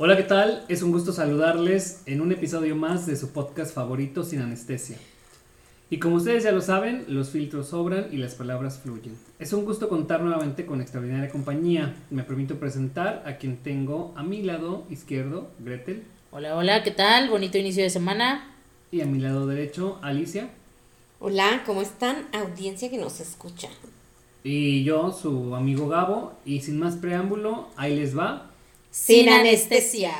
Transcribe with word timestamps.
Hola, 0.00 0.16
¿qué 0.16 0.22
tal? 0.22 0.64
Es 0.68 0.82
un 0.82 0.92
gusto 0.92 1.12
saludarles 1.12 2.02
en 2.06 2.20
un 2.20 2.30
episodio 2.30 2.76
más 2.76 3.04
de 3.04 3.16
su 3.16 3.32
podcast 3.32 3.74
favorito 3.74 4.22
sin 4.22 4.40
anestesia. 4.40 4.96
Y 5.90 5.98
como 5.98 6.14
ustedes 6.14 6.44
ya 6.44 6.52
lo 6.52 6.60
saben, 6.60 7.04
los 7.08 7.30
filtros 7.30 7.70
sobran 7.70 8.06
y 8.12 8.18
las 8.18 8.36
palabras 8.36 8.78
fluyen. 8.78 9.18
Es 9.40 9.52
un 9.52 9.64
gusto 9.64 9.88
contar 9.88 10.22
nuevamente 10.22 10.66
con 10.66 10.80
extraordinaria 10.80 11.28
compañía. 11.28 11.96
Me 12.10 12.22
permito 12.22 12.60
presentar 12.60 13.24
a 13.26 13.38
quien 13.38 13.56
tengo 13.56 14.12
a 14.14 14.22
mi 14.22 14.40
lado 14.44 14.84
izquierdo, 14.88 15.50
Gretel. 15.58 16.04
Hola, 16.30 16.54
hola, 16.54 16.84
¿qué 16.84 16.92
tal? 16.92 17.28
Bonito 17.28 17.58
inicio 17.58 17.82
de 17.82 17.90
semana. 17.90 18.54
Y 18.92 19.00
a 19.00 19.06
mi 19.06 19.18
lado 19.18 19.48
derecho, 19.48 19.98
Alicia. 20.00 20.48
Hola, 21.18 21.64
¿cómo 21.66 21.82
están? 21.82 22.28
Audiencia 22.32 22.88
que 22.88 22.98
nos 22.98 23.18
escucha. 23.18 23.68
Y 24.44 24.84
yo, 24.84 25.10
su 25.10 25.56
amigo 25.56 25.88
Gabo. 25.88 26.34
Y 26.44 26.60
sin 26.60 26.78
más 26.78 26.94
preámbulo, 26.94 27.66
ahí 27.74 27.96
les 27.96 28.16
va. 28.16 28.47
Sin 28.90 29.28
anestesia. 29.28 30.12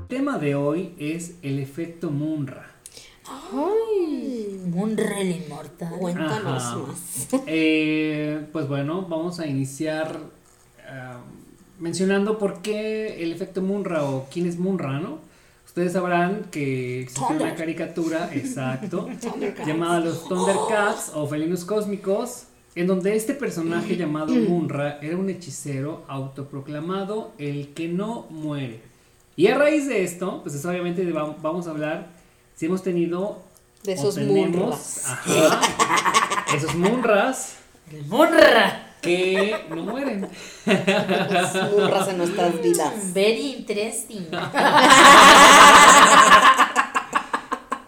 El 0.00 0.06
tema 0.08 0.38
de 0.38 0.54
hoy 0.54 0.94
es 0.98 1.34
el 1.42 1.58
efecto 1.58 2.10
Munra. 2.10 2.70
Ay, 3.52 4.60
Munra 4.66 5.20
el 5.20 5.42
inmortal. 5.42 5.94
Cuéntanos 5.98 6.62
Ajá. 6.62 6.76
más. 6.76 7.28
Eh, 7.46 8.46
pues 8.52 8.68
bueno, 8.68 9.02
vamos 9.02 9.40
a 9.40 9.46
iniciar 9.46 10.18
mencionando 11.78 12.38
por 12.38 12.60
qué 12.62 13.22
el 13.22 13.32
efecto 13.32 13.60
Munra 13.62 14.04
o 14.04 14.26
quién 14.32 14.46
es 14.46 14.58
Munra, 14.58 14.98
¿no? 15.00 15.18
Ustedes 15.66 15.92
sabrán 15.94 16.46
que 16.52 17.00
existe 17.02 17.20
una 17.24 17.38
Thunder. 17.38 17.56
caricatura, 17.56 18.30
exacto, 18.34 19.08
Thundercats. 19.20 19.66
llamada 19.66 20.00
Los 20.00 20.28
Thundercats 20.28 21.10
o 21.14 21.26
Felinos 21.26 21.64
Cósmicos, 21.64 22.44
en 22.76 22.86
donde 22.86 23.16
este 23.16 23.34
personaje 23.34 23.96
llamado 23.98 24.34
Munra 24.34 24.98
era 25.02 25.16
un 25.16 25.28
hechicero 25.30 26.04
autoproclamado 26.08 27.32
el 27.38 27.68
que 27.74 27.88
no 27.88 28.26
muere. 28.30 28.80
Y 29.36 29.48
a 29.48 29.58
raíz 29.58 29.88
de 29.88 30.04
esto, 30.04 30.42
pues 30.42 30.54
es 30.54 30.64
obviamente 30.64 31.10
va- 31.10 31.34
vamos 31.42 31.66
a 31.66 31.70
hablar 31.70 32.06
si 32.54 32.66
hemos 32.66 32.84
tenido 32.84 33.42
De 33.82 33.92
o 33.92 33.94
esos 33.96 34.14
tenemos, 34.14 34.48
munras. 34.60 35.04
ajá, 35.06 35.60
esos 36.56 36.74
Munras 36.76 37.56
El 37.92 38.04
Munra. 38.06 38.93
Que 39.04 39.66
no 39.68 39.82
mueren. 39.84 40.28
Los 41.30 41.72
murras 41.72 42.08
en 42.08 42.18
nuestras 42.18 42.60
vidas. 42.62 43.12
Very 43.12 43.52
interesting. 43.52 44.26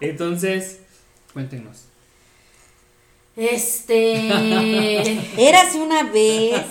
Entonces, 0.01 0.81
cuéntenos. 1.33 1.85
Este. 3.35 4.21
Érase 5.37 5.81
una 5.81 6.05
vez. 6.05 6.63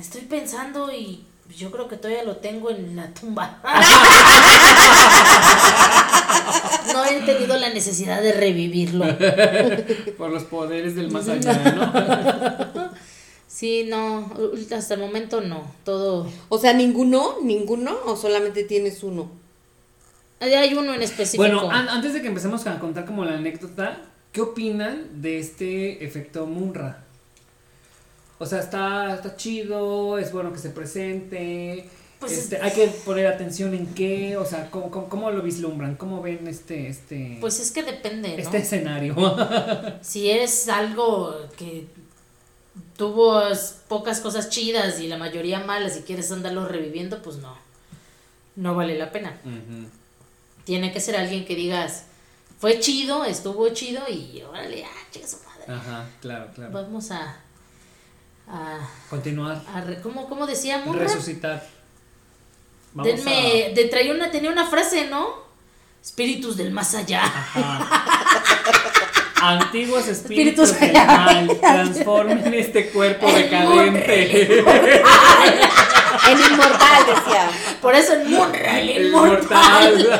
Estoy 0.00 0.22
pensando 0.22 0.90
y 0.92 1.26
yo 1.56 1.70
creo 1.70 1.86
que 1.86 1.96
todavía 1.96 2.24
lo 2.24 2.36
tengo 2.36 2.70
en 2.70 2.96
la 2.96 3.12
tumba. 3.12 3.60
No 6.92 7.04
he 7.04 7.20
tenido 7.22 7.56
la 7.56 7.70
necesidad 7.70 8.20
de 8.22 8.32
revivirlo. 8.32 9.04
Por 10.16 10.30
los 10.30 10.44
poderes 10.44 10.94
del 10.94 11.10
más 11.10 11.28
allá, 11.28 11.52
¿no? 11.72 12.91
Sí, 13.52 13.84
no, 13.86 14.32
hasta 14.74 14.94
el 14.94 15.00
momento 15.00 15.42
no. 15.42 15.70
Todo. 15.84 16.26
O 16.48 16.58
sea, 16.58 16.72
ninguno, 16.72 17.36
ninguno, 17.42 17.94
o 18.06 18.16
solamente 18.16 18.64
tienes 18.64 19.02
uno. 19.02 19.30
Hay 20.40 20.72
uno 20.74 20.94
en 20.94 21.02
específico. 21.02 21.42
Bueno, 21.42 21.70
an- 21.70 21.88
antes 21.90 22.14
de 22.14 22.22
que 22.22 22.28
empecemos 22.28 22.66
a 22.66 22.78
contar 22.80 23.04
como 23.04 23.24
la 23.26 23.34
anécdota, 23.34 23.98
¿qué 24.32 24.40
opinan 24.40 25.20
de 25.20 25.38
este 25.38 26.02
efecto 26.04 26.46
Munra? 26.46 27.04
O 28.38 28.46
sea, 28.46 28.58
está, 28.60 29.14
está 29.14 29.36
chido, 29.36 30.18
es 30.18 30.32
bueno 30.32 30.52
que 30.52 30.58
se 30.58 30.70
presente. 30.70 31.88
Pues 32.18 32.32
este, 32.38 32.56
es- 32.56 32.62
hay 32.62 32.70
que 32.72 32.86
poner 33.04 33.26
atención 33.26 33.74
en 33.74 33.86
qué, 33.94 34.36
o 34.38 34.46
sea, 34.46 34.70
¿cómo, 34.70 34.90
cómo, 34.90 35.08
cómo 35.10 35.30
lo 35.30 35.42
vislumbran? 35.42 35.94
¿Cómo 35.96 36.22
ven 36.22 36.48
este, 36.48 36.88
este, 36.88 37.36
Pues 37.40 37.60
es 37.60 37.70
que 37.70 37.82
depende, 37.82 38.30
¿no? 38.30 38.36
este 38.38 38.56
escenario? 38.58 39.14
Si 40.00 40.30
es 40.30 40.68
algo 40.68 41.36
que 41.56 41.86
tuvo 42.96 43.40
pocas 43.88 44.20
cosas 44.20 44.48
chidas 44.50 45.00
y 45.00 45.08
la 45.08 45.18
mayoría 45.18 45.60
malas 45.60 45.96
y 45.96 46.02
quieres 46.02 46.30
andarlo 46.32 46.66
reviviendo, 46.66 47.22
pues 47.22 47.36
no. 47.36 47.56
No 48.56 48.74
vale 48.74 48.98
la 48.98 49.10
pena. 49.10 49.38
Ujú. 49.44 49.88
Tiene 50.64 50.92
que 50.92 51.00
ser 51.00 51.16
alguien 51.16 51.44
que 51.44 51.54
digas, 51.56 52.04
fue 52.58 52.78
chido, 52.80 53.24
estuvo 53.24 53.68
chido 53.70 54.02
y 54.08 54.42
órale, 54.42 54.84
ah, 54.84 55.06
chica 55.10 55.26
su 55.26 55.38
madre. 55.38 55.72
Ajá, 55.74 56.06
claro, 56.20 56.50
claro. 56.54 56.70
Vamos 56.72 57.10
a. 57.10 57.36
a, 58.48 58.88
Continuar. 59.10 59.60
a 59.74 59.80
re- 59.80 60.00
¿cómo, 60.00 60.28
cómo 60.28 60.46
decía 60.46 60.78
Munra? 60.84 61.04
Resucitar. 61.04 61.66
Vamos 62.94 63.12
Denme. 63.16 63.72
De, 63.74 63.86
traía 63.86 64.12
una, 64.12 64.30
tenía 64.30 64.50
una 64.50 64.66
frase, 64.66 65.08
¿no? 65.08 65.42
Espíritus 66.02 66.56
del 66.56 66.72
más 66.72 66.94
allá. 66.94 67.22
Ajá. 67.24 68.04
Antiguos 69.44 70.06
espíritus, 70.06 70.70
Espíritus 70.70 70.80
del 70.80 70.92
del 70.92 71.06
mal 71.46 71.58
transformen 71.60 72.54
este 72.54 72.90
cuerpo 72.90 73.26
decadente. 73.32 74.58
El 76.28 76.40
inmortal, 76.52 77.02
decía. 77.06 77.50
Por 77.80 77.94
eso 77.94 78.12
el 78.12 78.30
inmortal. 78.30 79.10
mortal. 79.10 79.96
El 79.96 80.10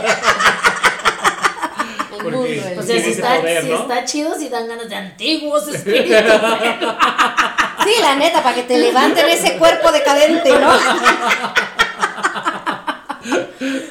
Porque- 2.10 2.30
mundo. 2.36 2.44
el- 2.68 2.78
O 2.78 2.82
sea, 2.82 3.00
si 3.02 3.10
está, 3.10 3.36
poder, 3.36 3.62
si 3.62 3.72
está 3.72 4.04
chido, 4.04 4.34
si 4.38 4.48
dan 4.48 4.66
ganas 4.68 4.88
de 4.88 4.96
antiguos 4.96 5.68
espíritus. 5.68 6.16
Sí, 7.84 7.94
la 8.00 8.14
neta, 8.14 8.44
para 8.44 8.54
que 8.54 8.62
te 8.62 8.78
levanten 8.78 9.28
ese 9.28 9.56
cuerpo 9.58 9.90
decadente, 9.90 10.50
¿no? 10.50 10.70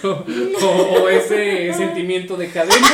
O, 0.03 0.65
o 1.01 1.09
ese 1.09 1.73
sentimiento 1.73 2.35
decadente. 2.37 2.87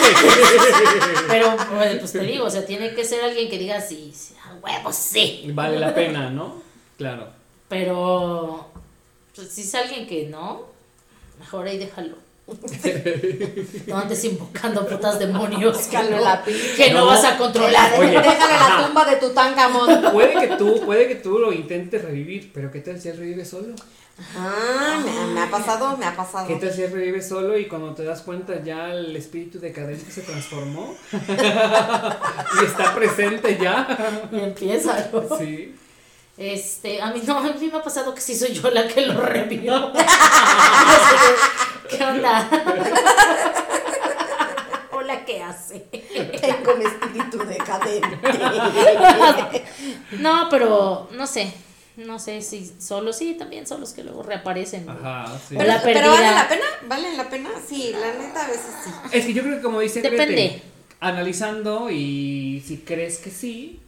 Pero, 1.28 1.56
pues 1.70 1.96
pues, 2.00 2.12
te 2.12 2.20
digo, 2.22 2.46
o 2.46 2.50
sea, 2.50 2.66
tiene 2.66 2.94
que 2.94 3.03
ser 3.03 3.24
alguien 3.24 3.50
que 3.50 3.58
diga 3.58 3.81
sí, 3.81 4.12
sí, 4.16 4.34
a 4.46 4.56
huevo, 4.56 4.92
sí. 4.92 5.50
Vale 5.53 5.80
la 5.80 5.94
pena, 5.94 6.30
¿no? 6.30 6.62
Claro. 6.98 7.30
Pero, 7.70 8.70
pues, 9.36 9.50
si 9.50 9.62
es 9.62 9.75
alguien 9.75 10.08
que 10.08 10.28
no, 10.28 10.68
mejor 11.40 11.68
ahí 11.68 11.78
déjalo. 11.78 12.16
No 13.88 13.98
andes 13.98 14.24
invocando 14.24 14.88
putas 14.88 15.19
demonios 15.19 15.78
que 15.80 15.98
Déjalo 15.98 16.16
no, 16.18 16.24
la 16.24 16.44
que 16.46 16.92
no 16.92 17.00
No. 17.00 17.06
vas 17.08 17.25
a 17.25 17.38
controlar. 17.38 18.00
Oye. 18.00 18.12
Déjalo 18.12 18.54
en 18.54 18.59
la 18.59 18.88
tumba 18.88 19.04
de 19.04 19.16
Tutankamón. 19.18 20.02
Puede 20.14 20.48
que 20.48 20.56
tú, 20.56 20.81
puede 20.86 21.08
que 21.09 21.16
tú 21.16 21.40
lo 21.40 21.52
intentes 21.52 22.06
revivir, 22.06 22.52
pero 22.54 22.72
¿qué 22.72 22.80
tal 22.80 23.02
si 23.02 23.09
él 23.09 23.18
revive 23.18 23.44
solo? 23.44 23.75
Ah, 24.35 25.00
me, 25.03 25.33
me 25.33 25.41
ha 25.41 25.50
pasado, 25.50 25.95
me 25.95 26.05
ha 26.05 26.16
pasado. 26.16 26.47
¿Qué 26.47 26.55
tal 26.55 26.73
si 26.73 26.81
él 26.81 26.91
revive 26.91 27.22
solo 27.22 27.57
y 27.57 27.67
cuando 27.67 27.94
te 27.94 28.03
das 28.03 28.22
cuenta 28.22 28.63
ya 28.63 28.91
el 28.91 29.16
espíritu 29.16 29.59
decadente 29.59 30.11
se 30.11 30.22
transformó? 30.22 30.95
y 31.11 32.66
está 32.66 32.95
presente 32.95 33.57
ya. 33.61 33.88
Y 34.31 34.39
empieza, 34.39 35.09
¿no? 35.13 35.38
Sí. 35.38 35.75
Este, 36.38 37.01
a 37.01 37.11
mí 37.11 37.22
no, 37.25 37.38
a 37.38 37.44
mí 37.44 37.69
me 37.72 37.77
ha 37.77 37.83
pasado 37.83 38.13
que 38.13 38.22
sí 38.22 38.35
soy 38.35 38.53
yo 38.53 38.69
la 38.72 38.88
que 38.88 39.06
lo 39.06 39.22
revivió. 39.22 39.91
¿Qué 41.89 42.03
onda? 42.03 42.47
Hola, 44.91 45.25
¿qué 45.25 45.41
hace? 45.41 45.79
Tengo 46.41 46.73
un 46.75 46.81
espíritu 46.81 47.38
decadente. 47.39 48.19
No, 50.19 50.47
pero 50.50 51.07
no 51.11 51.27
sé. 51.27 51.53
No 51.97 52.19
sé 52.19 52.44
si 52.44 52.72
solo 52.80 53.12
sí, 53.12 53.34
también 53.34 53.66
son 53.66 53.81
los 53.81 53.91
que 53.91 54.03
luego 54.03 54.22
reaparecen. 54.22 54.88
Ajá, 54.88 55.38
sí. 55.47 55.56
La 55.56 55.81
Pero 55.81 56.12
vale 56.12 56.31
la 56.31 56.47
pena, 56.47 56.66
vale 56.88 57.18
la 57.18 57.30
pena, 57.30 57.50
sí, 57.68 57.92
la 57.92 58.13
neta 58.13 58.45
a 58.45 58.48
veces 58.48 58.71
sí. 58.83 58.92
Es 59.12 59.25
que 59.25 59.33
yo 59.33 59.42
creo 59.42 59.57
que 59.57 59.63
como 59.63 59.80
dice 59.80 60.01
Depende. 60.01 60.62
Analizando 61.00 61.89
y 61.89 62.63
si 62.66 62.77
crees 62.77 63.18
que 63.18 63.31
sí, 63.31 63.80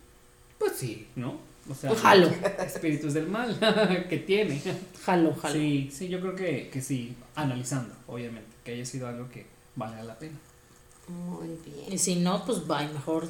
pues 0.58 0.74
sí, 0.76 1.08
¿no? 1.16 1.38
O 1.70 1.76
sea, 1.76 1.94
Jalo. 1.94 2.32
espíritus 2.66 3.14
del 3.14 3.28
mal 3.28 3.58
que 4.10 4.18
tiene. 4.18 4.60
Jalo, 5.04 5.36
jalo. 5.36 5.54
Sí, 5.54 5.92
sí, 5.94 6.08
yo 6.10 6.20
creo 6.20 6.36
que, 6.36 6.70
que 6.70 6.82
sí, 6.82 7.16
analizando, 7.36 7.94
obviamente, 8.08 8.50
que 8.64 8.74
haya 8.74 8.86
sido 8.86 9.08
algo 9.08 9.30
que 9.30 9.46
vale 9.76 10.04
la 10.04 10.18
pena. 10.18 10.38
Muy 11.08 11.48
bien. 11.64 11.94
Y 11.94 11.98
si 12.00 12.16
no, 12.16 12.44
pues 12.44 12.66
bye, 12.66 12.88
mejor. 12.88 13.28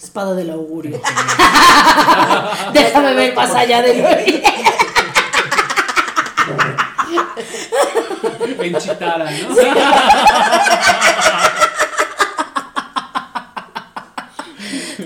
Espada 0.00 0.34
del 0.34 0.50
augurio. 0.50 1.00
Déjame 2.72 3.14
ver 3.14 3.34
más 3.34 3.54
allá 3.54 3.82
de 3.82 3.94
lo 3.94 4.08
En 8.62 8.76
Chitara, 8.78 9.30
¿no? 9.30 9.54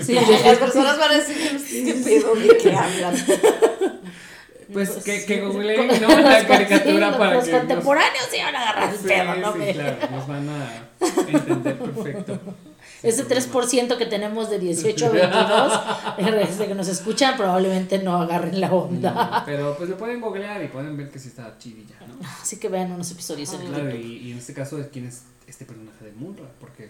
Sí, 0.03 0.13
Las 0.13 0.57
personas 0.57 0.97
van 0.99 1.11
a 1.11 1.15
decir, 1.15 1.85
¿qué 1.85 1.93
pedo? 1.95 2.35
¿De 2.35 2.57
qué 2.57 2.73
hablan? 2.75 3.15
Pues, 4.73 4.89
que, 5.03 5.25
que 5.25 5.41
Los- 5.41 5.53
googleen, 5.53 5.87
¿no? 6.01 6.07
los 6.09 6.21
La 6.23 6.45
caricatura 6.47 7.11
sí, 7.11 7.17
para 7.17 7.33
los 7.35 7.43
que 7.45 7.51
nos- 7.51 7.59
contemporáneos 7.59 8.25
se 8.29 8.43
van 8.43 8.55
a 8.55 8.61
agarrar 8.61 8.93
el 8.93 8.99
Sí, 8.99 9.07
pedo, 9.07 9.35
¿no? 9.35 9.53
sí, 9.53 9.73
claro, 9.73 9.97
nos 10.11 10.27
van 10.27 10.49
a 10.49 10.87
entender 11.27 11.79
perfecto. 11.79 12.39
Ese 13.03 13.27
3% 13.27 13.95
que 13.97 14.05
tenemos 14.07 14.49
de 14.49 14.57
18 14.57 15.05
a 15.05 15.09
22, 15.09 15.73
este, 16.49 16.65
que 16.67 16.73
nos 16.73 16.87
escuchan, 16.87 17.37
probablemente 17.37 17.99
no 17.99 18.19
agarren 18.19 18.59
la 18.59 18.73
onda. 18.73 19.11
No, 19.13 19.43
pero 19.45 19.77
pues 19.77 19.87
lo 19.89 19.97
pueden 19.97 20.19
googlear 20.19 20.63
y 20.63 20.67
pueden 20.67 20.97
ver 20.97 21.09
que 21.11 21.19
sí 21.19 21.27
está 21.27 21.55
chidilla, 21.59 21.95
¿no? 22.07 22.15
Así 22.41 22.57
que 22.57 22.69
vean 22.69 22.91
unos 22.91 23.11
episodios 23.11 23.53
en 23.53 23.61
el 23.61 23.67
Claro, 23.67 23.95
y, 23.95 24.17
y 24.17 24.31
en 24.31 24.39
este 24.39 24.53
caso, 24.55 24.83
¿quién 24.91 25.05
es 25.05 25.23
este 25.45 25.65
personaje 25.65 26.05
de 26.05 26.11
Munra? 26.13 26.45
Porque, 26.59 26.89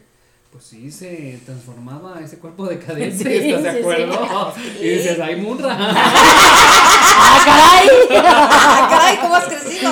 pues 0.51 0.63
sí, 0.63 0.91
se 0.91 1.39
transformaba 1.45 2.19
ese 2.21 2.39
cuerpo 2.39 2.65
decadente, 2.65 3.23
Sí, 3.41 3.49
¿estás 3.49 3.63
de 3.63 3.69
sí, 3.71 3.75
sí. 3.75 3.81
acuerdo? 3.81 4.53
Y 4.81 4.87
dices, 4.89 5.19
¡ay, 5.19 5.35
Munra! 5.37 5.77
¡Ah, 7.19 7.41
caray! 7.45 7.89
¡Ah, 8.25 8.87
caray! 8.89 9.17
¿Cómo 9.19 9.35
has 9.35 9.45
crecido? 9.45 9.91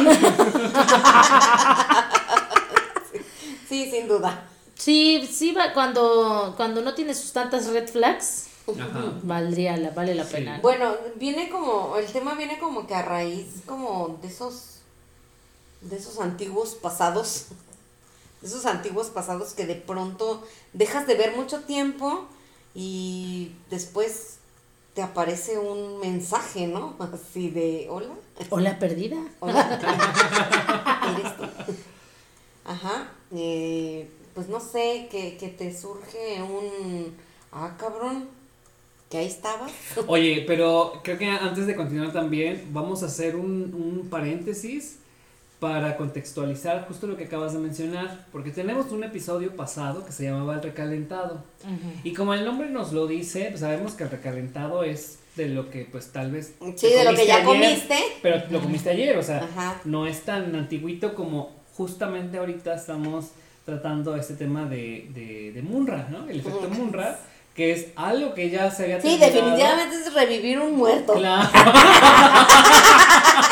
sí, 3.69 3.89
sin 3.91 4.07
duda. 4.07 4.47
Sí, 4.75 5.27
sí, 5.31 5.51
va, 5.53 5.73
cuando, 5.73 6.53
cuando 6.57 6.81
no 6.81 6.93
tiene 6.93 7.13
sus 7.15 7.31
tantas 7.31 7.67
red 7.67 7.87
flags, 7.87 8.47
Ajá. 8.67 9.13
valdría 9.23 9.77
la, 9.77 9.91
vale 9.91 10.15
la 10.15 10.25
Sí. 10.25 10.33
pena. 10.33 10.59
Bueno, 10.61 10.93
viene 11.15 11.49
como, 11.49 11.95
el 11.97 12.05
tema 12.07 12.35
viene 12.35 12.59
como 12.59 12.85
que 12.87 12.95
a 12.95 13.01
raíz 13.01 13.47
como 13.65 14.19
de 14.21 14.27
esos, 14.27 14.79
de 15.81 15.95
esos 15.97 16.19
antiguos 16.19 16.75
pasados, 16.75 17.45
esos 18.45 18.65
antiguos 18.65 19.07
pasados 19.07 19.53
que 19.53 19.65
de 19.65 19.75
pronto 19.75 20.43
dejas 20.73 21.07
de 21.07 21.15
ver 21.15 21.35
mucho 21.35 21.61
tiempo 21.61 22.25
y 22.73 23.51
después 23.69 24.37
te 24.93 25.01
aparece 25.01 25.57
un 25.57 25.99
mensaje, 25.99 26.67
¿no? 26.67 26.95
Así 26.99 27.49
de, 27.49 27.87
hola, 27.89 28.07
Hola 28.49 28.79
perdida. 28.79 29.17
hola, 29.39 29.79
eres 31.17 31.37
tú. 31.37 31.43
Ajá, 32.65 33.11
eh, 33.31 34.09
pues 34.33 34.49
no 34.49 34.59
sé, 34.59 35.07
que, 35.11 35.37
que 35.37 35.49
te 35.49 35.75
surge 35.77 36.41
un, 36.41 37.15
ah, 37.51 37.75
cabrón, 37.77 38.27
que 39.09 39.19
ahí 39.19 39.27
estabas. 39.27 39.71
Oye, 40.07 40.43
pero 40.47 40.99
creo 41.03 41.17
que 41.17 41.27
antes 41.27 41.67
de 41.67 41.75
continuar 41.75 42.11
también, 42.11 42.67
vamos 42.71 43.03
a 43.03 43.05
hacer 43.05 43.35
un, 43.35 43.73
un 43.73 44.07
paréntesis 44.09 44.97
para 45.59 45.95
contextualizar 45.97 46.85
justo 46.87 47.07
lo 47.07 47.15
que 47.17 47.25
acabas 47.25 47.53
de 47.53 47.59
mencionar, 47.59 48.25
porque 48.31 48.51
tenemos 48.51 48.91
un 48.91 49.03
episodio 49.03 49.55
pasado 49.55 50.05
que 50.05 50.11
se 50.11 50.23
llamaba 50.25 50.55
El 50.55 50.61
Recalentado. 50.63 51.43
Y 52.03 52.13
como 52.13 52.33
el 52.33 52.43
nombre 52.45 52.69
nos 52.69 52.91
lo 52.91 53.07
dice, 53.07 53.45
pues 53.49 53.61
sabemos 53.61 53.93
que 53.93 54.03
el 54.03 54.09
recalentado 54.11 54.83
es 54.83 55.19
de 55.35 55.47
lo 55.49 55.69
que 55.69 55.85
pues 55.91 56.11
tal 56.11 56.31
vez... 56.31 56.55
Sí, 56.75 56.87
de 56.89 57.03
lo 57.03 57.15
que 57.15 57.25
ya 57.25 57.35
ayer, 57.35 57.45
comiste. 57.45 57.97
Pero 58.21 58.43
lo 58.51 58.59
comiste 58.59 58.89
ayer, 58.89 59.17
o 59.17 59.23
sea, 59.23 59.43
Ajá. 59.43 59.81
no 59.85 60.05
es 60.07 60.21
tan 60.23 60.53
antiguito 60.55 61.13
como 61.15 61.51
justamente 61.75 62.37
ahorita 62.37 62.75
estamos 62.75 63.27
tratando 63.65 64.15
este 64.15 64.35
tema 64.35 64.65
de, 64.65 65.09
de, 65.13 65.51
de 65.53 65.61
Munra, 65.61 66.07
¿no? 66.11 66.29
El 66.29 66.39
efecto. 66.41 66.69
Munra, 66.69 67.17
que 67.55 67.71
es 67.71 67.87
algo 67.95 68.33
que 68.33 68.49
ya 68.49 68.69
se 68.69 68.83
había 68.83 69.01
Sí, 69.01 69.17
terminado. 69.17 69.33
definitivamente 69.55 69.95
es 69.95 70.13
revivir 70.13 70.59
un 70.59 70.75
muerto. 70.75 71.13
Claro. 71.13 71.49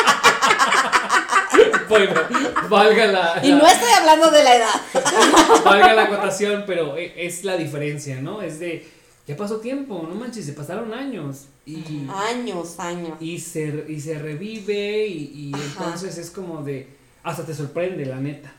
bueno, 1.94 2.70
valga 2.70 3.08
la, 3.08 3.40
Y 3.44 3.52
no 3.52 3.66
estoy 3.68 3.90
hablando 4.00 4.32
de 4.32 4.44
la 4.44 4.56
edad. 4.56 4.82
valga 5.66 5.94
la 5.94 6.04
acotación, 6.04 6.64
pero 6.66 6.98
e- 6.98 7.14
es 7.26 7.44
la 7.44 7.58
diferencia, 7.58 8.22
¿no? 8.22 8.42
Es 8.42 8.60
de, 8.60 8.88
ya 9.28 9.38
pasó 9.38 9.58
tiempo, 9.60 10.06
no 10.08 10.16
manches, 10.16 10.46
se 10.46 10.54
pasaron 10.54 10.94
años. 10.94 11.46
Y, 11.66 12.08
Años, 12.30 12.78
años. 12.80 13.18
y, 13.22 13.40
se, 13.40 13.86
y 13.88 14.00
se 14.02 14.20
revive 14.20 15.08
y, 15.08 15.52
entonces 15.54 16.18
es 16.18 16.30
como 16.30 16.62
de, 16.62 16.90
hasta 17.24 17.46
te 17.46 17.54
sorprende, 17.54 18.06
la 18.06 18.18
neta. 18.18 18.52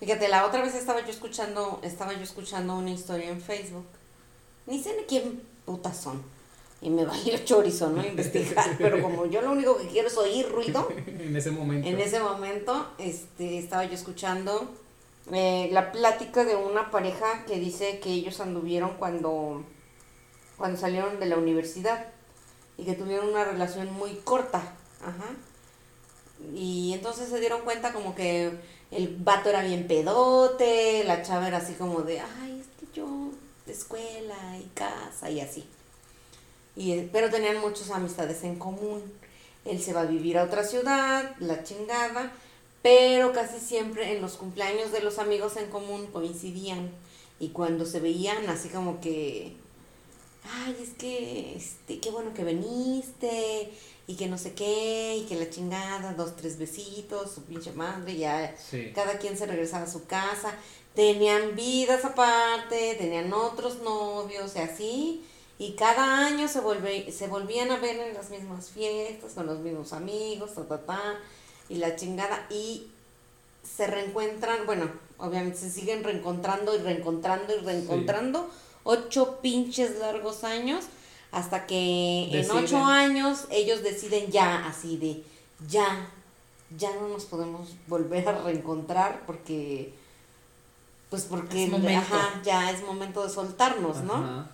Fíjate, 0.00 0.28
la 0.28 0.46
otra 0.46 0.62
vez 0.62 0.74
estaba 0.74 1.02
yo 1.02 1.10
escuchando, 1.10 1.80
estaba 1.82 2.14
yo 2.14 2.22
escuchando 2.22 2.76
una 2.76 2.90
historia 2.90 3.28
en 3.28 3.40
Facebook. 3.40 3.86
Ni 4.66 4.82
sé 4.82 4.94
ni 4.98 5.04
quién 5.04 5.42
putas 5.64 5.96
son. 6.00 6.22
Y 6.80 6.90
me 6.90 7.04
valió 7.06 7.38
chorizo, 7.38 7.90
¿no? 7.90 8.04
Investigar. 8.04 8.66
Pero 8.78 9.02
como 9.02 9.26
yo 9.26 9.40
lo 9.40 9.52
único 9.52 9.76
que 9.78 9.88
quiero 9.88 10.08
es 10.08 10.16
oír 10.16 10.48
ruido, 10.48 10.88
en 11.06 11.36
ese 11.36 11.50
momento. 11.50 11.88
en 11.88 12.00
ese 12.00 12.20
momento, 12.20 12.88
este, 12.98 13.58
estaba 13.58 13.84
yo 13.84 13.94
escuchando 13.94 14.70
eh, 15.32 15.68
la 15.72 15.92
plática 15.92 16.44
de 16.44 16.56
una 16.56 16.90
pareja 16.90 17.44
que 17.46 17.58
dice 17.58 17.98
que 17.98 18.10
ellos 18.10 18.40
anduvieron 18.40 18.94
cuando, 18.98 19.64
cuando 20.56 20.78
salieron 20.78 21.18
de 21.18 21.26
la 21.26 21.36
universidad 21.36 22.06
y 22.78 22.84
que 22.84 22.94
tuvieron 22.94 23.28
una 23.28 23.44
relación 23.44 23.92
muy 23.92 24.14
corta. 24.24 24.76
Ajá. 25.02 25.34
Y 26.54 26.92
entonces 26.92 27.28
se 27.28 27.40
dieron 27.40 27.62
cuenta 27.62 27.92
como 27.92 28.14
que 28.14 28.52
el 28.90 29.16
vato 29.16 29.48
era 29.48 29.62
bien 29.62 29.86
pedote, 29.88 31.02
la 31.04 31.22
chava 31.22 31.48
era 31.48 31.58
así 31.58 31.74
como 31.74 32.02
de, 32.02 32.20
ay, 32.20 32.60
es 32.60 32.66
que 32.78 32.86
yo, 32.94 33.30
de 33.66 33.72
escuela 33.72 34.58
y 34.58 34.68
casa 34.74 35.30
y 35.30 35.40
así. 35.40 35.66
Y, 36.76 36.94
pero 37.12 37.30
tenían 37.30 37.60
muchas 37.60 37.90
amistades 37.90 38.44
en 38.44 38.58
común. 38.58 39.02
Él 39.64 39.82
se 39.82 39.92
va 39.92 40.02
a 40.02 40.06
vivir 40.06 40.38
a 40.38 40.44
otra 40.44 40.62
ciudad, 40.62 41.34
la 41.40 41.64
chingada, 41.64 42.32
pero 42.82 43.32
casi 43.32 43.58
siempre 43.58 44.14
en 44.14 44.22
los 44.22 44.34
cumpleaños 44.34 44.92
de 44.92 45.00
los 45.00 45.18
amigos 45.18 45.56
en 45.56 45.68
común 45.70 46.06
coincidían. 46.12 46.90
Y 47.40 47.48
cuando 47.48 47.84
se 47.86 48.00
veían 48.00 48.48
así 48.48 48.68
como 48.68 49.00
que, 49.00 49.56
ay, 50.44 50.76
es 50.82 50.90
que, 50.90 51.56
este, 51.56 51.98
qué 51.98 52.10
bueno 52.10 52.32
que 52.32 52.44
viniste, 52.44 53.72
y 54.06 54.14
que 54.14 54.28
no 54.28 54.38
sé 54.38 54.52
qué, 54.54 55.16
y 55.16 55.26
que 55.26 55.34
la 55.34 55.50
chingada, 55.50 56.14
dos, 56.14 56.36
tres 56.36 56.58
besitos, 56.58 57.32
su 57.32 57.42
pinche 57.42 57.72
madre, 57.72 58.16
ya 58.16 58.54
Sí. 58.56 58.92
cada 58.94 59.18
quien 59.18 59.36
se 59.36 59.46
regresaba 59.46 59.84
a 59.84 59.90
su 59.90 60.06
casa, 60.06 60.54
tenían 60.94 61.56
vidas 61.56 62.04
aparte, 62.04 62.94
tenían 62.98 63.32
otros 63.32 63.80
novios 63.82 64.54
y 64.54 64.58
así, 64.60 65.24
y 65.58 65.72
cada 65.72 66.26
año 66.26 66.48
se, 66.48 66.60
volve, 66.60 67.10
se 67.10 67.28
volvían 67.28 67.70
a 67.70 67.78
ver 67.78 67.98
en 67.98 68.14
las 68.14 68.30
mismas 68.30 68.68
fiestas, 68.70 69.32
con 69.32 69.46
los 69.46 69.60
mismos 69.60 69.92
amigos, 69.92 70.54
ta, 70.54 70.64
ta, 70.66 70.78
ta, 70.84 71.14
y 71.68 71.76
la 71.76 71.96
chingada, 71.96 72.46
y 72.50 72.88
se 73.62 73.86
reencuentran, 73.86 74.66
bueno, 74.66 74.90
obviamente 75.18 75.58
se 75.58 75.70
siguen 75.70 76.04
reencontrando 76.04 76.74
y 76.74 76.78
reencontrando 76.78 77.56
y 77.56 77.60
reencontrando, 77.60 78.50
ocho 78.84 79.38
pinches 79.40 79.98
largos 79.98 80.44
años, 80.44 80.84
hasta 81.32 81.66
que 81.66 82.28
en 82.30 82.50
ocho 82.50 82.78
años 82.78 83.46
ellos 83.50 83.82
deciden 83.82 84.30
ya, 84.30 84.66
así 84.66 84.98
de, 84.98 85.24
ya, 85.68 86.08
ya 86.76 86.94
no 86.94 87.08
nos 87.08 87.24
podemos 87.24 87.70
volver 87.86 88.28
a 88.28 88.42
reencontrar 88.42 89.22
porque, 89.26 89.94
pues 91.08 91.24
porque, 91.24 91.70
ajá, 91.96 92.42
ya 92.44 92.70
es 92.70 92.82
momento 92.82 93.24
de 93.24 93.30
soltarnos, 93.30 94.02
¿no? 94.04 94.14
Ajá. 94.14 94.50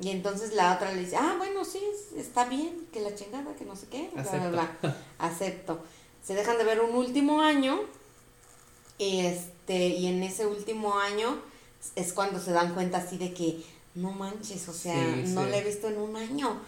Y 0.00 0.10
entonces 0.10 0.52
la 0.54 0.74
otra 0.74 0.92
le 0.92 1.00
dice, 1.00 1.16
ah, 1.16 1.34
bueno, 1.38 1.64
sí, 1.64 1.80
está 2.16 2.44
bien, 2.44 2.86
que 2.92 3.00
la 3.00 3.14
chingada, 3.14 3.54
que 3.56 3.64
no 3.64 3.74
sé 3.74 3.86
qué, 3.88 4.10
bla, 4.14 4.22
bla, 4.22 4.30
Acepto. 4.30 4.50
bla. 4.50 4.96
Acepto. 5.18 5.80
Se 6.24 6.34
dejan 6.34 6.56
de 6.58 6.64
ver 6.64 6.80
un 6.80 6.94
último 6.94 7.40
año, 7.40 7.80
y 8.98 9.20
este, 9.20 9.88
y 9.88 10.06
en 10.06 10.22
ese 10.22 10.46
último 10.46 10.98
año 10.98 11.38
es 11.96 12.12
cuando 12.12 12.38
se 12.40 12.52
dan 12.52 12.74
cuenta 12.74 12.98
así 12.98 13.18
de 13.18 13.32
que, 13.34 13.62
no 13.94 14.12
manches, 14.12 14.68
o 14.68 14.72
sea, 14.72 14.94
Sí, 14.94 15.32
no 15.32 15.44
sí. 15.44 15.50
la 15.50 15.56
he 15.58 15.64
visto 15.64 15.88
en 15.88 15.98
un 15.98 16.14
año. 16.16 16.60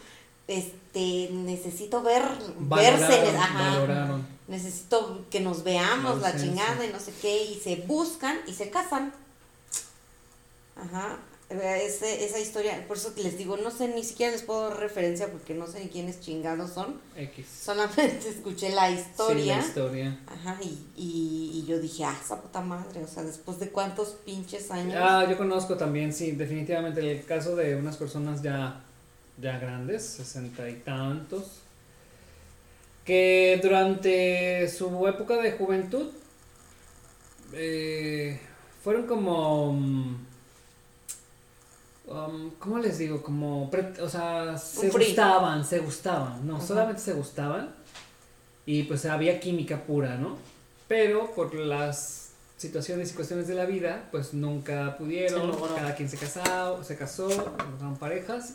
Este, 0.49 1.28
necesito 1.30 2.02
ver, 2.02 2.22
Valoraron, 2.58 3.00
verse, 3.08 3.37
ajá. 3.37 3.70
valoraron. 3.70 4.26
Necesito 4.49 5.25
que 5.30 5.38
nos 5.38 5.62
veamos, 5.62 6.20
La 6.20 6.37
chingada 6.37 6.84
y 6.84 6.92
no 6.92 6.99
sé 6.99 7.12
qué, 7.22 7.44
y 7.44 7.54
se 7.60 7.76
buscan 7.76 8.40
y 8.49 8.54
se 8.54 8.70
casan. 8.70 9.12
Ajá. 10.75 11.18
Ese, 11.50 12.25
esa 12.25 12.38
historia, 12.38 12.85
por 12.87 12.97
eso 12.97 13.12
les 13.16 13.37
digo, 13.37 13.57
no 13.57 13.73
sé, 13.73 13.88
ni 13.88 14.04
siquiera 14.04 14.30
les 14.30 14.42
puedo 14.42 14.69
dar 14.69 14.78
referencia 14.78 15.26
porque 15.33 15.52
no 15.52 15.66
sé 15.66 15.80
ni 15.80 15.88
quiénes 15.88 16.21
chingados 16.21 16.71
son. 16.71 17.00
X. 17.16 17.45
Solamente 17.64 18.28
escuché 18.28 18.71
la 18.71 18.88
historia. 18.88 19.57
Sí, 19.57 19.61
la 19.61 19.66
historia. 19.66 20.21
Ajá, 20.28 20.59
y, 20.62 20.78
y, 20.97 21.50
y 21.54 21.66
yo 21.66 21.80
dije, 21.80 22.04
ah, 22.04 22.16
esa 22.25 22.40
puta 22.40 22.61
madre, 22.61 23.02
o 23.02 23.09
sea, 23.09 23.25
después 23.25 23.59
de 23.59 23.69
cuántos 23.71 24.11
pinches 24.25 24.71
años. 24.71 24.95
Ah, 24.97 25.26
yo 25.28 25.37
conozco 25.37 25.76
también, 25.76 26.12
sí, 26.12 26.33
definitivamente 26.33 27.00
el 27.11 27.25
caso 27.25 27.57
de 27.57 27.75
unas 27.75 27.97
personas 27.97 28.42
ya, 28.42 28.85
ya 29.40 29.59
grandes, 29.59 30.04
sesenta 30.04 30.71
y 30.71 30.75
tantos, 30.75 31.62
que 33.04 33.59
durante 33.61 34.69
su 34.69 35.04
época 35.09 35.37
de 35.38 35.50
juventud 35.50 36.12
eh, 37.52 38.38
fueron 38.85 39.09
como, 39.09 39.73
mm, 39.73 40.29
um, 42.10 42.50
¿cómo 42.58 42.78
les 42.78 42.98
digo? 42.98 43.22
Como, 43.22 43.70
o 44.00 44.08
sea, 44.08 44.58
se 44.58 44.90
free. 44.90 45.06
gustaban, 45.06 45.64
se 45.64 45.78
gustaban, 45.78 46.46
no, 46.46 46.56
Ajá. 46.56 46.66
solamente 46.66 47.00
se 47.00 47.12
gustaban 47.14 47.74
y 48.66 48.82
pues 48.84 49.06
había 49.06 49.40
química 49.40 49.82
pura, 49.84 50.16
¿no? 50.16 50.36
Pero 50.88 51.30
por 51.34 51.54
las 51.54 52.32
situaciones 52.56 53.12
y 53.12 53.14
cuestiones 53.14 53.48
de 53.48 53.54
la 53.54 53.64
vida, 53.64 54.08
pues 54.10 54.34
nunca 54.34 54.96
pudieron, 54.98 55.50
cada 55.74 55.94
quien 55.94 56.08
se 56.08 56.18
casó, 56.18 56.84
se 56.84 56.96
casó, 56.96 57.30
formaron 57.30 57.96
parejas. 57.96 58.54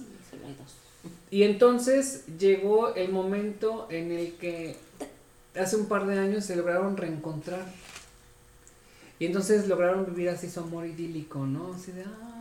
Y 1.31 1.43
entonces 1.43 2.25
llegó 2.37 2.93
el 2.93 3.11
momento 3.11 3.87
en 3.89 4.11
el 4.11 4.33
que 4.33 4.75
hace 5.59 5.75
un 5.75 5.87
par 5.87 6.05
de 6.05 6.19
años 6.19 6.45
se 6.45 6.55
lograron 6.55 6.97
reencontrar. 6.97 7.65
Y 9.17 9.25
entonces 9.25 9.67
lograron 9.67 10.05
vivir 10.05 10.29
así 10.29 10.49
su 10.49 10.59
amor 10.59 10.85
idílico, 10.85 11.45
¿no? 11.45 11.73
Así 11.73 11.91
de, 11.91 12.03
ay, 12.03 12.34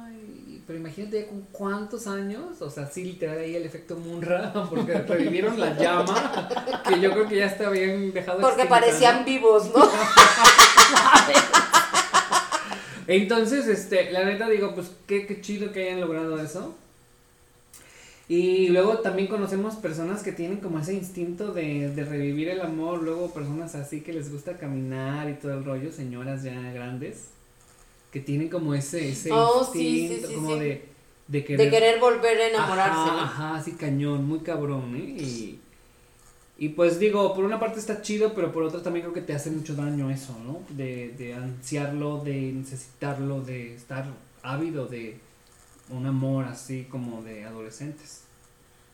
pero 0.66 0.78
imagínate 0.78 1.22
ya 1.22 1.28
con 1.28 1.42
cuántos 1.52 2.06
años, 2.06 2.60
o 2.60 2.70
sea, 2.70 2.86
sí, 2.86 3.04
literal 3.04 3.38
ahí 3.38 3.54
el 3.54 3.64
efecto 3.64 3.96
Munra, 3.96 4.52
porque 4.70 4.94
revivieron 4.94 5.58
la 5.60 5.76
llama, 5.76 6.48
que 6.88 7.00
yo 7.00 7.12
creo 7.12 7.28
que 7.28 7.36
ya 7.36 7.46
está 7.46 7.68
bien 7.70 8.12
dejado 8.12 8.40
Porque 8.40 8.64
parecían 8.66 9.24
vivos, 9.24 9.70
¿no? 9.74 9.88
Entonces, 13.06 13.66
este, 13.66 14.10
la 14.10 14.24
neta 14.24 14.48
digo, 14.48 14.74
pues 14.74 14.90
qué, 15.06 15.26
qué 15.26 15.40
chido 15.42 15.72
que 15.72 15.88
hayan 15.88 16.00
logrado 16.00 16.40
eso. 16.40 16.74
Y 18.26 18.68
luego 18.68 19.00
también 19.00 19.28
conocemos 19.28 19.74
personas 19.74 20.22
que 20.22 20.32
tienen 20.32 20.58
como 20.58 20.78
ese 20.78 20.94
instinto 20.94 21.52
de, 21.52 21.90
de 21.90 22.04
revivir 22.04 22.48
el 22.48 22.62
amor, 22.62 23.02
luego 23.02 23.34
personas 23.34 23.74
así 23.74 24.00
que 24.00 24.14
les 24.14 24.32
gusta 24.32 24.56
caminar 24.56 25.28
y 25.28 25.34
todo 25.34 25.52
el 25.52 25.64
rollo, 25.64 25.92
señoras 25.92 26.42
ya 26.42 26.58
grandes, 26.72 27.33
que 28.14 28.20
tienen 28.20 28.48
como 28.48 28.74
ese, 28.74 29.08
ese 29.10 29.32
Oh, 29.32 29.68
sí, 29.72 29.78
sí, 29.80 30.00
instinto 30.02 30.28
sí, 30.28 30.34
como 30.36 30.52
sí. 30.54 30.60
de, 30.60 30.88
de 31.26 31.44
querer... 31.44 31.64
De 31.64 31.70
querer 31.70 31.98
volver 31.98 32.40
a 32.40 32.48
enamorarse, 32.48 32.92
Ajá, 32.92 33.12
¿no? 33.12 33.20
ajá, 33.20 33.54
así 33.56 33.72
cañón, 33.72 34.24
muy 34.24 34.38
cabrón, 34.38 34.94
¿eh? 34.94 35.20
Y, 35.20 35.58
y 36.56 36.68
pues 36.68 37.00
digo, 37.00 37.34
por 37.34 37.44
una 37.44 37.58
parte 37.58 37.80
está 37.80 38.02
chido, 38.02 38.32
pero 38.32 38.52
por 38.52 38.62
otra 38.62 38.84
también 38.84 39.02
creo 39.02 39.12
que 39.14 39.20
te 39.20 39.34
hace 39.34 39.50
mucho 39.50 39.74
daño 39.74 40.10
eso, 40.10 40.38
¿no? 40.46 40.60
De, 40.68 41.08
de 41.18 41.34
ansiarlo, 41.34 42.22
de 42.22 42.52
necesitarlo, 42.52 43.40
de 43.40 43.74
estar 43.74 44.06
ávido 44.44 44.86
de 44.86 45.18
un 45.90 46.06
amor 46.06 46.44
así 46.44 46.84
como 46.88 47.20
de 47.24 47.44
adolescentes. 47.44 48.20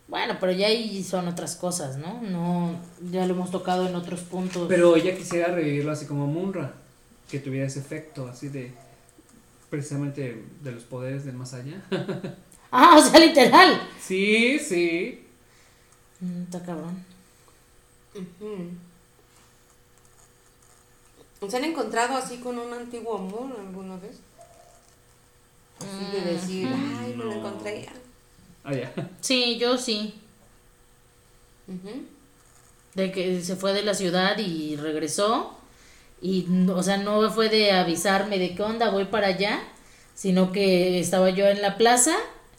Bueno, 0.09 0.39
pero 0.41 0.51
ya 0.53 0.69
ahí 0.69 1.05
son 1.05 1.29
otras 1.29 1.57
cosas, 1.57 1.99
¿no? 1.99 2.23
No, 2.23 2.75
ya 3.13 3.27
lo 3.27 3.35
hemos 3.35 3.51
tocado 3.51 3.87
en 3.87 3.95
otros 3.95 4.23
puntos. 4.23 4.67
Pero 4.67 4.97
ella 4.97 5.15
quisiera 5.15 5.49
revivirlo 5.55 5.93
así 5.93 6.07
como 6.07 6.27
Munra, 6.27 6.73
que 7.31 7.39
tuviera 7.39 7.67
ese 7.67 7.81
efecto 7.81 8.27
así 8.27 8.49
de 8.49 8.73
precisamente 9.71 10.45
de 10.63 10.73
los 10.73 10.83
poderes 10.85 11.25
del 11.25 11.35
más 11.37 11.55
allá. 11.55 11.83
Ah, 12.73 12.97
o 12.99 13.03
sea, 13.03 13.19
literal. 13.19 13.83
sí, 14.01 14.57
sí. 14.61 15.27
Mm, 16.21 16.43
Está 16.45 16.63
cabrón. 16.65 17.05
Ujú. 18.15 18.71
¿Se 21.51 21.57
han 21.57 21.65
encontrado 21.65 22.17
así 22.17 22.37
con 22.39 22.57
un 22.59 22.73
antiguo 22.73 23.19
amor 23.19 23.57
alguna 23.59 23.97
vez? 23.97 24.21
Así 25.81 26.13
de 26.17 26.33
decir, 26.33 26.69
ay, 26.69 27.15
me 27.17 27.25
lo 27.25 27.31
No. 27.31 27.37
encontré. 27.39 27.89
Ah, 28.63 28.73
ya. 28.73 28.93
Sí, 29.21 29.59
yo 29.59 29.77
sí. 29.77 30.15
Ujú. 31.67 32.05
De 32.95 33.11
que 33.11 33.43
se 33.43 33.57
fue 33.57 33.73
de 33.73 33.83
la 33.83 33.95
ciudad 33.95 34.39
y 34.39 34.77
regresó. 34.77 35.59
Y, 36.23 36.47
o 36.69 36.83
sea, 36.83 36.99
no 36.99 37.31
fue 37.31 37.49
de 37.49 37.73
avisarme 37.73 38.39
de 38.39 38.55
qué 38.55 38.63
onda, 38.63 38.91
voy 38.91 39.07
para 39.07 39.29
allá. 39.29 39.61
Sino 40.15 40.53
que 40.53 41.01
estaba 41.01 41.31
yo 41.31 41.47
en 41.47 41.63
la 41.63 41.77
plaza. 41.77 42.15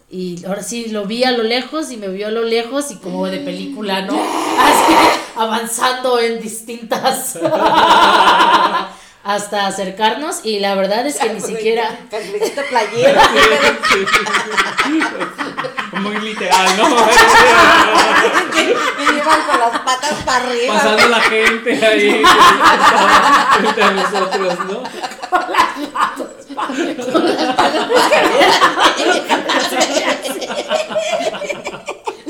Y 0.10 0.44
ahora 0.46 0.64
sí 0.64 0.88
lo 0.90 1.06
vi 1.06 1.24
a 1.24 1.32
lo 1.32 1.44
lejos 1.44 1.92
y 1.92 1.98
me 1.98 2.10
vio 2.10 2.28
a 2.28 2.32
lo 2.32 2.44
lejos 2.44 2.92
y 2.92 2.98
como 2.98 3.28
de 3.28 3.40
película, 3.40 4.02
¿no? 4.02 4.14
Así, 4.60 4.94
avanzando 5.36 6.20
en 6.20 6.42
distintas. 6.42 7.40
hasta 9.34 9.68
acercarnos. 9.68 10.42
Y 10.44 10.60
la 10.60 10.76
verdad 10.76 11.06
es 11.08 11.18
que 11.18 11.30
ni 11.34 11.42
siquiera. 11.42 12.00
Cangrejito 12.10 12.62
playero. 12.70 13.22
Muy 15.94 16.18
literal, 16.22 16.78
¿no? 16.78 16.84
que 18.52 18.64
iban 18.64 19.42
con 19.44 19.60
las 19.60 19.80
patas 19.82 20.14
para 20.26 20.46
arriba. 20.46 20.74
Pasando 20.74 21.08
la 21.10 21.22
gente 21.22 21.86
ahí 21.86 22.24
frente 23.58 23.84
a 23.84 23.92
nosotros, 23.92 24.60
¿no? 24.66 24.84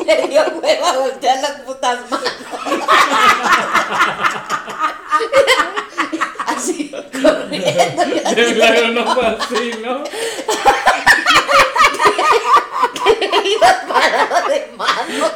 Le 0.05 0.27
dio 0.27 0.41
huevo 0.61 0.85
a 0.85 0.97
voltear 0.97 1.41
las 1.41 1.51
putas 1.61 1.99
manos. 2.09 2.31
Corriendo. 7.59 8.55
Claro, 8.55 8.87
no 8.89 9.13
fue 9.15 9.25
así, 9.27 9.71
¿no? 9.83 10.03
iba 13.43 13.81
parada 13.87 14.47
de 14.47 14.71
mano. 14.77 15.31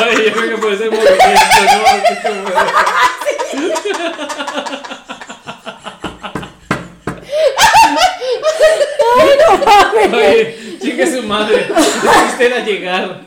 Ay, 0.00 0.24
yo 0.26 0.32
creo 0.32 0.48
que 0.50 0.58
puede 0.58 0.78
ser 0.78 0.90
movimiento, 0.90 1.20
¿no? 1.20 1.86
Así 1.86 2.14
como- 2.22 2.48
Oye, 10.16 10.78
chingue 10.80 11.06
su 11.06 11.22
madre. 11.24 11.68
Usted 12.30 12.46
era 12.46 12.60
llegar. 12.64 13.20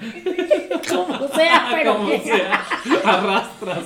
Como 0.89 1.27
sea, 1.35 1.67
pero 1.71 1.93
Como 1.93 2.09
que- 2.09 2.19
sea. 2.21 2.65
Arrastras. 3.05 3.79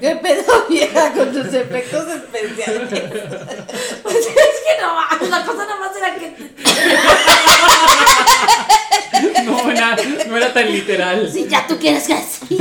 ¿Qué 0.00 0.16
pedo 0.16 0.66
vieja 0.68 1.12
con 1.12 1.32
tus 1.32 1.52
efectos 1.54 2.06
especiales? 2.08 2.88
Pues 4.02 4.16
es 4.16 4.24
que 4.26 4.80
no 4.80 4.94
la 5.28 5.44
cosa 5.44 5.64
nada 5.64 5.76
más 5.78 5.96
era 5.96 6.14
que. 6.14 6.34
No, 9.44 9.70
era, 9.70 9.96
no 10.26 10.36
era 10.36 10.52
tan 10.52 10.72
literal. 10.72 11.30
Si 11.30 11.48
ya 11.48 11.66
tú 11.66 11.78
quieres 11.78 12.06
que 12.06 12.14
así. 12.14 12.58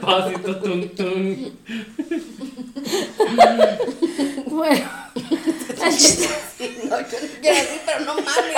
Pasito 0.00 0.56
tun 0.56 0.88
tun. 0.94 1.58
Bueno. 4.46 5.03
No, 5.84 6.98
yo 7.00 7.18
no 7.20 7.28
quiero 7.40 7.58
así, 7.58 7.80
pero 7.84 8.00
no 8.00 8.14
mames. 8.14 8.54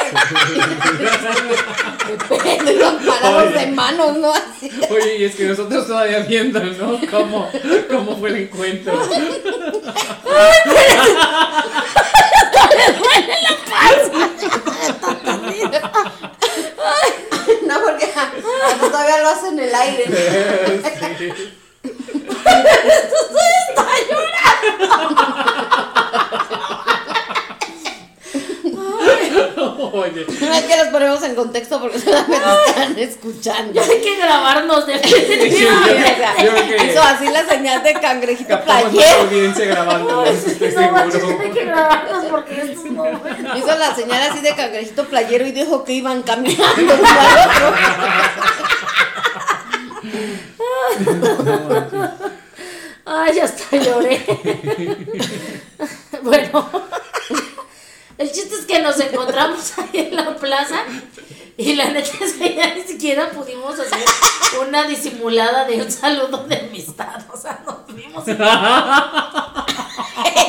¿Qué 2.42 2.59
pedo? 2.64 2.99
Parados 3.06 3.54
de 3.54 3.66
manos, 3.68 4.18
¿no? 4.18 4.33
Así. 4.33 4.71
Oye, 4.90 5.16
y 5.18 5.25
es 5.25 5.35
que 5.35 5.45
nosotros 5.45 5.87
todavía 5.87 6.21
viendo, 6.21 6.62
¿no? 6.62 7.00
¿Cómo, 7.11 7.50
cómo 7.90 8.16
fue 8.18 8.28
el 8.30 8.37
encuentro? 8.37 8.92
No, 17.66 17.80
porque 17.80 18.09
todavía 18.80 19.23
lo 19.23 19.28
hacen 19.28 19.59
en 19.59 19.68
el 19.68 19.75
aire. 19.75 20.04
Sí. 21.18 21.33
Oye, 29.92 30.26
No 30.40 30.52
es 30.52 30.64
que 30.64 30.76
los 30.76 30.88
ponemos 30.88 31.23
en 31.23 31.35
contexto 31.35 31.80
porque 31.80 31.95
solamente 32.26 32.70
están 32.70 32.98
escuchando. 32.98 33.72
Ya 33.72 33.82
hay 33.82 34.00
que 34.00 34.16
grabarnos 34.16 34.86
de 34.86 34.98
Sí, 35.02 35.60
yo- 35.60 35.68
O 35.76 36.16
sea, 36.16 36.34
yo 36.44 36.50
creo 36.52 36.66
que 36.78 36.86
hizo 36.92 37.02
así 37.02 37.28
la 37.28 37.44
señal 37.46 37.82
de 37.82 37.94
cangrejito 37.94 38.62
playero. 38.62 39.20
audiencia 39.22 39.64
grabando, 39.66 40.25
No 40.25 41.40
hay 41.40 41.50
que 41.50 41.64
grabarnos 41.64 42.25
porque 42.26 42.60
esto 42.62 42.80
bueno. 42.92 43.20
Hizo 43.56 43.78
la 43.78 43.94
señal 43.94 44.22
así 44.30 44.40
de 44.40 44.54
cangrejito 44.54 45.04
playero 45.06 45.46
y 45.46 45.52
dijo 45.52 45.84
que 45.84 45.92
iban 45.92 46.22
caminando 46.22 46.82
uno 46.82 46.92
al 46.94 47.48
otro. 47.48 47.75
Ay, 53.04 53.38
hasta 53.38 53.76
lloré. 53.76 54.25
bueno, 56.22 56.70
el 58.18 58.32
chiste 58.32 58.54
es 58.56 58.66
que 58.66 58.80
nos 58.80 58.98
encontramos 58.98 59.78
ahí 59.78 60.08
en 60.10 60.16
la 60.16 60.34
plaza 60.36 60.80
y 61.66 61.75
la 61.75 61.90
neta 61.90 62.11
es 62.25 62.35
que 62.35 62.54
ya 62.54 62.75
ni 62.75 62.82
siquiera 62.82 63.30
pudimos 63.30 63.78
hacer 63.78 64.04
una 64.66 64.87
disimulada 64.87 65.64
de 65.64 65.82
un 65.82 65.90
saludo 65.90 66.44
de 66.46 66.56
amistad. 66.56 67.20
O 67.32 67.37
sea, 67.37 67.61
nos 67.66 67.85
vimos 67.94 68.26
¿En 68.28 68.38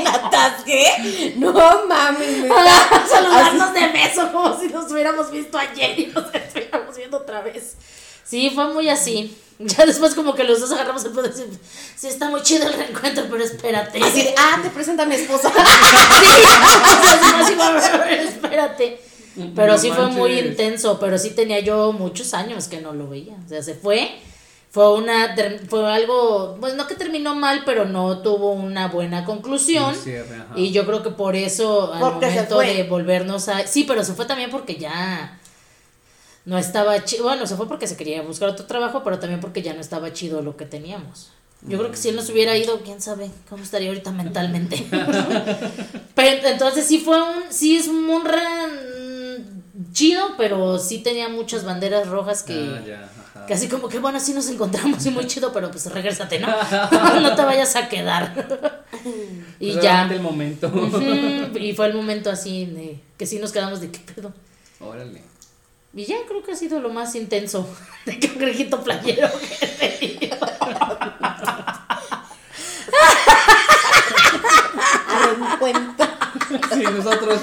atasque? 0.08 1.34
No 1.38 1.52
mames. 1.88 2.52
Ah, 2.56 3.04
saludarnos 3.10 3.74
de 3.74 3.88
beso 3.88 4.32
como 4.32 4.60
si 4.60 4.68
nos 4.68 4.92
hubiéramos 4.92 5.32
visto 5.32 5.58
ayer 5.58 6.00
y 6.00 6.06
nos 6.08 6.26
estuviéramos 6.34 6.96
viendo 6.96 7.18
otra 7.18 7.42
vez. 7.42 7.76
Sí, 8.24 8.52
fue 8.54 8.72
muy 8.74 8.88
así. 8.90 9.36
Ya 9.58 9.88
después 9.88 10.14
como 10.14 10.36
que 10.36 10.44
los 10.44 10.60
dos 10.60 10.72
agarramos 10.72 11.04
el 11.06 11.14
poder 11.14 11.32
y 11.32 11.34
decimos, 11.34 11.58
sí, 11.96 12.08
está 12.08 12.30
muy 12.30 12.44
chido 12.44 12.68
el 12.68 12.74
reencuentro, 12.74 13.26
pero 13.28 13.44
espérate. 13.44 14.04
Así 14.04 14.22
de, 14.22 14.36
ah, 14.38 14.60
te 14.62 14.70
presenta 14.70 15.02
a 15.02 15.06
mi 15.08 15.16
esposa. 15.16 15.52
Sí, 17.48 17.58
espérate. 18.28 19.07
Pero 19.56 19.74
No 19.74 19.78
sí 19.78 19.92
fue 19.92 20.08
muy 20.08 20.40
intenso, 20.40 21.00
pero 21.00 21.18
sí 21.18 21.32
tenía 21.32 21.60
yo 21.60 21.92
muchos 21.94 22.34
años 22.34 22.68
que 22.68 22.82
no 22.82 22.94
lo 22.94 23.10
veía. 23.10 23.36
O 23.46 23.50
sea, 23.50 23.62
se 23.62 23.76
fue. 23.76 24.12
Fue 24.70 24.94
una 24.94 25.34
ter- 25.34 25.66
fue 25.68 25.92
algo, 25.92 26.58
pues 26.60 26.76
no 26.76 26.88
que 26.88 26.96
terminó 26.96 27.34
mal, 27.34 27.64
pero 27.66 27.86
no 27.86 28.20
tuvo 28.22 28.52
una 28.52 28.90
buena 28.90 29.26
conclusión. 29.26 29.90
Un 29.90 29.96
cierre, 29.96 30.36
ajá. 30.36 30.54
Y 30.56 30.72
yo 30.72 30.86
creo 30.86 31.02
que 31.02 31.10
por 31.10 31.36
eso 31.36 31.94
al 31.94 32.00
Porque 32.00 32.26
momento 32.28 32.60
de 32.60 32.84
volvernos 32.84 33.48
a 33.48 33.66
Sí, 33.66 33.86
pero 33.88 34.04
se 34.04 34.14
fue 34.14 34.26
también 34.26 34.52
porque 34.52 34.76
ya 34.76 35.40
no 36.46 36.58
estaba 36.58 37.04
chido. 37.06 37.24
Bueno, 37.24 37.48
se 37.48 37.56
fue 37.56 37.68
porque 37.68 37.88
se 37.88 37.98
quería 37.98 38.22
buscar 38.22 38.50
otro 38.50 38.66
trabajo, 38.66 39.04
pero 39.04 39.20
también 39.20 39.40
porque 39.40 39.62
ya 39.62 39.74
no 39.74 39.82
estaba 39.82 40.14
chido 40.14 40.42
lo 40.42 40.58
que 40.58 40.66
teníamos. 40.66 41.32
Yo 41.64 41.80
creo 41.80 41.90
que 41.90 41.98
si 41.98 42.10
él 42.10 42.16
nos 42.16 42.30
hubiera 42.30 42.56
ido, 42.56 42.82
quién 42.82 43.02
sabe 43.02 43.32
cómo 43.50 43.64
estaría 43.64 43.90
ahorita 43.90 44.12
mentalmente. 44.12 44.86
pero 46.16 46.48
entonces 46.48 46.86
sí 46.86 47.00
fue 47.00 47.20
un 47.22 47.44
sí 47.50 47.78
es 47.78 47.88
un 47.88 48.06
mm, 48.06 48.18
chido, 49.94 50.36
pero 50.38 50.80
sí 50.80 51.00
tenía 51.00 51.30
muchas 51.30 51.64
banderas 51.64 52.08
rojas 52.08 52.44
que 52.44 52.54
Ah, 52.54 52.84
ya, 52.86 53.10
ajá. 53.36 53.46
que 53.46 53.54
así 53.54 53.68
como 53.68 53.88
que 53.90 54.00
bueno, 54.00 54.20
sí 54.20 54.34
nos 54.34 54.48
encontramos 54.50 55.06
y 55.06 55.12
muy 55.12 55.28
chido, 55.28 55.52
pero 55.54 55.70
pues 55.72 55.86
regrésate, 55.92 56.40
¿no? 56.40 56.48
no 57.22 57.36
te 57.36 57.42
vayas 57.44 57.76
a 57.76 57.88
quedar. 57.90 58.84
y 59.60 59.72
Pues 59.74 59.84
ya. 59.84 60.04
el 60.12 60.20
momento. 60.22 60.72
Y 61.60 61.74
fue 61.74 61.88
el 61.88 61.94
momento 61.94 62.30
así 62.30 62.66
de 62.66 63.00
que 63.18 63.26
sí 63.26 63.40
nos 63.40 63.52
quedamos 63.52 63.82
de 63.82 63.92
qué 63.92 64.00
pedo. 64.00 64.34
Órale. 64.80 65.22
Y 65.96 66.06
ya 66.06 66.18
creo 66.28 66.44
que 66.44 66.52
ha 66.52 66.56
sido 66.56 66.80
lo 66.80 66.90
más 66.90 67.16
intenso 67.16 67.68
de 68.06 68.20
cangrejito 68.20 68.84
playero 68.84 69.30
que 69.40 69.66
he 69.66 70.18
tenido. 70.18 70.38
A 75.10 75.34
un 75.40 75.58
cuento. 75.58 76.04
Sí, 76.74 76.84
nosotros. 76.84 77.40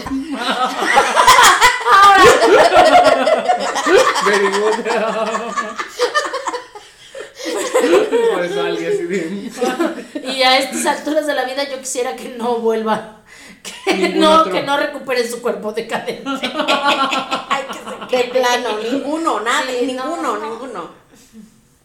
Very 4.27 4.49
good. 4.59 4.75
Por 8.35 8.45
eso 8.45 8.61
alguien 8.63 8.93
así 8.93 9.05
de. 9.05 10.31
Y 10.33 10.43
a 10.43 10.59
estas 10.59 10.87
alturas 10.99 11.27
de 11.27 11.35
la 11.35 11.45
vida 11.45 11.65
yo 11.69 11.79
quisiera 11.81 12.17
que 12.17 12.31
no 12.31 12.57
vuelva. 12.57 13.19
Que 13.87 13.95
Ningún 13.95 14.21
no, 14.21 14.41
otro. 14.41 14.53
que 14.53 14.63
no 14.63 14.77
recupere 14.77 15.27
su 15.29 15.41
cuerpo 15.41 15.73
decadente. 15.73 16.25
Ay, 17.49 17.65
que 17.73 17.79
se 17.79 18.17
De 18.17 18.25
plano, 18.31 18.79
ninguno, 18.79 19.41
nada, 19.41 19.65
Sí, 19.79 19.87
ninguno, 19.87 20.17
no, 20.17 20.37
no. 20.39 20.51
ninguno. 20.51 20.91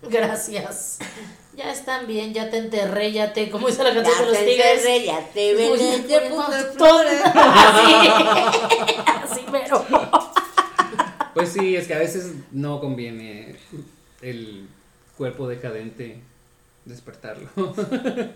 Gracias. 0.03 0.99
Ya 1.55 1.71
están 1.71 2.07
bien, 2.07 2.33
ya 2.33 2.49
te 2.49 2.57
enterré, 2.57 3.11
ya 3.11 3.33
te. 3.33 3.49
¿Cómo 3.49 3.67
dice 3.67 3.83
la 3.83 3.93
canción 3.93 4.15
Ya 4.17 4.21
de 4.21 4.27
los 4.29 4.37
te 4.37 4.45
tigres? 4.45 5.05
ya 5.05 5.19
te 5.33 5.53
vendé, 5.55 5.77
bien, 5.77 6.07
te. 6.07 6.15
Así, 7.35 7.93
así, 9.33 9.45
pero. 9.51 9.85
Pues 11.39 11.53
sí, 11.53 11.75
es 11.75 11.87
que 11.87 11.93
a 11.93 11.99
veces 11.99 12.33
no 12.51 12.79
conviene 12.79 13.55
el 14.21 14.67
cuerpo 15.17 15.47
decadente 15.47 16.21
despertarlo. 16.85 17.49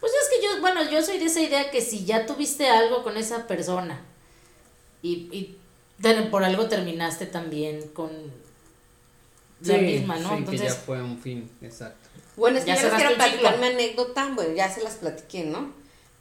Pues 0.00 0.12
es 0.12 0.28
que 0.28 0.46
yo, 0.46 0.60
bueno, 0.60 0.88
yo 0.88 1.02
soy 1.02 1.18
de 1.18 1.24
esa 1.24 1.40
idea 1.42 1.72
que 1.72 1.80
si 1.80 2.04
ya 2.04 2.24
tuviste 2.24 2.68
algo 2.68 3.02
con 3.02 3.16
esa 3.16 3.48
persona 3.48 4.00
y, 5.02 5.28
y 5.32 5.58
por 6.30 6.44
algo 6.44 6.68
terminaste 6.68 7.26
también 7.26 7.88
con 7.88 8.10
la 9.62 9.74
Sí, 9.74 9.80
misma, 9.80 10.16
¿no? 10.18 10.28
Sí, 10.28 10.34
que 10.34 10.38
Entonces, 10.38 10.68
ya 10.68 10.74
fue 10.74 11.02
un 11.02 11.18
fin, 11.18 11.50
exacto. 11.60 12.08
Bueno, 12.36 12.58
es 12.58 12.64
que 12.64 12.68
Ya 12.68 12.74
les 12.74 12.82
cerraste 12.82 13.06
quiero 13.06 13.16
platicar 13.16 13.58
mi 13.58 13.66
anécdota, 13.66 14.30
bueno, 14.34 14.54
ya 14.54 14.72
se 14.72 14.84
las 14.84 14.94
platiqué, 14.94 15.44
¿no? 15.44 15.72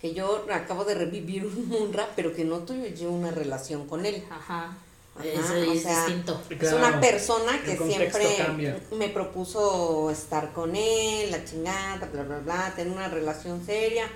Que 0.02 0.16
yo 0.16 0.48
acabo 0.52 0.84
de 0.84 0.96
revivir 0.96 1.46
un 1.46 1.68
Munra, 1.70 2.10
pero 2.16 2.34
que 2.34 2.46
no 2.46 2.60
tuve 2.60 2.96
yo 2.98 3.12
una 3.12 3.30
relación 3.30 3.88
con 3.88 4.08
él. 4.08 4.24
ajá, 4.32 4.76
Ajá, 5.20 5.28
eso 5.28 5.54
o 5.54 5.74
es 5.74 5.82
sea, 5.82 6.06
distinto. 6.06 6.42
Es 6.50 6.74
una 6.74 7.00
persona 7.00 7.62
que 7.64 7.78
siempre 7.78 8.36
cambia. 8.38 8.80
me 8.92 9.10
propuso 9.10 10.10
estar 10.12 10.54
con 10.54 10.76
él, 10.76 11.32
la 11.32 11.44
chingada, 11.44 12.06
bla, 12.12 12.24
bla, 12.24 12.40
bla, 12.40 12.74
tener 12.76 12.94
una 12.94 13.08
relación 13.08 13.66
seria. 13.66 14.08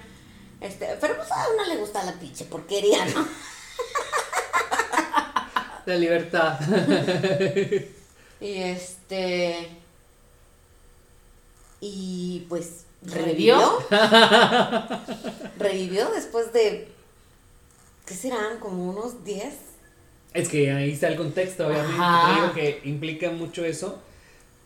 Este, 0.59 0.97
pero 1.01 1.17
pues 1.17 1.31
a 1.31 1.47
uno 1.53 1.65
le 1.65 1.77
gusta 1.77 2.03
la 2.03 2.13
pinche 2.13 2.45
porquería, 2.45 3.05
¿no? 3.05 3.27
La 5.85 5.95
libertad. 5.95 6.59
Y 8.41 8.57
este. 8.57 9.69
Y 11.79 12.45
pues. 12.49 12.85
¿Revivió? 13.03 13.79
Revivió 15.59 16.09
después 16.09 16.51
de. 16.51 16.91
¿Qué 18.05 18.15
serán? 18.15 18.59
Como 18.59 18.89
unos 18.89 19.23
10. 19.23 19.53
Es 20.33 20.47
que 20.49 20.71
ahí 20.71 20.91
está 20.91 21.07
el 21.09 21.17
contexto, 21.17 21.67
obviamente. 21.67 21.95
Ajá. 21.99 22.33
Te 22.35 22.41
digo 22.41 22.53
que 22.81 22.89
implica 22.89 23.31
mucho 23.31 23.65
eso. 23.65 23.99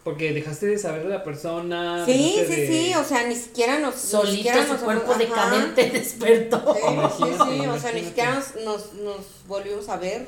Porque 0.03 0.33
dejaste 0.33 0.67
de 0.67 0.77
saber 0.77 1.01
de 1.03 1.09
la 1.09 1.23
persona. 1.23 2.05
Sí, 2.05 2.35
sí, 2.47 2.55
de- 2.55 2.67
sí. 2.67 2.93
O 2.93 3.03
sea, 3.03 3.27
ni 3.27 3.35
siquiera 3.35 3.79
nos. 3.79 3.95
ni 3.95 4.01
Solito 4.01 4.35
siquiera 4.35 4.63
su 4.67 4.73
nos- 4.73 4.81
cuerpo 4.83 5.11
ajá. 5.13 5.19
decadente 5.19 5.89
despertó. 5.93 6.75
Sí, 7.17 7.23
sí, 7.23 7.33
sí, 7.59 7.65
o 7.67 7.79
sea, 7.79 7.91
ni 7.91 8.01
siquiera 8.03 8.35
nos, 8.63 8.93
nos, 8.93 9.17
volvimos 9.47 9.89
a 9.89 9.97
ver. 9.97 10.27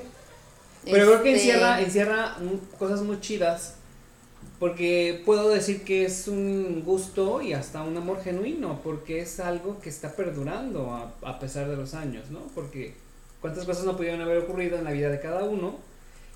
Pero 0.83 1.05
creo 1.05 1.21
que 1.23 1.35
Este, 1.35 1.49
encierra, 1.51 1.81
encierra 1.81 2.37
cosas 2.79 3.01
muy 3.01 3.19
chidas. 3.19 3.75
Porque 4.57 5.21
puedo 5.25 5.49
decir 5.49 5.83
que 5.83 6.05
es 6.05 6.27
un 6.27 6.81
gusto 6.83 7.43
y 7.43 7.53
hasta 7.53 7.83
un 7.83 7.95
amor 7.95 8.23
genuino. 8.23 8.81
Porque 8.83 9.19
es 9.21 9.39
algo 9.39 9.79
que 9.79 9.89
está 9.89 10.15
perdurando 10.15 10.89
a, 10.89 11.13
a 11.29 11.37
pesar 11.39 11.69
de 11.69 11.75
los 11.75 11.93
años, 11.93 12.31
¿no? 12.31 12.39
Porque 12.55 12.95
cuántas 13.41 13.65
cosas 13.65 13.85
no 13.85 13.95
pudieron 13.95 14.21
haber 14.21 14.37
ocurrido 14.39 14.77
en 14.77 14.83
la 14.83 14.91
vida 14.91 15.09
de 15.09 15.19
cada 15.19 15.43
uno. 15.43 15.75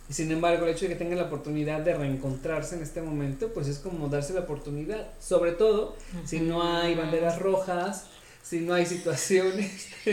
Y 0.09 0.13
sin 0.13 0.31
embargo, 0.31 0.65
el 0.65 0.71
hecho 0.71 0.85
de 0.85 0.89
que 0.89 0.95
tengan 0.95 1.17
la 1.17 1.25
oportunidad 1.25 1.79
de 1.79 1.93
reencontrarse 1.93 2.75
en 2.75 2.83
este 2.83 3.01
momento, 3.01 3.49
pues 3.53 3.67
es 3.67 3.79
como 3.79 4.09
darse 4.09 4.33
la 4.33 4.41
oportunidad. 4.41 5.07
Sobre 5.19 5.53
todo 5.53 5.95
si 6.25 6.39
no 6.41 6.63
hay 6.63 6.95
banderas 6.95 7.39
rojas, 7.39 8.07
si 8.43 8.59
no 8.59 8.73
hay 8.73 8.85
situaciones. 8.85 9.89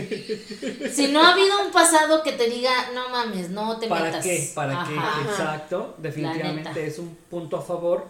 Si 0.93 1.09
no 1.09 1.23
ha 1.23 1.33
habido 1.33 1.65
un 1.65 1.73
pasado 1.73 2.23
que 2.23 2.33
te 2.33 2.49
diga, 2.49 2.71
no 2.93 3.09
mames, 3.09 3.51
no 3.51 3.79
te 3.79 3.89
¿Para 3.89 4.05
metas. 4.05 4.25
qué? 4.25 4.51
¿Para 4.55 4.85
qué? 4.87 4.97
Ajá. 4.97 5.31
Exacto. 5.31 5.95
neta. 5.97 6.03
Definitivamente 6.03 6.87
es 6.87 6.99
un 6.99 7.17
punto 7.31 7.57
a 7.57 7.63
favor 7.63 8.07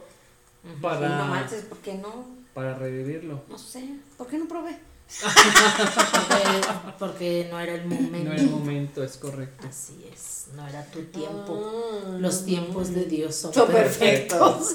para, 0.81 1.09
no 1.19 1.27
manches, 1.27 1.63
¿por 1.63 1.79
qué 1.79 1.95
no? 1.95 2.39
para 2.59 2.75
revivirlo. 2.75 3.43
No 3.49 3.57
sé. 3.57 3.85
¿Por 4.17 4.27
qué 4.27 4.37
no 4.37 4.49
probé? 4.49 4.77
Porque, 5.09 6.69
porque 6.99 7.49
no 7.51 7.59
era 7.59 7.75
el 7.75 7.87
momento. 7.87 8.25
No 8.25 8.33
era 8.33 8.43
el 8.43 8.51
momento, 8.51 9.03
es 9.03 9.17
correcto. 9.17 9.67
Así 9.69 10.07
es, 10.13 10.49
no 10.55 10.69
era 10.69 10.85
tu 10.85 11.03
tiempo. 11.05 12.05
Ah, 12.07 12.11
Los 12.19 12.41
no 12.41 12.47
tiempos 12.47 12.95
de. 12.95 13.05
Dios 13.05 13.35
son, 13.35 13.55
Son 13.55 13.69
perfectos. 13.69 14.75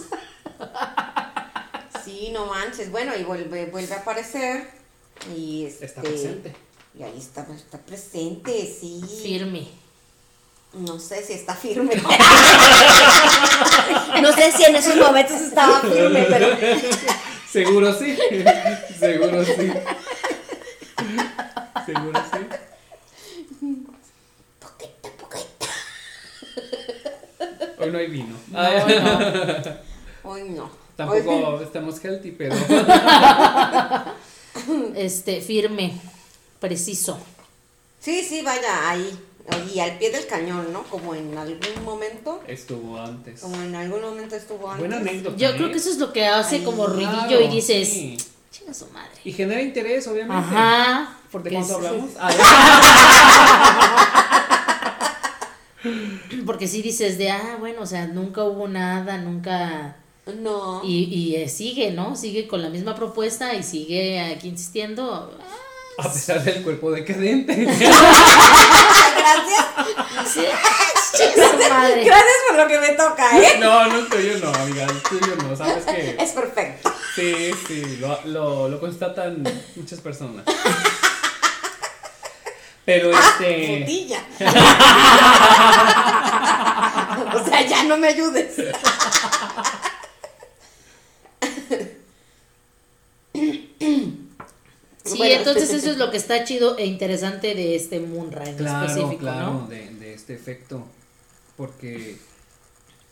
Sí, 2.04 2.32
no 2.34 2.48
manches. 2.48 2.92
Bueno, 2.92 3.14
y 3.18 3.24
vuelve, 3.24 3.68
vuelve 3.68 3.94
a 3.94 4.00
aparecer. 4.00 4.68
Y 5.34 5.64
este, 5.66 5.86
Está 5.86 6.02
presente. 6.02 6.54
Y 7.00 7.04
ahí 7.04 7.18
está, 7.18 7.48
está 7.56 7.78
presente, 7.78 8.76
sí. 8.80 9.02
Firme. 9.24 9.70
No 10.74 11.00
sé 11.00 11.24
si 11.24 11.32
está 11.34 11.56
firme. 11.56 11.96
no 14.22 14.34
sé 14.34 14.52
si 14.52 14.66
en 14.66 14.76
esos 14.76 14.98
momentos 14.98 15.40
estaba 15.40 15.80
firme, 15.82 16.26
pero. 16.30 16.48
Seguro 17.52 17.94
sí. 17.98 18.18
Seguro 19.00 19.46
sí. 19.46 19.72
Seguro 21.86 22.22
sí. 22.32 22.40
Poquita, 24.60 25.10
poquita. 25.20 25.68
Hoy 27.80 27.92
no 27.92 27.98
hay 27.98 28.08
vino. 28.08 28.36
No, 28.50 28.62
no. 28.62 29.76
Hoy 30.24 30.44
no. 30.50 30.70
Tampoco 30.96 31.62
estamos 31.62 32.04
healthy, 32.04 32.32
pero. 32.32 32.56
Este, 34.96 35.42
firme, 35.42 36.00
preciso. 36.60 37.20
Sí, 38.00 38.24
sí, 38.24 38.42
vaya, 38.44 38.90
ahí. 38.90 39.18
Y 39.74 39.80
al 39.80 39.98
pie 39.98 40.12
del 40.12 40.26
cañón, 40.28 40.72
¿no? 40.72 40.84
Como 40.84 41.16
en 41.16 41.38
algún 41.38 41.84
momento. 41.84 42.42
Estuvo 42.48 42.98
antes. 42.98 43.42
Como 43.42 43.56
en 43.62 43.76
algún 43.76 44.02
momento 44.02 44.36
estuvo 44.36 44.70
antes. 44.70 44.80
Buena 44.88 44.98
anécdota. 44.98 45.36
Yo 45.36 45.50
¿eh? 45.50 45.54
creo 45.58 45.72
que 45.72 45.78
eso 45.78 45.90
es 45.90 45.98
lo 45.98 46.14
que 46.14 46.26
hace 46.26 46.58
Ay, 46.58 46.64
como 46.64 46.88
ruidillo 46.88 47.28
Claro, 47.28 47.42
y 47.42 47.48
dices, 47.50 47.90
sí. 47.90 48.18
chinga 48.52 48.74
su 48.74 48.88
madre. 48.88 49.10
Y 49.26 49.34
genera 49.34 49.62
interés, 49.62 50.08
obviamente. 50.08 50.36
Ajá. 50.56 51.18
¿De 51.34 51.40
Porque, 51.40 51.56
cuánto 51.56 51.76
hablamos? 51.76 52.10
Ah, 52.20 52.32
porque 56.46 56.68
sí 56.68 56.82
dices 56.82 57.18
de, 57.18 57.32
ah, 57.32 57.58
bueno, 57.60 57.82
o 57.82 57.86
sea, 57.86 58.06
nunca 58.08 58.44
hubo 58.44 58.68
nada, 58.68 59.18
nunca... 59.18 59.96
No. 60.26 60.82
Y, 60.84 61.04
y 61.06 61.36
eh, 61.36 61.50
sigue, 61.50 61.92
¿no? 61.92 62.16
Sigue 62.16 62.48
con 62.48 62.62
la 62.62 62.70
misma 62.70 62.96
propuesta 62.96 63.54
y 63.56 63.64
sigue 63.64 64.22
aquí 64.22 64.48
insistiendo. 64.48 65.38
a 65.98 66.14
pesar 66.14 66.42
del 66.44 66.64
cuerpo 66.64 66.92
decadente. 66.92 67.54
Gracias. 67.66 67.86
Sí, 70.32 70.46
madre. 71.70 72.04
Gracias 72.06 72.36
por 72.48 72.58
lo 72.58 72.68
que 72.68 72.80
me 72.80 72.90
toca, 72.90 73.38
¿eh? 73.38 73.58
No, 73.60 73.88
no 73.88 74.08
soy 74.08 74.30
yo, 74.30 74.38
no, 74.40 74.54
amiga. 74.54 74.86
El 74.86 75.02
tuyo 75.02 75.36
no, 75.36 75.56
¿sabes 75.58 75.84
qué? 75.86 76.16
Es 76.18 76.32
perfecto. 76.32 76.94
Sí, 77.16 77.52
sí, 77.68 77.98
lo, 78.00 78.18
lo, 78.26 78.70
lo 78.70 78.80
constatan 78.80 79.44
muchas 79.76 80.00
personas. 80.00 80.46
Pero 82.86 83.12
¡Ah! 83.16 83.20
este. 83.40 83.78
¡Frutilla! 83.78 84.20
o 87.36 87.46
sea, 87.46 87.62
ya 87.66 87.84
no 87.84 87.98
me 87.98 88.08
ayudes. 88.08 88.56
Sí, 95.06 95.18
Bueno, 95.18 95.36
entonces 95.36 95.72
eso 95.74 95.92
es 95.92 95.98
lo 95.98 96.12
que 96.12 96.18
está 96.18 96.44
chido 96.46 96.78
e 96.78 96.86
interesante 96.86 97.54
de 97.56 97.76
este 97.76 98.00
Munra 98.00 98.46
en 98.46 98.56
Claro, 98.56 98.88
específico, 98.88 99.18
claro, 99.20 99.54
¿no? 99.54 99.68
de, 99.68 99.90
de 99.96 100.14
este 100.14 100.34
efecto. 100.34 100.86
Porque, 101.58 102.18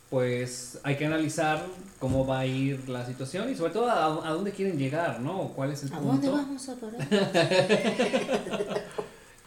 pues, 0.09 0.79
hay 0.83 0.95
que 0.95 1.05
analizar 1.05 1.65
cómo 1.99 2.25
va 2.25 2.39
a 2.39 2.45
ir 2.45 2.87
la 2.87 3.05
situación 3.05 3.51
y 3.51 3.55
sobre 3.55 3.73
todo 3.73 3.89
a, 3.89 4.25
a 4.27 4.31
dónde 4.31 4.51
quieren 4.53 4.77
llegar, 4.79 5.19
¿no? 5.19 5.49
¿Cuál 5.53 5.73
es 5.73 5.83
el 5.83 5.93
¿A 5.93 5.97
punto? 5.99 6.11
dónde 6.13 6.29
vamos 6.29 6.69
a 6.69 6.75
parar? 6.75 7.07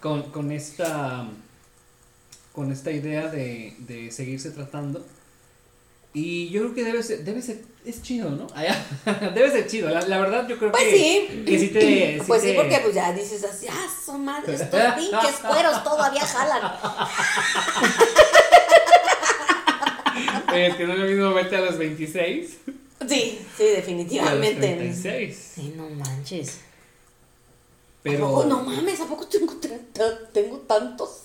con, 0.04 0.22
con 0.30 0.52
esta 0.52 1.26
con 2.52 2.70
esta 2.70 2.90
idea 2.90 3.28
de, 3.28 3.74
de 3.78 4.12
seguirse 4.12 4.50
tratando 4.50 5.02
y 6.12 6.50
yo 6.50 6.60
creo 6.60 6.74
que 6.74 6.84
debe 6.84 7.02
ser, 7.02 7.24
debe 7.24 7.40
ser 7.40 7.62
es 7.86 8.02
chido, 8.02 8.28
¿no? 8.30 8.46
debe 9.34 9.50
ser 9.50 9.66
chido, 9.66 9.88
la, 9.88 10.02
la 10.02 10.18
verdad 10.18 10.46
yo 10.46 10.58
creo 10.58 10.70
Pues 10.72 10.84
que, 10.84 11.26
sí. 11.30 11.44
que 11.46 11.58
sí 11.58 11.68
te 11.68 12.20
Pues 12.26 12.42
sí, 12.42 12.48
te- 12.48 12.54
porque 12.54 12.78
pues 12.82 12.94
ya 12.94 13.12
dices 13.14 13.42
así, 13.44 13.66
ah, 13.68 13.86
son 14.04 14.24
madre, 14.26 14.54
estos 14.54 14.68
pinches 14.96 15.36
cueros 15.40 15.82
todavía 15.82 16.20
jalan. 16.26 16.72
eh, 20.54 20.74
que 20.76 20.86
no 20.86 20.92
es 20.92 20.98
lo 20.98 21.06
mismo 21.06 21.32
verte 21.34 21.56
a 21.56 21.60
los 21.62 21.78
26 21.78 22.50
Sí, 23.08 23.08
sí, 23.08 23.38
que 23.56 23.64
a 23.64 23.66
los 23.68 23.76
definitivamente. 23.76 24.60
36 24.76 25.50
Sí, 25.56 25.74
no 25.76 25.88
manches. 25.90 26.58
pero 28.02 28.28
Oh, 28.30 28.44
no 28.44 28.62
mames, 28.62 29.00
¿a 29.00 29.06
poco 29.06 29.26
treinta- 29.26 29.43
tengo 30.32 30.58
tantos? 30.58 31.20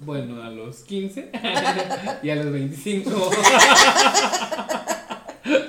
bueno 0.00 0.42
a 0.42 0.50
los 0.50 0.76
15 0.80 1.30
y 2.22 2.30
a 2.30 2.36
los 2.36 2.52
25 2.52 3.10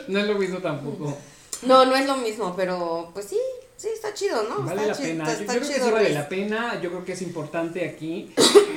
no 0.10 0.20
es 0.20 0.28
lo 0.28 0.36
mismo 0.36 0.58
tampoco 0.60 1.18
No, 1.64 1.86
no 1.86 1.96
es 1.96 2.06
lo 2.06 2.18
mismo, 2.18 2.54
pero 2.56 3.10
pues 3.14 3.26
sí, 3.28 3.38
sí, 3.78 3.88
está 3.94 4.14
chido, 4.14 4.44
¿no? 4.44 4.64
Vale 4.64 4.82
está 4.90 5.02
la 5.02 5.08
pena, 5.08 5.24
está- 5.24 5.34
yo, 5.36 5.42
está 5.42 5.54
yo 5.54 5.60
creo 5.60 5.68
que 5.70 5.74
chido, 5.76 5.86
sí 5.88 5.92
vale 5.92 6.06
Luis. 6.10 6.16
la 6.20 6.30
pena, 6.30 6.82
yo 6.82 6.90
creo 6.90 7.06
que 7.06 7.14
es 7.14 7.22
importante 7.22 7.88
aquí 7.90 8.32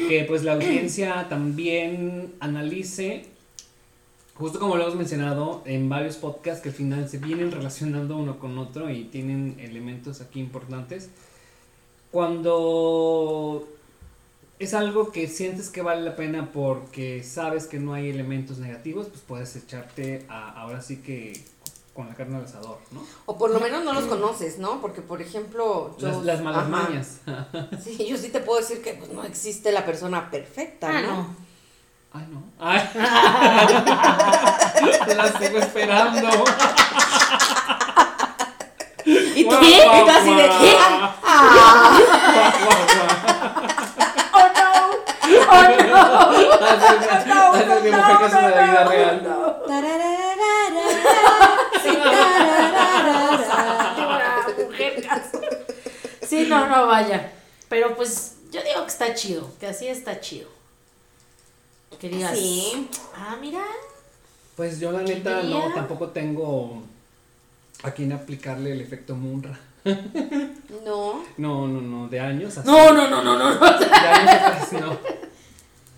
que 0.09 0.24
pues 0.24 0.44
la 0.44 0.53
audiencia 0.55 1.26
también 1.29 2.35
analice, 2.40 3.26
justo 4.35 4.59
como 4.61 4.76
lo 4.76 4.85
hemos 4.85 4.94
mencionado 4.96 5.62
en 5.66 5.88
varios 5.88 6.16
podcasts 6.16 6.62
que 6.62 6.68
al 6.70 6.74
final 6.74 7.09
se 7.09 7.18
vienen 7.18 7.50
relacionando 7.50 8.16
uno 8.16 8.38
con 8.38 8.57
otro 8.57 8.88
y 8.90 9.05
tienen 9.05 9.57
elementos 9.61 10.20
aquí 10.20 10.38
importantes, 10.40 11.11
cuando 12.11 13.66
es 14.59 14.75
algo 14.75 15.11
que 15.12 15.29
sientes 15.29 15.70
que 15.70 15.81
vale 15.83 16.03
la 16.03 16.16
pena 16.16 16.51
porque 16.53 17.23
sabes 17.25 17.66
que 17.66 17.79
no 17.79 17.94
hay 17.94 18.11
elementos 18.11 18.59
negativos, 18.59 19.07
pues 19.09 19.23
puedes 19.27 19.57
echarte 19.57 20.27
a, 20.29 20.51
ahora 20.61 20.83
sí 20.83 20.99
que 20.99 21.33
con 21.94 22.09
la 22.09 22.14
carne 22.14 22.37
al 22.37 22.44
asador, 22.44 22.79
¿no? 22.92 23.03
O 23.27 23.37
por 23.37 23.51
lo 23.51 23.59
menos 23.61 23.85
no 23.85 23.92
los 23.92 24.05
conoces, 24.05 24.59
¿no? 24.59 24.81
Porque, 24.81 25.03
por 25.03 25.20
ejemplo, 25.20 25.96
yo... 25.99 26.09
Las, 26.09 26.23
las 26.25 26.40
malas 26.42 26.61
Ajá. 26.61 26.68
mañas. 26.68 27.18
Sí, 27.83 28.07
yo 28.09 28.16
sí 28.16 28.29
te 28.29 28.38
puedo 28.40 28.61
decir 28.61 28.81
que 28.83 28.94
pues, 28.94 29.11
no 29.11 29.25
existe 29.25 29.73
la 29.73 29.85
persona 29.85 30.31
perfecta, 30.31 30.88
Ah, 30.88 31.01
¿no? 31.03 31.16
no. 31.16 31.37
Ay, 32.12 32.27
no. 32.31 32.42
Ay. 32.59 32.88
La 35.16 35.38
sigo 35.38 35.59
esperando. 35.59 36.29
¿Y 39.35 39.44
tú? 39.44 39.51
Guau, 39.51 39.62
¿Y 39.64 40.05
tú 40.05 40.11
así 40.11 40.35
de 40.35 40.42
qué? 40.49 40.77
Ah. 41.23 41.99
¡Oh, 44.33 44.46
no! 44.57 44.70
¡Oh, 45.51 45.62
no! 45.88 46.31
Mi 47.83 47.90
mujer 47.90 48.16
caso 48.18 48.37
de 48.37 48.51
la 48.51 48.62
vida 48.62 48.85
real. 48.85 49.16
Sí, 56.29 56.46
no, 56.49 56.68
no, 56.68 56.87
vaya. 56.87 57.33
Pero 57.68 57.96
pues 57.96 58.37
yo 58.53 58.62
digo 58.62 58.83
que 58.85 58.90
está 58.90 59.14
chido, 59.14 59.51
que 59.59 59.66
así 59.66 59.88
está 59.88 60.20
chido. 60.20 60.49
Que 62.01 62.09
digas, 62.09 62.37
Sí. 62.38 62.88
ah, 63.14 63.37
mira, 63.40 63.62
Pues 64.57 64.79
yo 64.81 64.90
la 64.92 65.01
neta 65.03 65.42
no, 65.42 65.73
tampoco 65.75 66.09
tengo 66.11 66.83
a 67.83 67.90
quién 67.93 68.12
aplicarle 68.12 68.73
el 68.73 68.81
efecto 68.81 69.14
Munra. 69.14 69.59
No. 70.85 71.23
No, 71.38 71.66
no, 71.66 71.81
no, 71.81 72.09
de 72.09 72.21
años 72.21 72.59
así. 72.59 72.69
no, 72.69 72.93
no, 72.93 73.09
no, 73.09 73.23
no, 73.23 73.38
no, 73.38 73.55
no. 73.55 73.79
De 73.79 73.87
años 73.87 74.31
atrás 74.35 74.73
no. 74.75 74.99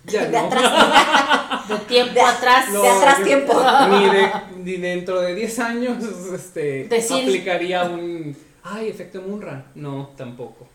Ya 0.05 0.25
De 0.25 0.31
no. 0.31 0.45
atrás. 0.47 1.67
De 1.69 1.77
tiempo 1.79 2.13
De- 2.13 2.21
atrás. 2.21 2.71
de 2.73 2.87
atrás 2.89 3.23
tiempo. 3.23 3.53
Ni, 3.89 4.09
de, 4.09 4.31
ni 4.57 4.77
dentro 4.77 5.21
de 5.21 5.33
10 5.35 5.59
años 5.59 5.97
este, 6.33 6.87
Decir- 6.89 7.23
aplicaría 7.23 7.83
un. 7.83 8.35
Ay, 8.63 8.87
efecto 8.89 9.21
Munra. 9.21 9.65
No, 9.75 10.11
tampoco. 10.17 10.67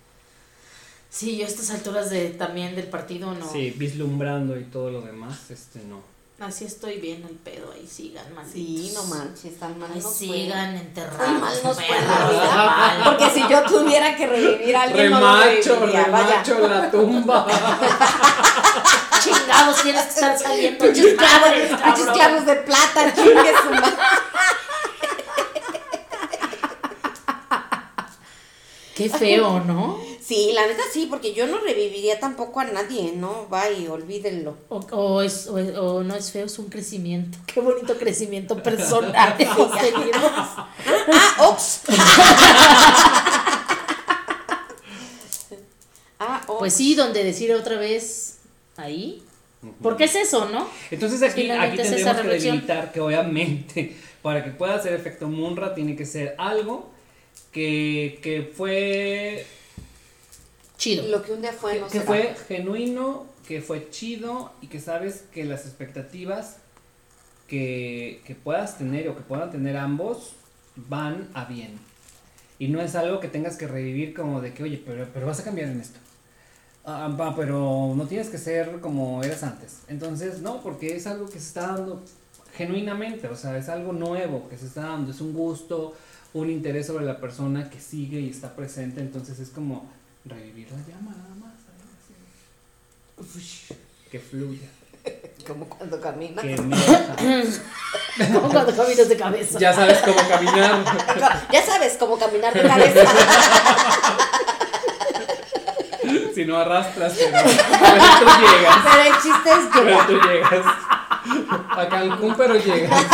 Sí, 1.11 1.39
yo 1.39 1.45
a 1.45 1.49
estas 1.49 1.71
alturas 1.71 2.11
de 2.11 2.29
también 2.31 2.75
del 2.77 2.87
partido 2.89 3.33
no. 3.35 3.51
Sí, 3.51 3.71
vislumbrando 3.77 4.59
y 4.59 4.65
todo 4.65 4.91
lo 4.91 5.01
demás, 5.01 5.51
este 5.51 5.81
no. 5.89 6.01
Así 6.41 6.67
estoy 6.67 6.99
bien 7.01 7.27
el 7.29 7.35
pedo, 7.35 7.73
ahí 7.73 7.85
sigan, 7.85 8.33
malditos. 8.33 8.55
Sí, 8.55 8.93
no 8.95 9.03
manches, 9.05 9.59
tan 9.59 9.77
mal 9.77 9.91
Ahí 9.93 10.01
nos 10.01 10.05
fue. 10.17 10.27
sigan 10.29 10.77
enterrados. 10.77 11.41
mal 11.41 11.55
nos 11.65 11.77
mal. 11.77 13.01
Porque 13.05 13.31
si 13.31 13.41
yo 13.49 13.63
tuviera 13.65 14.15
que 14.17 14.25
revivir 14.25 14.77
a 14.77 14.83
alguien, 14.83 15.11
no 15.11 15.19
lo 15.19 15.27
Remacho, 15.43 15.75
reviviría, 15.75 16.07
vaya. 16.07 16.43
remacho 16.45 16.69
la 16.69 16.91
tumba. 16.93 17.47
Chingados, 19.25 19.83
tienes 19.83 20.03
que 20.05 20.11
estar 20.11 20.39
saliendo. 20.39 20.85
Pinches 20.85 21.15
clavos, 21.15 22.13
clavos 22.13 22.47
de 22.47 22.55
plata, 22.57 23.15
chingue 23.17 23.53
su 23.61 23.71
madre. 23.71 23.97
Qué 28.95 29.09
feo, 29.11 29.61
¿no? 29.61 29.99
Sí, 30.29 30.51
la 30.53 30.67
neta 30.67 30.83
sí, 30.93 31.07
porque 31.09 31.33
yo 31.33 31.47
no 31.47 31.59
reviviría 31.59 32.21
tampoco 32.21 32.61
a 32.61 32.65
nadie, 32.65 33.15
¿no? 33.17 33.47
Vaya, 33.49 33.91
olvídenlo. 33.91 34.59
O, 34.69 34.77
o 34.91 35.23
es, 35.23 35.47
o, 35.47 35.55
o 35.55 36.03
no 36.03 36.15
es 36.15 36.31
feo, 36.33 36.45
es 36.45 36.59
un 36.59 36.69
crecimiento. 36.69 37.39
Qué 37.47 37.61
bonito 37.61 37.97
crecimiento 37.97 38.63
personal 38.63 39.35
hemos 39.39 39.73
tenido. 39.81 40.19
Ah, 40.21 41.35
ops. 41.39 41.81
ah, 46.19 46.43
ops. 46.47 46.59
Pues 46.59 46.75
sí, 46.75 46.95
donde 46.95 47.25
decir 47.25 47.55
otra 47.55 47.79
vez 47.79 48.41
ahí. 48.77 49.23
Porque 49.81 50.05
es 50.05 50.15
eso, 50.15 50.47
¿no? 50.51 50.69
Entonces 50.91 51.23
aquí, 51.23 51.51
aquí 51.51 51.79
Finalmente 51.79 51.83
tendremos 51.85 52.21
que 52.21 52.29
delimitar 52.29 52.93
que 52.93 53.01
obviamente 53.01 53.97
para 54.21 54.45
que 54.45 54.51
pueda 54.51 54.75
hacer 54.75 54.93
efecto 54.93 55.29
Munra 55.29 55.75
tiene 55.75 55.97
que 55.97 56.05
ser 56.05 56.35
algo 56.37 56.91
que, 57.51 58.21
que 58.23 58.53
fue 58.55 59.47
Chido. 60.79 61.07
Lo 61.09 61.23
que 61.23 61.33
un 61.33 61.43
día 61.43 61.53
fue, 61.53 61.75
que, 61.75 61.81
no 61.81 61.87
que 61.87 61.93
será. 61.93 62.05
fue 62.07 62.37
genuino, 62.47 63.27
que 63.47 63.61
fue 63.61 63.91
chido 63.91 64.53
y 64.63 64.69
que 64.69 64.81
sabes 64.81 65.25
que 65.33 65.45
las 65.45 65.67
expectativas 65.67 66.59
que, 67.49 68.23
que 68.25 68.35
puedas 68.35 68.79
tener 68.79 69.09
o 69.09 69.17
que 69.17 69.23
puedan 69.23 69.51
tener 69.51 69.77
ambos 69.77 70.33
van 70.77 71.29
a 71.35 71.45
bien. 71.45 71.79
Y 72.61 72.69
no 72.69 72.81
es 72.81 72.95
algo 72.95 73.21
que 73.21 73.29
tengas 73.29 73.57
que 73.57 73.67
revivir 73.67 74.15
como 74.15 74.41
de 74.41 74.55
que, 74.55 74.63
oye, 74.63 74.83
pero, 74.85 75.07
pero 75.13 75.27
vas 75.27 75.41
a 75.41 75.45
cambiar 75.45 75.69
en 75.69 75.81
esto. 75.81 75.99
Ah, 76.85 77.09
va, 77.09 77.37
pero 77.37 77.93
no 77.95 78.07
tienes 78.07 78.29
que 78.29 78.39
ser 78.39 78.81
como 78.81 79.23
eras 79.23 79.43
antes. 79.43 79.81
Entonces, 79.89 80.41
no, 80.41 80.63
porque 80.63 80.97
es 80.97 81.07
algo 81.07 81.27
que 81.27 81.39
se 81.41 81.49
está 81.49 81.69
dando 81.69 82.03
genuinamente, 82.55 83.29
o 83.29 83.37
sea, 83.37 83.57
es 83.59 83.69
algo 83.69 83.93
nuevo 83.93 84.49
que 84.49 84.57
se 84.57 84.67
está 84.67 84.83
dando, 84.83 85.11
es 85.13 85.21
un 85.21 85.33
gusto, 85.33 85.95
un 86.35 86.51
interés 86.51 86.87
sobre 86.87 87.05
la 87.05 87.21
persona 87.21 87.71
que 87.71 87.81
sigue 87.81 88.21
y 88.21 88.31
está 88.31 88.57
presente, 88.57 89.01
entonces 89.01 89.39
es 89.39 89.51
como 89.51 89.89
revivir 90.29 90.69
la 90.71 90.77
llama 90.87 91.13
nada 91.17 91.35
más. 91.41 91.55
así. 93.37 93.75
Que 94.11 94.19
fluya, 94.19 94.69
Como 95.47 95.67
cuando 95.69 96.01
camina. 96.01 96.43
que 96.43 96.55
emerja. 96.55 97.15
Como 98.33 98.49
cuando 98.51 98.75
caminas 98.77 99.09
de 99.09 99.17
cabeza. 99.17 99.59
Ya 99.59 99.73
sabes 99.73 99.99
cómo 99.99 100.17
caminar. 100.29 100.85
Ya 101.53 101.63
sabes 101.65 101.97
cómo 101.99 102.19
caminar 102.19 102.53
de 102.55 102.63
cabeza. 102.63 103.01
si 106.35 106.45
no 106.45 106.57
arrastras, 106.57 107.15
pero, 107.19 107.33
pero 107.33 107.49
tú 108.19 108.25
llegas. 108.41 108.77
Pero 108.85 109.03
el 109.03 109.13
chiste 109.23 109.51
es 109.51 109.67
Pero 109.73 109.85
llegar. 109.85 110.07
tú 110.07 110.13
llegas. 110.29 110.65
A 111.77 111.89
Cancún, 111.89 112.35
pero 112.37 112.55
llegas. 112.55 113.05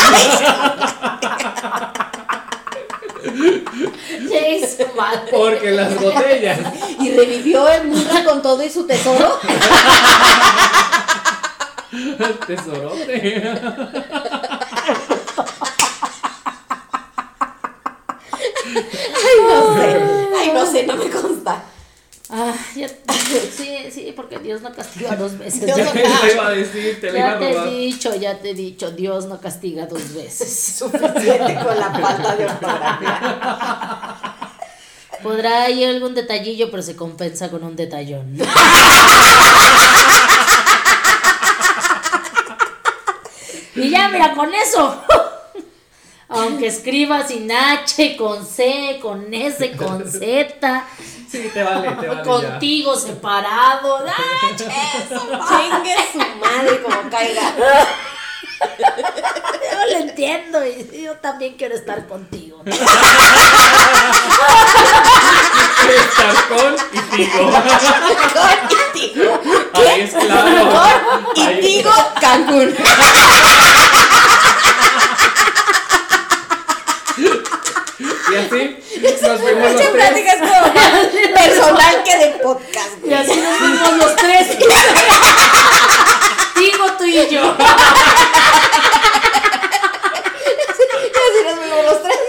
Porque 5.30 5.70
las 5.70 5.98
botellas. 6.00 6.58
Y 7.00 7.10
revivió 7.12 7.68
el 7.68 7.86
Munra 7.88 8.24
con 8.24 8.42
todo 8.42 8.62
y 8.62 8.70
su 8.70 8.86
tesoro. 8.86 9.38
Tesorote. 12.46 13.42
Ay, 18.66 19.36
no 19.48 19.74
sé. 19.74 20.00
Ay, 20.36 20.50
no 20.52 20.66
sé, 20.66 20.86
no 20.86 20.96
me 20.96 21.10
consta. 21.10 21.33
Ah, 22.30 22.54
ya, 22.74 22.88
sí, 23.56 23.76
sí, 23.92 24.12
porque 24.16 24.38
Dios 24.38 24.62
no 24.62 24.72
castiga 24.72 25.14
dos 25.14 25.36
veces. 25.38 25.66
Dios 25.66 25.76
Ya, 25.76 25.84
no- 25.84 25.92
te 26.22 26.32
iba 26.32 26.46
a 26.46 26.50
decir, 26.50 27.00
te 27.00 27.12
la 27.12 27.18
iba 27.18 27.28
ya 27.28 27.34
a 27.34 27.38
te 27.38 27.50
he 27.50 27.70
dicho, 27.70 28.14
ya 28.14 28.38
te 28.40 28.50
he 28.50 28.54
dicho, 28.54 28.90
Dios 28.92 29.26
no 29.26 29.40
castiga 29.40 29.86
dos 29.86 30.14
veces. 30.14 30.48
Suficiente 30.78 31.54
con 31.62 31.78
la 31.78 31.90
falta 31.92 32.36
de 32.36 32.46
ortografía. 32.46 33.60
Podrá 35.22 35.70
ir 35.70 35.88
algún 35.88 36.14
detallillo, 36.14 36.70
pero 36.70 36.82
se 36.82 36.96
compensa 36.96 37.50
con 37.50 37.62
un 37.64 37.76
detallón. 37.76 38.38
y 43.76 43.90
ya, 43.90 44.08
mira, 44.08 44.34
con 44.34 44.52
eso. 44.54 45.02
Aunque 46.28 46.66
escriba 46.68 47.26
sin 47.26 47.50
H, 47.50 48.16
con 48.16 48.44
C, 48.46 48.98
con 49.00 49.32
S, 49.32 49.72
con 49.76 50.10
Z, 50.10 50.84
Sí, 51.34 51.50
te 51.52 51.64
vale, 51.64 51.90
te 52.00 52.06
vale. 52.08 52.22
contigo 52.22 52.94
separado. 52.96 54.04
¡Ah! 54.06 54.54
Chingue 54.56 55.96
su 56.12 56.18
madre 56.38 56.80
como 56.80 57.10
caiga. 57.10 57.42
Yo 58.78 59.78
lo 59.90 59.96
entiendo 60.04 60.64
y 60.64 61.02
yo 61.02 61.14
también 61.16 61.54
quiero 61.56 61.74
estar 61.74 62.06
contigo. 62.06 62.62
Estar 65.84 66.34
con 66.48 66.74
y 66.92 67.16
digo. 67.16 67.50
Y 68.94 69.08
digo, 69.14 69.40
Ahí 69.74 70.00
es 70.02 70.10
claro. 70.14 71.22
y 71.34 71.54
digo 71.60 71.90
Cancún. 72.20 72.74
Y 78.34 78.36
así 78.36 78.76
nos 79.26 79.40
vemos 79.42 79.62
los 79.62 79.72
Mucha 79.72 79.90
tres. 79.90 79.90
plática 79.92 80.32
es 80.32 80.38
como 80.40 80.72
personal 81.34 82.02
que 82.04 82.18
de 82.18 82.26
podcast. 82.42 82.90
Y 83.06 83.12
así 83.14 83.36
nos 83.40 83.60
vimos 83.60 83.96
los 83.98 84.16
tres. 84.16 84.58
Digo 86.58 86.92
tú 86.98 87.04
y 87.04 87.12
yo. 87.14 87.20
Y 87.30 87.40
así 91.20 91.40
nos 91.44 91.56
vemos 91.60 91.84
los 91.84 92.02
tres. 92.02 92.14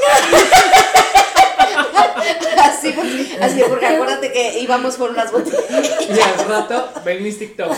Así 2.63 2.91
porque, 2.91 3.37
así 3.41 3.61
porque 3.67 3.85
acuérdate 3.87 4.31
que 4.31 4.59
íbamos 4.59 4.95
por 4.95 5.09
unas 5.11 5.31
botellas. 5.31 5.61
Y 6.09 6.19
al 6.19 6.47
rato 6.47 6.89
ven 7.03 7.23
mis 7.23 7.37
TikToks. 7.39 7.77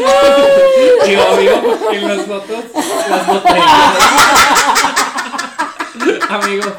Y 1.06 1.16
obvio, 1.16 1.78
en 1.92 2.08
las 2.08 2.26
fotos, 2.26 2.64
las 3.08 3.26
botellas. 3.26 3.96
Amigo, 6.28 6.72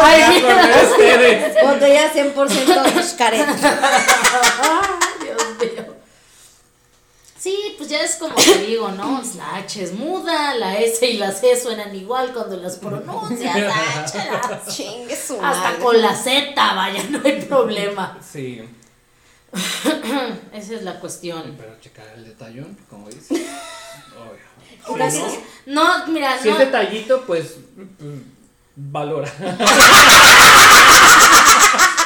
Ay, 0.00 0.20
ya 0.20 0.26
con 0.40 0.90
ustedes. 0.92 1.54
Botella 1.64 2.12
100% 2.12 3.02
Xcaret. 3.02 3.46
Dios 5.20 5.42
mío. 5.60 5.84
Sí, 7.38 7.74
pues 7.76 7.90
ya 7.90 8.00
es 8.02 8.14
como 8.16 8.34
te 8.36 8.58
digo, 8.58 8.88
¿no? 8.92 9.20
La 9.36 9.56
H 9.56 9.82
es 9.82 9.92
muda, 9.92 10.54
la 10.54 10.76
S 10.78 11.04
y 11.04 11.16
la 11.18 11.32
C 11.32 11.60
suenan 11.60 11.94
igual 11.96 12.32
cuando 12.32 12.56
las 12.56 12.76
pronuncias. 12.76 13.56
H, 13.56 14.18
la- 14.30 14.60
su 15.16 15.38
Hasta 15.44 15.76
con 15.82 16.00
la 16.00 16.14
Z, 16.14 16.54
vaya, 16.74 17.02
no 17.10 17.20
hay 17.24 17.42
problema. 17.42 18.16
Sí, 18.32 18.62
Esa 20.52 20.74
es 20.74 20.82
la 20.82 20.98
cuestión. 21.00 21.54
pero 21.58 21.78
checar 21.80 22.06
el 22.16 22.24
detallón, 22.24 22.76
como 22.88 23.08
dice. 23.08 23.34
Obvio. 24.86 25.10
Si 25.10 25.20
no, 25.66 26.06
mira, 26.08 26.38
si 26.40 26.48
no. 26.48 26.54
es 26.54 26.58
detallito, 26.60 27.22
pues 27.26 27.56
mm, 27.76 28.20
valora. 28.76 29.30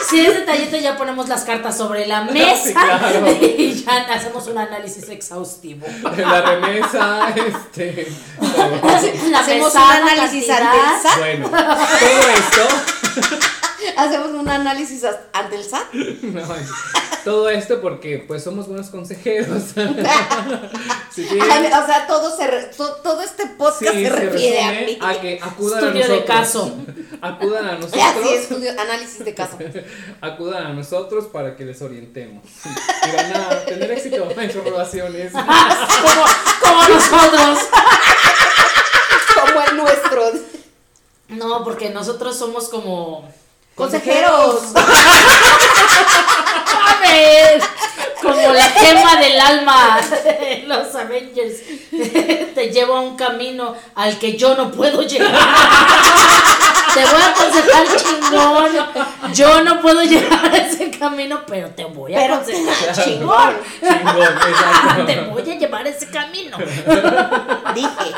Si 0.08 0.24
es 0.24 0.34
detallito, 0.34 0.76
ya 0.76 0.96
ponemos 0.96 1.28
las 1.28 1.42
cartas 1.42 1.76
sobre 1.76 2.06
la 2.06 2.22
mesa 2.32 2.62
Sí, 2.64 2.72
claro. 2.72 3.26
y 3.42 3.74
ya 3.84 4.04
hacemos 4.14 4.46
un 4.46 4.56
análisis 4.56 5.08
exhaustivo. 5.08 5.84
La 6.16 6.42
remesa, 6.42 7.30
este. 7.30 8.06
todo. 8.40 8.76
La 9.30 9.40
Hacemos 9.40 9.74
un 9.74 9.80
análisis. 9.80 10.46
Bueno, 11.18 11.50
todo 11.50 12.30
esto. 12.36 13.55
Hacemos 13.96 14.30
un 14.30 14.48
análisis 14.48 15.02
ante 15.32 15.56
el 15.56 15.64
SAT. 15.64 15.92
no, 16.22 16.42
todo 17.24 17.50
esto 17.50 17.80
porque 17.80 18.24
pues 18.26 18.42
somos 18.44 18.68
buenos 18.68 18.88
consejeros. 18.88 19.62
Si 21.10 21.22
Ay, 21.22 21.28
tienen- 21.28 21.72
O 21.72 21.86
sea, 21.86 22.06
todo, 22.06 22.36
se 22.36 22.46
re- 22.46 22.70
to- 22.76 22.96
todo 23.02 23.20
este 23.22 23.46
podcast 23.46 23.94
sí, 23.94 24.04
se 24.04 24.10
se 24.10 24.16
refiere 24.16 24.62
a 24.62 24.72
mí. 24.86 24.98
a 25.00 25.20
que 25.20 25.40
acudan 25.42 25.84
Estudio 25.86 26.04
a 26.04 26.08
de 26.08 26.14
nosotros. 26.14 26.36
caso. 26.38 26.76
Acudan 27.22 27.64
a 27.66 27.72
Así, 27.72 27.80
nosotros. 27.80 28.30
estudio, 28.32 28.70
análisis 28.78 29.24
de 29.24 29.34
caso. 29.34 29.58
Acudan 30.20 30.66
a 30.66 30.72
nosotros 30.74 31.26
para 31.26 31.56
que 31.56 31.64
les 31.64 31.80
orientemos. 31.82 32.44
Y 32.64 33.16
van 33.16 33.32
a 33.34 33.64
tener 33.64 33.90
éxito 33.90 34.28
en 34.38 34.52
sus 34.52 34.62
relaciones. 34.62 35.32
como, 35.32 36.24
como 36.60 36.88
nosotros. 36.88 37.58
Como 39.34 39.62
el 39.62 39.76
nuestro. 39.76 40.22
No, 41.28 41.64
porque 41.64 41.90
nosotros 41.90 42.36
somos 42.38 42.68
como. 42.68 43.28
Consejeros. 43.76 44.72
Ver, 47.02 47.60
como 48.22 48.52
la 48.54 48.64
gema 48.70 49.16
del 49.16 49.38
alma 49.38 50.00
los 50.66 50.94
Avengers. 50.94 51.56
Te 52.54 52.70
llevo 52.72 52.96
a 52.96 53.00
un 53.02 53.16
camino 53.16 53.76
al 53.94 54.18
que 54.18 54.34
yo 54.34 54.56
no 54.56 54.70
puedo 54.70 55.02
llegar. 55.02 55.30
Te 56.94 57.04
voy 57.04 57.20
a 57.20 57.28
aconsejar 57.28 57.86
chingón. 57.96 59.34
Yo 59.34 59.62
no 59.62 59.82
puedo 59.82 60.02
llegar 60.02 60.46
a 60.46 60.56
ese 60.56 60.90
camino, 60.90 61.42
pero 61.46 61.68
te 61.68 61.84
voy 61.84 62.14
a 62.14 62.18
Pero 62.18 62.34
aconsejar 62.36 62.94
chingón. 63.04 63.56
Chingón. 63.82 65.06
Te 65.06 65.20
voy 65.20 65.50
a 65.50 65.54
llevar 65.58 65.84
a 65.84 65.88
ese 65.90 66.08
camino. 66.08 66.56
Dije. 67.74 68.14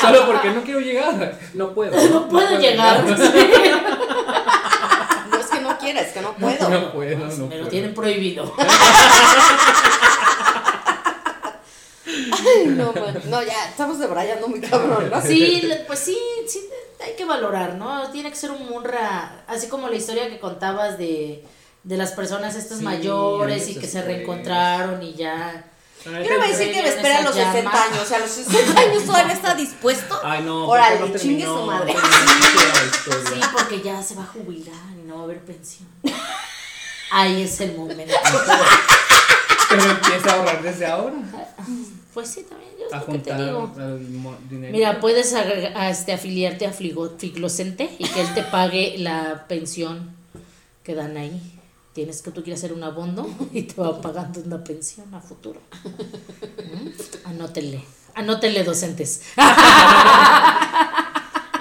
Solo 0.00 0.24
porque 0.24 0.48
no 0.52 0.62
quiero 0.62 0.80
llegar. 0.80 1.38
No 1.52 1.74
puedo. 1.74 1.94
No 2.08 2.26
puedo 2.30 2.58
llegar. 2.58 3.04
No 3.04 3.14
es 3.14 3.30
que 3.30 3.70
no 3.70 4.06
quiera, 5.86 6.00
es 6.02 6.12
que 6.12 6.20
no 6.20 6.32
puedo. 6.34 6.68
No 6.68 6.92
puedo, 6.92 7.26
no 7.28 7.46
Me 7.46 7.58
lo 7.58 7.68
tienen 7.68 7.94
prohibido. 7.94 8.52
Ay, 12.06 12.66
no, 12.66 12.92
man. 12.92 13.20
No, 13.26 13.42
ya, 13.42 13.68
estamos 13.68 13.98
debrayando 13.98 14.48
muy 14.48 14.60
cabrón, 14.60 15.10
¿no? 15.10 15.20
Sí, 15.22 15.68
pues 15.86 15.98
sí, 16.00 16.18
sí, 16.48 16.60
hay 17.04 17.14
que 17.16 17.24
valorar, 17.24 17.74
¿no? 17.74 18.10
Tiene 18.10 18.30
que 18.30 18.36
ser 18.36 18.50
un 18.52 18.66
munra, 18.68 19.44
así 19.48 19.68
como 19.68 19.88
la 19.88 19.96
historia 19.96 20.28
que 20.28 20.38
contabas 20.38 20.98
de, 20.98 21.44
de 21.82 21.96
las 21.96 22.12
personas 22.12 22.54
estas 22.54 22.78
Sí, 22.78 22.84
mayores 22.84 23.68
y 23.68 23.76
que 23.76 23.86
se 23.88 24.02
reencontraron 24.02 25.02
y 25.02 25.14
ya. 25.14 25.64
Yo 26.04 26.12
no 26.12 26.18
voy 26.20 26.46
a 26.46 26.56
decir 26.56 26.72
que 26.72 26.82
me 26.82 26.88
espera 26.88 27.18
a 27.18 27.22
los 27.22 27.36
Esa 27.36 27.50
60 27.52 27.70
llama. 27.72 27.84
años. 27.84 28.02
O 28.02 28.06
sea, 28.06 28.18
a 28.18 28.20
los 28.20 28.30
60 28.30 28.80
años 28.80 29.04
todavía 29.04 29.32
está 29.32 29.54
dispuesto. 29.56 30.20
Ay, 30.22 30.42
no. 30.44 30.68
Órale, 30.68 31.00
no 31.00 31.18
chingue 31.18 31.44
su 31.44 31.62
madre. 31.62 31.92
no. 31.94 32.00
Sí, 33.34 33.40
porque 33.52 33.80
ya 33.82 34.00
se 34.00 34.14
va 34.14 34.22
a 34.22 34.26
jubilar 34.26 34.74
no 35.16 35.22
va 35.22 35.22
a 35.22 35.24
haber 35.32 35.40
pensión. 35.44 35.88
Ahí 37.10 37.42
es 37.42 37.60
el 37.60 37.74
momento. 37.76 38.12
Pero 39.70 39.82
empieza 39.90 40.30
a 40.30 40.34
ahorrar 40.34 40.62
desde 40.62 40.86
ahora. 40.86 41.14
Pues 42.12 42.28
sí, 42.28 42.42
también 42.48 42.70
yo 42.78 42.86
A 42.94 43.00
que 43.00 43.06
te 43.06 43.12
juntar 43.12 43.44
digo. 43.44 43.72
dinero. 44.48 44.72
Mira, 44.72 45.00
puedes 45.00 45.32
a 45.34 45.90
este, 45.90 46.12
afiliarte 46.12 46.66
a 46.66 46.72
Fligo- 46.72 47.16
Figlocente 47.18 47.90
y 47.98 48.06
que 48.08 48.20
él 48.20 48.34
te 48.34 48.42
pague 48.42 48.96
la 48.98 49.46
pensión 49.48 50.14
que 50.82 50.94
dan 50.94 51.16
ahí. 51.16 51.52
Tienes 51.94 52.20
que 52.22 52.30
tú 52.30 52.42
quieres 52.42 52.60
hacer 52.60 52.72
un 52.74 52.82
abono 52.84 53.26
y 53.52 53.62
te 53.62 53.80
va 53.80 54.00
pagando 54.00 54.40
una 54.40 54.62
pensión 54.62 55.12
a 55.14 55.20
futuro. 55.20 55.60
¿Mm? 55.84 56.88
Anótenle. 57.28 57.82
Anótenle 58.14 58.64
docentes. 58.64 59.22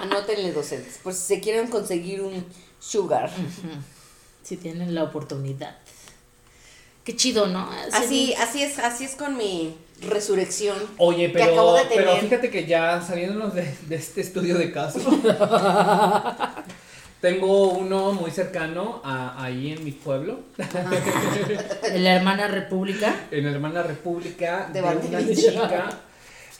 Anótenle 0.02 0.52
docentes. 0.52 1.00
Por 1.04 1.14
si 1.14 1.22
se 1.36 1.40
quieren 1.40 1.68
conseguir 1.68 2.22
un 2.22 2.46
sugar. 2.86 3.30
Si 4.44 4.58
tienen 4.58 4.94
la 4.94 5.04
oportunidad. 5.04 5.76
Qué 7.04 7.16
chido, 7.16 7.48
¿no? 7.48 7.70
Así, 7.94 8.34
así 8.36 8.64
es, 8.64 8.80
así 8.80 9.06
es 9.06 9.16
con 9.16 9.38
mi 9.38 9.76
resurrección. 10.02 10.78
Oye, 10.98 11.32
que 11.32 11.44
acabo 11.44 11.76
pero, 11.90 11.96
pero 11.96 12.18
fíjate 12.18 12.50
que 12.50 12.66
ya 12.66 13.02
saliéndonos 13.02 13.54
de, 13.54 13.76
de 13.88 13.96
este 13.96 14.22
estudio 14.22 14.58
de 14.58 14.72
caso, 14.72 15.00
tengo 17.22 17.70
uno 17.70 18.12
muy 18.14 18.32
cercano 18.32 19.02
a, 19.04 19.44
ahí 19.44 19.72
en 19.72 19.84
mi 19.84 19.92
pueblo, 19.92 20.40
En 21.84 22.04
la 22.04 22.16
hermana 22.16 22.48
república. 22.48 23.16
en 23.32 23.46
Hermana 23.46 23.84
República, 23.84 24.70
De 24.72 24.82
de, 24.82 24.88
una 24.88 25.36
chica 25.36 25.90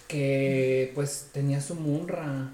que 0.08 0.92
pues 0.96 1.30
tenía 1.32 1.62
su 1.62 1.76
munra. 1.76 2.50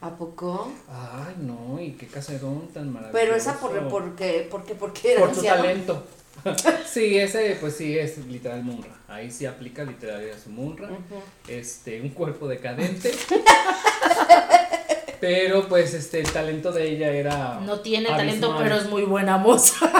¿A 0.00 0.16
poco? 0.16 0.72
Ay, 0.88 1.34
no, 1.38 1.80
y 1.80 1.92
qué 1.92 2.06
caserón 2.06 2.68
tan 2.68 2.90
maravilloso. 2.92 3.12
Pero 3.22 3.36
esa 3.36 3.60
por, 3.60 3.88
porque, 3.88 4.48
porque, 4.50 4.74
porque 4.74 5.12
era 5.12 5.20
Por 5.20 5.30
su 5.30 5.40
anciano. 5.40 5.62
talento. 5.62 6.04
Sí, 6.90 7.18
ese 7.18 7.58
pues 7.60 7.76
sí 7.76 7.98
es 7.98 8.16
literal 8.26 8.64
Munra. 8.64 8.90
Ahí 9.08 9.30
sí 9.30 9.44
aplica 9.44 9.84
literalidad 9.84 10.36
su 10.42 10.48
Munra. 10.50 10.88
Este, 11.46 12.00
un 12.00 12.10
cuerpo 12.10 12.48
decadente. 12.48 13.12
pero 15.20 15.68
pues 15.68 15.92
este 15.92 16.20
el 16.20 16.32
talento 16.32 16.72
de 16.72 16.88
ella 16.88 17.10
era 17.12 17.60
No 17.60 17.80
tiene 17.80 18.08
talento, 18.08 18.54
pero 18.58 18.76
es 18.76 18.88
muy 18.88 19.02
buena 19.02 19.36
moza. 19.36 19.90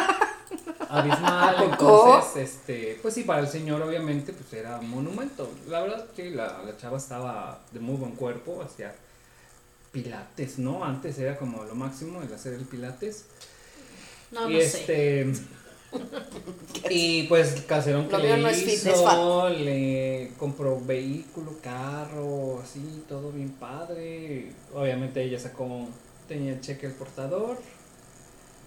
abismal, 0.89 1.57
entonces 1.71 2.49
este, 2.51 2.99
pues 3.03 3.15
sí 3.15 3.23
para 3.25 3.41
el 3.41 3.49
señor 3.49 3.83
obviamente 3.83 4.33
pues 4.33 4.53
era 4.55 4.79
un 4.79 4.89
monumento. 4.91 5.51
La 5.69 5.81
verdad 5.83 6.07
que 6.17 6.31
la, 6.31 6.63
la 6.65 6.77
chava 6.79 6.97
estaba 6.97 7.59
de 7.71 7.81
muy 7.81 7.97
buen 7.97 8.13
cuerpo, 8.13 8.63
hacía 8.63 8.95
pilates, 9.93 10.59
¿no? 10.59 10.85
Antes 10.85 11.19
era 11.19 11.37
como 11.37 11.65
lo 11.65 11.75
máximo 11.75 12.23
el 12.23 12.33
hacer 12.33 12.55
el 12.55 12.65
pilates. 12.65 13.25
No, 14.31 14.49
y 14.49 14.55
no 14.55 14.61
sé. 14.61 14.65
este 14.67 15.33
y 16.91 17.25
pues 17.25 17.63
Caserón 17.67 18.09
que 18.09 18.19
le 18.19 18.37
no 18.37 18.49
fit, 18.51 18.69
hizo, 18.69 19.49
le 19.49 20.33
compró 20.39 20.81
vehículo, 20.81 21.57
carro, 21.63 22.61
así, 22.63 23.05
todo 23.09 23.33
bien 23.33 23.51
padre. 23.51 24.53
Obviamente 24.75 25.23
ella 25.23 25.39
sacó, 25.39 25.89
tenía 26.29 26.53
el 26.53 26.61
cheque 26.61 26.87
el 26.87 26.93
portador. 26.93 27.61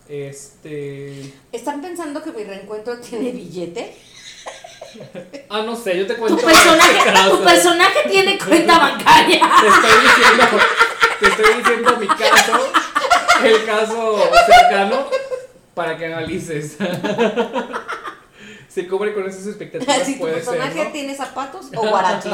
Este. 0.10 1.34
¿Están 1.52 1.82
pensando 1.82 2.22
que 2.22 2.32
mi 2.32 2.44
reencuentro 2.44 3.00
tiene 3.00 3.32
billete? 3.32 3.96
Ah, 5.50 5.64
no 5.64 5.76
sé, 5.76 5.98
yo 5.98 6.06
te 6.06 6.14
Tu 6.16 6.20
cuento. 6.20 6.40
este 6.40 6.54
personaje, 6.54 7.14
caso. 7.14 7.38
tu 7.38 7.44
personaje 7.44 8.00
tiene 8.10 8.38
cuenta 8.38 8.78
bancaria. 8.78 9.40
Te 9.62 9.68
estoy 9.68 9.92
diciendo, 10.02 10.64
te 11.24 11.30
estoy 11.30 11.56
diciendo 11.58 11.98
mi 11.98 12.08
caso, 12.08 12.72
el 13.44 13.66
caso 13.66 14.20
cercano, 14.46 15.06
para 15.74 15.98
que 15.98 16.06
analices. 16.08 16.78
Se 18.68 18.88
cubre 18.88 19.14
con 19.14 19.28
esas 19.28 19.48
expectativas, 19.48 20.06
si 20.06 20.18
tu 20.18 20.26
ser, 20.26 20.34
personaje 20.34 20.86
¿no? 20.86 20.92
tiene 20.92 21.16
zapatos 21.16 21.68
o 21.76 21.90
guarachis. 21.90 22.32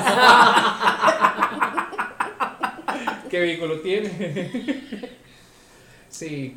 ¿Qué 3.29 3.39
vehículo 3.39 3.81
tiene? 3.81 5.17
sí. 6.09 6.55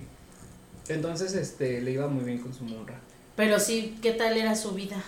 Entonces, 0.89 1.35
este, 1.35 1.81
le 1.81 1.91
iba 1.91 2.07
muy 2.07 2.25
bien 2.25 2.39
con 2.39 2.55
su 2.55 2.65
monra. 2.65 2.95
Pero 3.37 3.59
sí, 3.59 3.99
¿qué 4.01 4.13
tal 4.13 4.37
era 4.37 4.55
su 4.55 4.73
vida? 4.73 5.03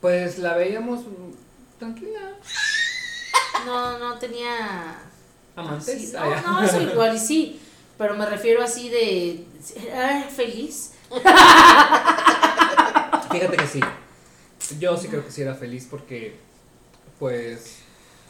Pues 0.00 0.38
la 0.38 0.54
veíamos 0.54 1.00
tranquila. 1.78 2.36
No, 3.64 3.98
no 3.98 4.18
tenía. 4.18 5.07
Amantes. 5.60 6.14
Ah, 6.14 6.42
no, 6.46 6.62
eso 6.62 6.80
igual 6.82 7.16
y 7.16 7.18
sí. 7.18 7.60
Pero 7.96 8.14
me 8.16 8.26
refiero 8.26 8.62
así 8.62 8.88
de. 8.88 9.44
¿Era 9.86 10.22
feliz? 10.24 10.92
Fíjate 13.30 13.56
que 13.56 13.66
sí. 13.66 13.80
Yo 14.78 14.96
sí 14.96 15.08
creo 15.08 15.24
que 15.24 15.30
sí 15.32 15.42
era 15.42 15.54
feliz 15.54 15.86
porque, 15.90 16.36
pues, 17.18 17.78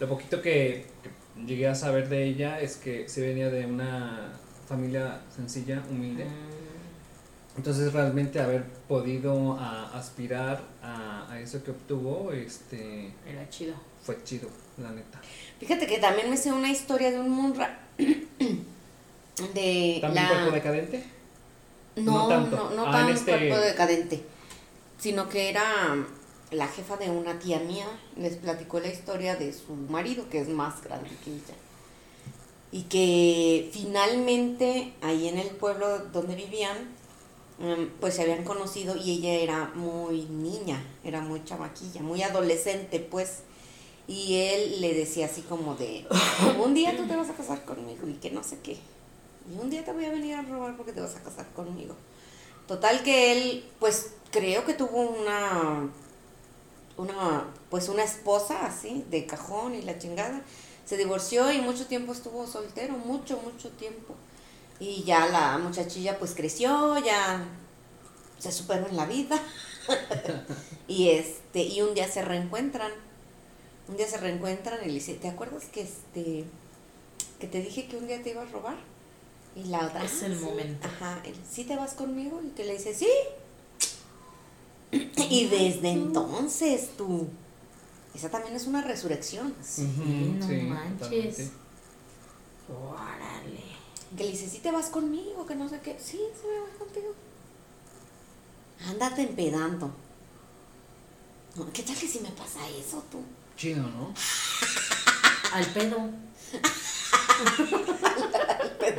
lo 0.01 0.09
poquito 0.09 0.41
que, 0.43 0.87
que 1.03 1.11
llegué 1.47 1.69
a 1.69 1.75
saber 1.75 2.09
de 2.09 2.25
ella 2.25 2.61
es 2.61 2.77
que 2.77 3.09
se 3.09 3.21
venía 3.27 3.49
de 3.51 3.67
una 3.67 4.33
familia 4.69 5.21
sencilla, 5.35 5.83
humilde. 5.91 6.27
Entonces 7.57 7.93
realmente 7.93 8.41
haber 8.41 8.63
podido 8.87 9.55
a- 9.59 9.91
aspirar 9.99 10.63
a, 10.83 11.27
a 11.31 11.41
eso 11.41 11.63
que 11.65 11.73
obtuvo, 11.73 12.31
este, 12.33 13.13
Era 13.27 13.49
chido. 13.51 13.75
fue 14.03 14.23
chido, 14.23 14.49
la 14.81 14.91
neta. 14.93 15.21
Fíjate 15.59 15.87
que 15.87 15.99
también 15.99 16.31
me 16.31 16.37
sé 16.37 16.53
una 16.53 16.71
historia 16.71 17.11
de 17.11 17.21
un 17.21 17.31
Munra. 17.31 17.79
De 19.55 19.99
¿También 20.01 20.25
la... 20.25 20.31
cuerpo 20.31 20.51
decadente? 20.53 21.05
No, 21.97 22.13
No 22.13 22.23
no, 22.23 22.29
tanto. 22.29 22.71
no, 22.75 22.87
Ah, 22.87 22.93
tan 22.93 23.09
este- 23.11 23.25
cuerpo 23.49 23.57
decadente. 23.59 24.25
Sino 24.99 25.29
que 25.29 25.49
era 25.49 25.97
la 26.51 26.67
jefa 26.67 26.97
de 26.97 27.09
una 27.11 27.39
tía 27.39 27.61
mía. 27.61 27.87
Les 28.17 28.37
platicó 28.37 28.81
la 28.81 28.89
historia 28.89 29.37
de 29.37 29.53
su 29.53 29.75
marido, 29.75 30.29
que 30.29 30.41
es 30.41 30.49
más 30.49 30.83
grande 30.83 31.11
que 31.25 31.31
ella. 31.31 31.55
Y 32.73 32.83
que 32.83 33.71
finalmente 33.73 34.93
ahí 35.03 35.29
en 35.29 35.39
el 35.39 35.49
pueblo 35.51 35.99
donde 36.13 36.35
vivían, 36.35 36.77
em, 37.61 37.89
pues 38.01 38.15
se 38.15 38.23
habían 38.23 38.45
conocido 38.45 38.97
y 38.97 39.13
ella 39.19 39.35
era 39.35 39.71
muy 39.75 40.23
niña, 40.25 40.83
era 41.05 41.21
muy 41.21 41.45
chamaquilla, 41.45 42.03
muy 42.03 42.23
adolescente, 42.23 42.99
pues. 43.01 43.43
Y 44.09 44.37
él 44.37 44.81
le 44.81 44.95
decía 44.95 45.27
así 45.27 45.43
como 45.43 45.75
de, 45.75 46.07
un 46.59 46.73
día 46.73 46.97
tú 46.97 47.07
te 47.07 47.15
vas 47.15 47.29
a 47.29 47.35
casar 47.35 47.63
conmigo 47.67 48.09
y 48.09 48.15
que 48.15 48.31
no 48.31 48.43
sé 48.43 48.59
qué. 48.61 48.79
Y 49.53 49.59
un 49.61 49.69
día 49.69 49.85
te 49.85 49.93
voy 49.93 50.07
a 50.07 50.11
venir 50.11 50.35
a 50.35 50.43
robar 50.43 50.77
porque 50.79 50.93
te 50.93 51.01
vas 51.03 51.15
a 51.15 51.23
casar 51.23 51.47
conmigo. 51.53 51.95
Total 52.67 53.03
que 53.03 53.33
él, 53.33 53.65
pues 53.79 54.13
creo 54.31 54.65
que 54.65 54.73
tuvo 54.73 55.03
una, 55.03 55.91
una, 56.97 57.45
pues 57.71 57.91
una 57.91 58.03
esposa 58.03 58.65
así, 58.65 59.05
de 59.11 59.27
cajón 59.27 59.75
y 59.75 59.83
la 59.83 59.99
chingada. 59.99 60.43
Se 60.87 60.97
divorció 60.97 61.53
y 61.53 61.61
mucho 61.61 61.87
tiempo 61.87 62.13
estuvo 62.13 62.47
soltero, 62.47 62.95
mucho, 62.95 63.39
mucho 63.45 63.69
tiempo. 63.71 64.15
Y 64.81 65.03
ya 65.05 65.27
la 65.27 65.59
muchachilla 65.59 66.19
pues 66.19 66.35
creció, 66.35 66.97
ya 66.99 67.45
se 68.39 68.53
superó 68.53 68.87
en 68.89 68.97
la 68.97 69.05
vida. 69.05 69.39
y 70.89 71.11
este, 71.11 71.63
y 71.63 71.83
un 71.83 71.95
día 71.95 72.09
se 72.09 72.23
reencuentran. 72.23 73.08
Un 73.89 73.97
día 73.97 74.07
se 74.07 74.19
reencuentran 74.19 74.79
y 74.85 74.89
le 74.89 74.93
dice, 74.95 75.15
¿te 75.15 75.29
acuerdas 75.29 75.65
que 75.67 75.83
este 75.83 76.45
que 77.41 77.47
te 77.47 77.63
dije 77.63 77.87
que 77.87 77.97
un 77.97 78.07
día 78.07 78.23
te 78.23 78.31
iba 78.31 78.43
a 78.43 78.47
robar? 78.47 78.77
Y 79.57 79.65
la 79.65 79.87
otra 79.87 80.05
Es 80.05 80.23
"Ah, 80.23 80.27
el 80.27 80.39
sí". 80.39 80.45
momento. 80.45 80.87
Ajá, 80.87 81.21
él, 81.25 81.35
¿sí 81.51 81.65
te 81.65 81.75
vas 81.77 81.95
conmigo? 81.95 82.41
Y 82.45 82.51
que 82.51 82.65
le 82.65 82.75
dice, 82.75 82.95
sí. 82.95 83.09
Y 85.31 85.47
desde 85.47 85.91
entonces 85.91 86.91
tú, 86.97 87.29
esa 88.15 88.31
también 88.31 88.55
es 88.57 88.67
una 88.67 88.83
resurrección. 88.83 89.49
Ujú, 89.49 90.05
no 90.39 90.47
sí, 90.47 90.53
manches. 90.55 90.99
totalmente. 90.99 91.51
Órale. 92.69 93.65
Que 94.17 94.25
le 94.25 94.31
dice, 94.31 94.49
sí 94.49 94.59
te 94.59 94.71
vas 94.71 94.89
conmigo, 94.91 95.47
que 95.47 95.55
no 95.55 95.69
sé 95.69 95.81
qué. 95.81 95.97
Sí, 95.99 96.19
sí 96.19 96.47
me 96.47 96.61
voy 96.61 96.71
contigo. 96.79 97.15
Ándate 98.87 99.23
empedando. 99.23 99.91
¿Qué 101.73 101.83
tal 101.83 101.97
que 101.97 102.07
si 102.07 102.21
me 102.21 102.31
pasa 102.31 102.61
eso 102.69 103.03
tú? 103.11 103.19
Chido, 103.59 103.83
¿no? 103.83 104.15
Al 105.53 105.67
pedo. 105.67 105.99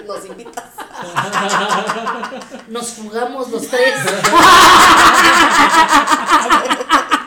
Nos 0.05 0.25
invitas. 0.25 0.65
Nos 2.67 2.89
jugamos 2.93 3.49
los 3.49 3.67
tres. 3.67 3.93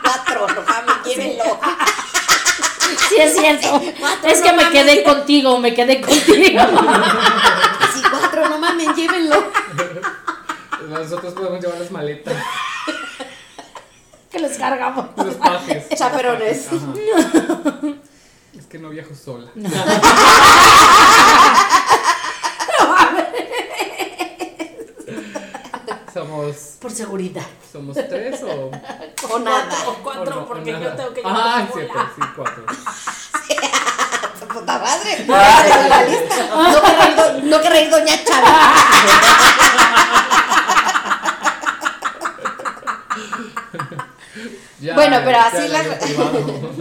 Cuatro, 0.03 0.47
no 0.47 0.61
mames, 0.61 0.95
llévenlo. 1.05 1.59
Sí, 3.09 3.15
es 3.17 3.35
cierto. 3.35 3.81
Cuatro, 3.99 4.29
Es 4.29 4.41
que 4.41 4.51
no 4.51 4.57
me 4.57 4.63
mames. 4.65 4.81
quedé 4.83 5.03
contigo, 5.03 5.59
me 5.59 5.73
quedé 5.73 6.01
contigo. 6.01 6.61
Sí, 7.93 8.01
cuatro, 8.09 8.49
no 8.49 8.57
mames, 8.59 8.95
llévenlo. 8.95 9.43
Nosotros 10.89 11.33
podemos 11.33 11.59
llevar 11.61 11.79
las 11.79 11.91
maletas, 11.91 12.35
Que 14.33 14.39
los 14.39 14.57
cargamos. 14.57 15.05
los 15.15 15.35
pajes. 15.35 15.87
Chaperones. 15.95 16.67
Es 18.57 18.65
que 18.67 18.77
no 18.79 18.89
viajo 18.89 19.13
sola. 19.15 19.47
Somos, 26.13 26.55
Por 26.79 26.91
seguridad. 26.91 27.45
somos 27.71 27.95
tres 27.95 28.41
o, 28.43 28.69
O 29.33 29.39
nada. 29.39 29.67
O 29.87 29.91
o 29.91 29.95
cuatro, 30.03 30.25
no, 30.25 30.41
o 30.41 30.45
porque 30.47 30.71
nada? 30.71 30.85
yo 30.85 30.91
tengo 30.95 31.11
que 31.13 31.21
llevar 31.21 31.35
Ah, 31.35 31.67
cierto, 31.73 31.99
sí, 32.15 32.21
cuatro. 32.35 32.63
Puta 34.53 34.77
madre. 34.79 35.25
No 35.27 35.35
no 37.43 37.61
que 37.61 37.69
reír 37.69 37.89
doña 37.89 38.23
Chava. 38.23 38.73
Ya, 44.83 44.95
Bueno, 44.95 45.17
pero 45.23 45.31
ya 45.31 45.45
así 45.47 45.57
el 45.65 45.71
la- 45.71 45.79
avión 45.79 45.97
privado. 45.99 46.71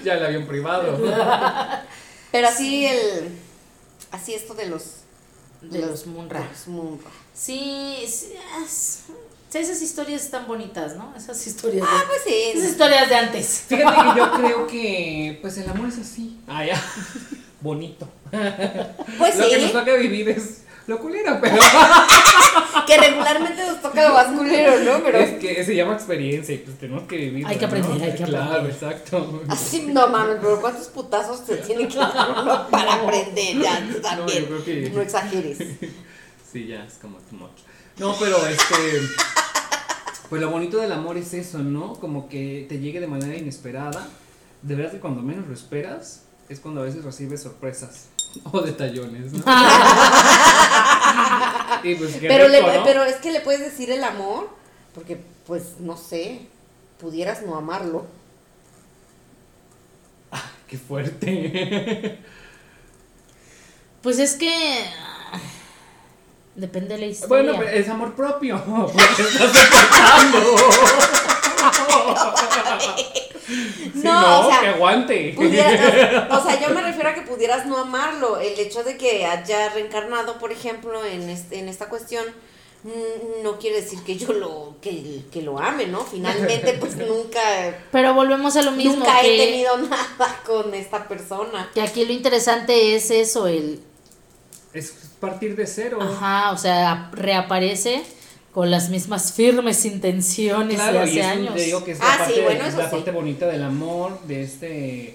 ya 0.04 0.14
el 0.14 0.26
avión 0.26 0.46
privado. 0.46 0.98
Pero 2.32 2.48
así 2.48 2.84
el. 2.86 3.30
Así 4.10 4.34
esto 4.34 4.54
de 4.54 4.66
los. 4.66 4.84
De 5.62 5.78
los 5.78 6.06
Munra. 6.06 6.40
de 6.40 6.46
los 6.48 6.66
Munra. 6.68 7.08
Sí, 7.34 7.96
sí, 8.06 8.32
es- 8.64 9.00
sí, 9.50 9.58
esas 9.58 9.80
historias 9.82 10.22
están 10.24 10.46
bonitas, 10.46 10.96
¿no? 10.96 11.14
Esas 11.16 11.46
historias 11.46 11.86
Ah, 11.88 12.00
de, 12.00 12.06
pues 12.06 12.20
esas 12.26 12.62
sí. 12.64 12.68
historias 12.70 13.08
de 13.08 13.14
antes. 13.14 13.64
Fíjate 13.68 13.96
que 14.12 14.18
yo 14.18 14.32
creo 14.36 14.66
que, 14.66 15.38
pues 15.40 15.56
el 15.58 15.70
amor 15.70 15.88
es 15.88 15.98
así. 15.98 16.38
Ah, 16.48 16.64
ya. 16.66 16.82
Bonito. 17.60 18.08
Pues 19.18 19.36
Lo 19.36 19.48
que 19.48 19.56
nos 19.58 19.66
sí. 19.68 19.72
toca 19.72 19.94
vivir 19.94 20.28
es 20.28 20.62
lo 20.88 20.98
culero, 20.98 21.38
pero 21.40 21.56
Que 22.86 22.96
regularmente 22.96 23.64
nos 23.66 23.80
toca 23.82 24.08
lo 24.08 24.14
más 24.14 24.26
culero, 24.28 24.80
¿no? 24.80 25.04
Pero. 25.04 25.18
es 25.18 25.38
que 25.38 25.62
se 25.64 25.76
llama 25.76 25.92
experiencia 25.94 26.54
y 26.54 26.58
pues 26.58 26.78
tenemos 26.78 27.02
que 27.04 27.16
vivir. 27.16 27.46
Hay 27.46 27.56
que 27.58 27.64
aprender, 27.66 28.02
hay 28.02 28.16
que 28.16 28.24
Claro, 28.24 28.44
aprender. 28.50 28.72
exacto. 28.72 29.42
Así, 29.48 29.82
no 29.86 30.08
mames, 30.08 30.38
pero 30.40 30.60
¿cuántos 30.60 30.86
putazos 30.88 31.44
te 31.44 31.56
tiene 31.58 31.86
que 31.86 31.98
dar 31.98 32.30
uno 32.42 32.66
para 32.70 32.94
aprender? 32.94 33.58
Ya, 33.58 33.86
tú 33.92 34.00
también. 34.00 34.40
yo 34.40 34.46
creo 34.46 34.64
que- 34.64 34.90
No 34.90 35.00
exageres. 35.02 35.58
Sí, 36.50 36.66
ya 36.66 36.82
es 36.84 36.94
como 36.94 37.18
too 37.18 37.36
much. 37.36 37.50
No, 37.98 38.16
pero 38.18 38.38
este. 38.46 38.74
Pues 40.30 40.40
lo 40.40 40.50
bonito 40.50 40.78
del 40.78 40.92
amor 40.92 41.18
es 41.18 41.34
eso, 41.34 41.58
¿no? 41.58 41.92
Como 41.94 42.28
que 42.30 42.64
te 42.68 42.78
llegue 42.78 43.00
de 43.00 43.06
manera 43.06 43.36
inesperada. 43.36 44.08
De 44.62 44.74
verdad 44.74 44.92
que 44.92 44.98
cuando 44.98 45.20
menos 45.22 45.46
lo 45.46 45.52
esperas 45.52 46.22
es 46.48 46.60
cuando 46.60 46.80
a 46.80 46.84
veces 46.84 47.04
recibes 47.04 47.42
sorpresas 47.42 48.06
o 48.52 48.60
detallones, 48.60 49.32
¿no? 49.32 49.38
y 51.84 51.94
pues 51.94 52.16
qué 52.16 52.28
Pero, 52.28 52.48
rico, 52.48 52.66
le- 52.68 52.78
¿no? 52.78 52.84
pero 52.84 53.04
es 53.04 53.16
que 53.16 53.30
le 53.32 53.40
puedes 53.40 53.60
decir 53.60 53.90
el 53.90 54.02
amor, 54.04 54.48
porque 54.94 55.18
pues 55.46 55.74
no 55.80 55.96
sé, 55.96 56.40
pudieras 57.00 57.42
no 57.42 57.56
amarlo. 57.56 58.06
Qué 60.66 60.76
fuerte. 60.78 62.18
Pues 64.02 64.20
es 64.20 64.36
que. 64.36 64.48
ah, 65.32 65.40
Depende 66.54 66.94
de 66.94 67.00
la 67.00 67.06
historia. 67.06 67.50
bueno, 67.52 67.58
pero 67.58 67.68
es 67.76 67.88
amor 67.88 68.14
propio. 68.14 68.62
Porque 68.64 69.22
estás 69.22 69.50
soportando. 69.52 70.56
Sí, 73.48 74.02
No, 74.04 74.20
no, 74.20 74.46
o 74.46 74.50
sea, 74.50 74.60
que 74.60 74.66
aguante. 74.66 75.34
Pudieras- 75.34 76.28
o 76.30 76.42
sea, 76.44 76.60
yo 76.60 76.74
me 76.74 76.82
refiero 76.82 77.08
a 77.08 77.14
que 77.14 77.22
pudieras 77.22 77.64
no 77.64 77.78
amarlo. 77.78 78.38
El 78.38 78.58
hecho 78.58 78.82
de 78.84 78.98
que 78.98 79.24
haya 79.24 79.70
reencarnado, 79.70 80.38
por 80.38 80.52
ejemplo, 80.52 81.02
en, 81.02 81.30
este, 81.30 81.58
en 81.58 81.68
esta 81.68 81.88
cuestión, 81.88 82.26
mm, 82.84 83.42
no 83.42 83.58
quiere 83.58 83.80
decir 83.80 84.02
que 84.02 84.18
yo 84.18 84.34
lo, 84.34 84.76
que, 84.82 85.22
que 85.32 85.40
lo 85.40 85.58
ame, 85.58 85.86
¿no? 85.86 86.04
Finalmente, 86.04 86.74
pues 86.74 86.96
nunca, 87.08 87.40
Pero 87.90 88.12
volvemos 88.12 88.54
a 88.56 88.62
lo 88.62 88.72
mismo. 88.72 88.96
nunca 88.96 89.20
que, 89.22 89.34
he 89.42 89.46
tenido 89.46 89.78
nada 89.78 90.40
con 90.44 90.74
esta 90.74 91.08
persona. 91.08 91.70
que 91.72 91.80
aquí 91.80 92.04
lo 92.04 92.12
interesante 92.12 92.94
es 92.96 93.10
eso, 93.10 93.46
el. 93.46 93.80
Es 94.74 94.92
partir 95.18 95.56
de 95.56 95.66
cero. 95.66 95.98
Ajá, 96.02 96.52
o 96.52 96.58
sea, 96.58 97.10
reaparece 97.12 98.02
con 98.58 98.72
las 98.72 98.88
mismas 98.88 99.32
firmes 99.34 99.84
intenciones 99.84 100.74
Claro, 100.80 100.98
de 101.02 101.06
y 101.06 101.10
hace 101.10 101.20
es, 101.20 101.26
años. 101.26 101.54
te 101.54 101.60
digo 101.62 101.84
que 101.84 101.92
es 101.92 101.98
Ah, 102.00 102.06
la, 102.10 102.18
parte, 102.18 102.34
sí, 102.34 102.40
bueno, 102.40 102.64
eso 102.64 102.78
la 102.78 102.84
sí. 102.86 102.90
parte 102.90 103.10
bonita 103.12 103.46
del 103.46 103.62
amor, 103.62 104.20
de 104.22 104.42
este... 104.42 105.14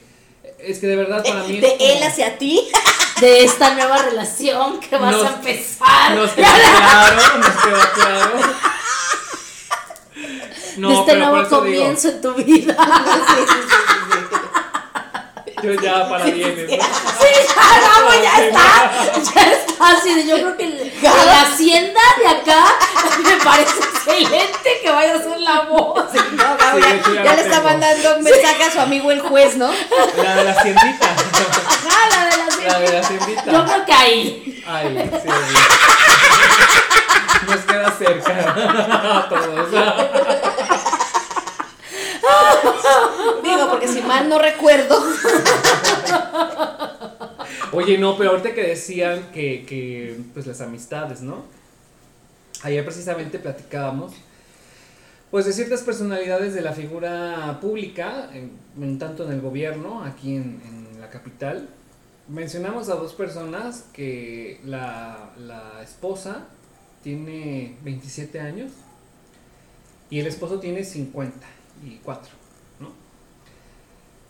Es 0.60 0.80
que 0.80 0.88
de 0.88 0.96
verdad 0.96 1.22
para 1.26 1.44
mí... 1.44 1.56
es 1.58 1.62
De 1.62 1.76
como- 1.78 1.90
él 1.92 2.04
hacia 2.04 2.38
ti. 2.38 2.62
De 3.20 3.44
esta 3.44 3.74
nueva 3.76 3.98
relación 4.02 4.80
que 4.80 4.96
vas 4.98 5.12
Nos- 5.12 5.26
a 5.26 5.34
empezar. 5.36 6.16
Nos 6.16 6.32
quedó 6.32 6.46
claro, 6.46 7.38
nos 7.38 7.64
quedó 7.64 7.82
claro. 7.96 8.32
No, 10.78 10.88
de 10.90 10.96
este 10.96 11.16
nuevo 11.18 11.42
eso 11.42 11.62
digo, 11.64 11.80
comienzo 11.82 12.08
en 12.10 12.22
tu 12.22 12.34
vida. 12.36 12.78
yo 15.64 15.74
ya 15.82 16.08
para 16.10 16.26
bienes. 16.26 16.70
Sí, 16.70 16.78
ya, 16.78 17.82
vamos, 17.82 18.16
ya 18.22 18.44
está. 18.46 18.92
Ya 19.36 19.52
está. 19.52 19.74
Así 19.98 20.14
de, 20.14 20.26
yo 20.28 20.36
creo 20.36 20.58
que 20.58 20.64
el- 20.66 20.94
la 21.02 21.42
hacienda 21.42 22.00
de 22.20 22.28
acá 22.28 22.64
me 23.24 23.36
parece 23.44 23.72
excelente 23.80 24.70
que 24.82 24.92
vaya 24.92 25.16
a 25.16 25.18
ser 25.20 25.40
la 25.40 25.62
voz. 25.62 26.06
No, 26.14 26.58
Gabo, 26.58 26.80
Sí, 26.80 27.12
ya, 27.24 27.34
le 27.36 27.42
está 27.42 27.62
mandando 27.62 28.18
un 28.18 28.24
mensaje 28.24 28.64
a 28.64 28.72
su 28.72 28.80
amigo 28.80 29.12
el 29.12 29.22
juez, 29.22 29.56
¿no? 29.58 29.72
La 30.24 30.36
de 30.36 30.44
la 30.46 30.52
haciendita. 30.52 31.16
Ah, 31.90 32.10
la 32.12 32.26
de 32.26 32.38
la 32.38 32.74
La 32.74 32.80
de 32.80 32.92
la 32.94 33.00
haciendita. 33.00 33.52
Yo 33.52 33.66
creo 33.66 33.86
que 33.86 33.94
ahí. 33.94 34.64
Ay, 34.68 35.10
sí. 35.24 35.30
Nos 37.48 37.60
queda 37.62 37.92
cerca 37.98 38.56
a 39.18 39.30
todos. 39.30 40.53
Digo, 43.44 43.70
porque 43.70 43.88
si 43.88 44.02
mal 44.02 44.30
no 44.30 44.40
recuerdo. 44.40 45.02
Oye, 47.72 47.98
no, 47.98 48.18
pero 48.18 48.32
ahorita 48.32 48.54
que 48.54 48.62
decían 48.62 49.32
que, 49.32 49.66
que 49.66 50.20
pues 50.34 50.46
las 50.46 50.62
amistades, 50.62 51.22
¿no? 51.22 51.44
Ayer 52.62 52.84
precisamente 52.86 53.40
platicábamos, 53.40 54.14
pues 55.32 55.46
de 55.46 55.54
ciertas 55.54 55.82
personalidades 55.82 56.54
de 56.54 56.62
la 56.62 56.74
figura 56.74 57.58
pública, 57.60 58.30
en, 58.34 59.00
tanto 59.00 59.26
en 59.26 59.34
el 59.34 59.42
gobierno, 59.42 60.04
aquí 60.04 60.36
en, 60.36 60.62
en 60.66 61.02
la 61.02 61.10
capital. 61.10 61.68
Mencionamos 62.28 62.90
a 62.90 62.96
dos 62.96 63.14
personas 63.14 63.86
que 63.92 64.62
la, 64.64 65.32
la 65.38 65.82
esposa 65.84 66.46
tiene 67.04 67.76
27 67.84 68.40
años 68.40 68.72
y 70.10 70.20
el 70.20 70.28
esposo 70.28 70.60
tiene 70.60 70.86
54, 71.82 72.32
¿no? 72.80 72.92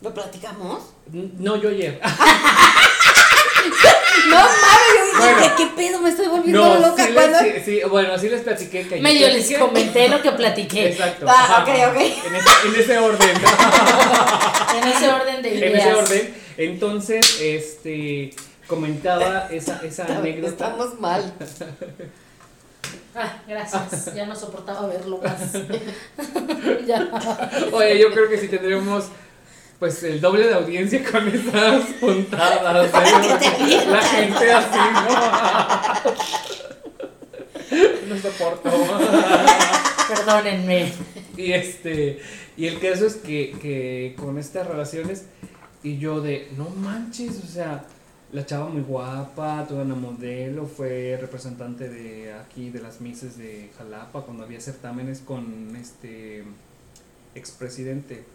¿Lo 0.01 0.13
platicamos? 0.13 0.83
No, 1.11 1.55
yo 1.57 1.69
ayer. 1.69 1.99
No 4.29 4.37
mames, 4.37 4.93
yo 4.95 5.05
dije, 5.05 5.33
Bueno. 5.33 5.53
¿qué, 5.57 5.65
pedo? 5.75 6.01
Me 6.01 6.09
estoy 6.09 6.27
volviendo 6.27 6.61
No, 6.61 6.79
loca 6.79 7.05
sí, 7.07 7.13
cuando. 7.13 7.39
sí, 7.39 7.51
sí, 7.65 7.81
bueno, 7.89 8.17
sí 8.17 8.29
les 8.29 8.41
platiqué 8.41 8.87
que 8.87 9.01
Medio 9.01 9.27
les 9.27 9.57
comenté 9.57 10.07
lo 10.07 10.21
que 10.21 10.31
platiqué. 10.31 10.89
Exacto. 10.89 11.25
Ah, 11.27 11.59
ok, 11.63 11.69
ok. 11.89 12.01
En 12.27 12.35
ese, 12.35 12.49
en 12.67 12.75
ese 12.79 12.99
orden. 12.99 13.29
En 14.75 14.87
ese 14.89 15.07
orden 15.09 15.41
de 15.43 15.49
en 15.49 15.57
ideas. 15.57 15.85
ese 15.85 15.93
orden. 15.93 16.33
Entonces, 16.57 17.39
este 17.41 18.33
comentaba 18.67 19.47
esa, 19.51 19.81
esa 19.83 20.05
anécdota. 20.05 20.49
Estamos 20.65 20.99
mal. 20.99 21.33
Ah, 23.15 23.41
gracias. 23.47 24.13
Ya 24.15 24.25
no 24.25 24.35
soportaba 24.35 24.87
verlo 24.87 25.19
más. 25.23 25.53
ya. 26.87 27.09
Oye, 27.71 27.99
yo 27.99 28.11
creo 28.11 28.29
que 28.29 28.37
si 28.37 28.47
tendríamos 28.47 29.05
pues 29.79 30.01
el 30.03 30.21
doble 30.21 30.47
de 30.47 30.53
audiencia 30.53 31.03
con 31.03 31.27
esas 31.27 31.85
puntadas. 31.99 32.87
¿eh? 32.87 33.85
La 33.89 34.01
gente 34.01 34.51
así, 34.51 34.79
¿no? 34.93 35.09
No 38.07 38.17
soporto. 38.17 38.69
Perdónenme. 40.07 40.93
Y 41.35 41.51
este, 41.51 42.21
y 42.55 42.67
el 42.67 42.79
caso 42.79 43.07
es 43.07 43.15
que, 43.15 43.57
que 43.61 44.15
con 44.17 44.37
estas 44.37 44.67
relaciones, 44.67 45.25
y 45.81 45.97
yo 45.97 46.21
de, 46.21 46.49
no 46.55 46.69
manches, 46.69 47.41
o 47.43 47.47
sea, 47.47 47.83
la 48.33 48.45
chava 48.45 48.67
muy 48.67 48.81
guapa, 48.81 49.63
toda 49.67 49.83
una 49.83 49.93
modelo, 49.93 50.65
fue 50.65 51.17
representante 51.21 51.87
de 51.87 52.33
aquí, 52.33 52.71
de 52.71 52.81
las 52.81 52.99
Mises 52.99 53.37
de 53.37 53.69
Jalapa, 53.77 54.21
cuando 54.23 54.43
había 54.43 54.59
certámenes 54.59 55.19
con 55.19 55.75
este 55.75 56.43
expresidente 57.35 58.25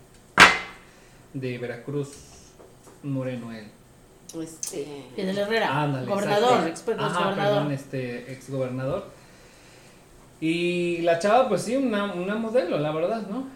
de 1.34 1.58
Veracruz, 1.58 2.10
Moreno 3.02 3.52
él. 3.52 3.66
Este. 4.40 5.04
Fidel 5.16 5.36
Herrera. 5.36 5.82
Ándale, 5.82 6.06
gobernador, 6.06 6.68
ex 6.68 6.80
Ajá, 6.80 7.24
gobernador. 7.24 7.34
perdón, 7.34 7.72
este 7.72 8.32
ex 8.32 8.50
gobernador. 8.50 9.04
Y 10.40 10.98
la 10.98 11.18
chava, 11.18 11.48
pues 11.48 11.62
sí, 11.62 11.74
una, 11.74 12.12
una 12.12 12.36
modelo, 12.36 12.78
la 12.78 12.92
verdad, 12.92 13.26
¿no? 13.28 13.48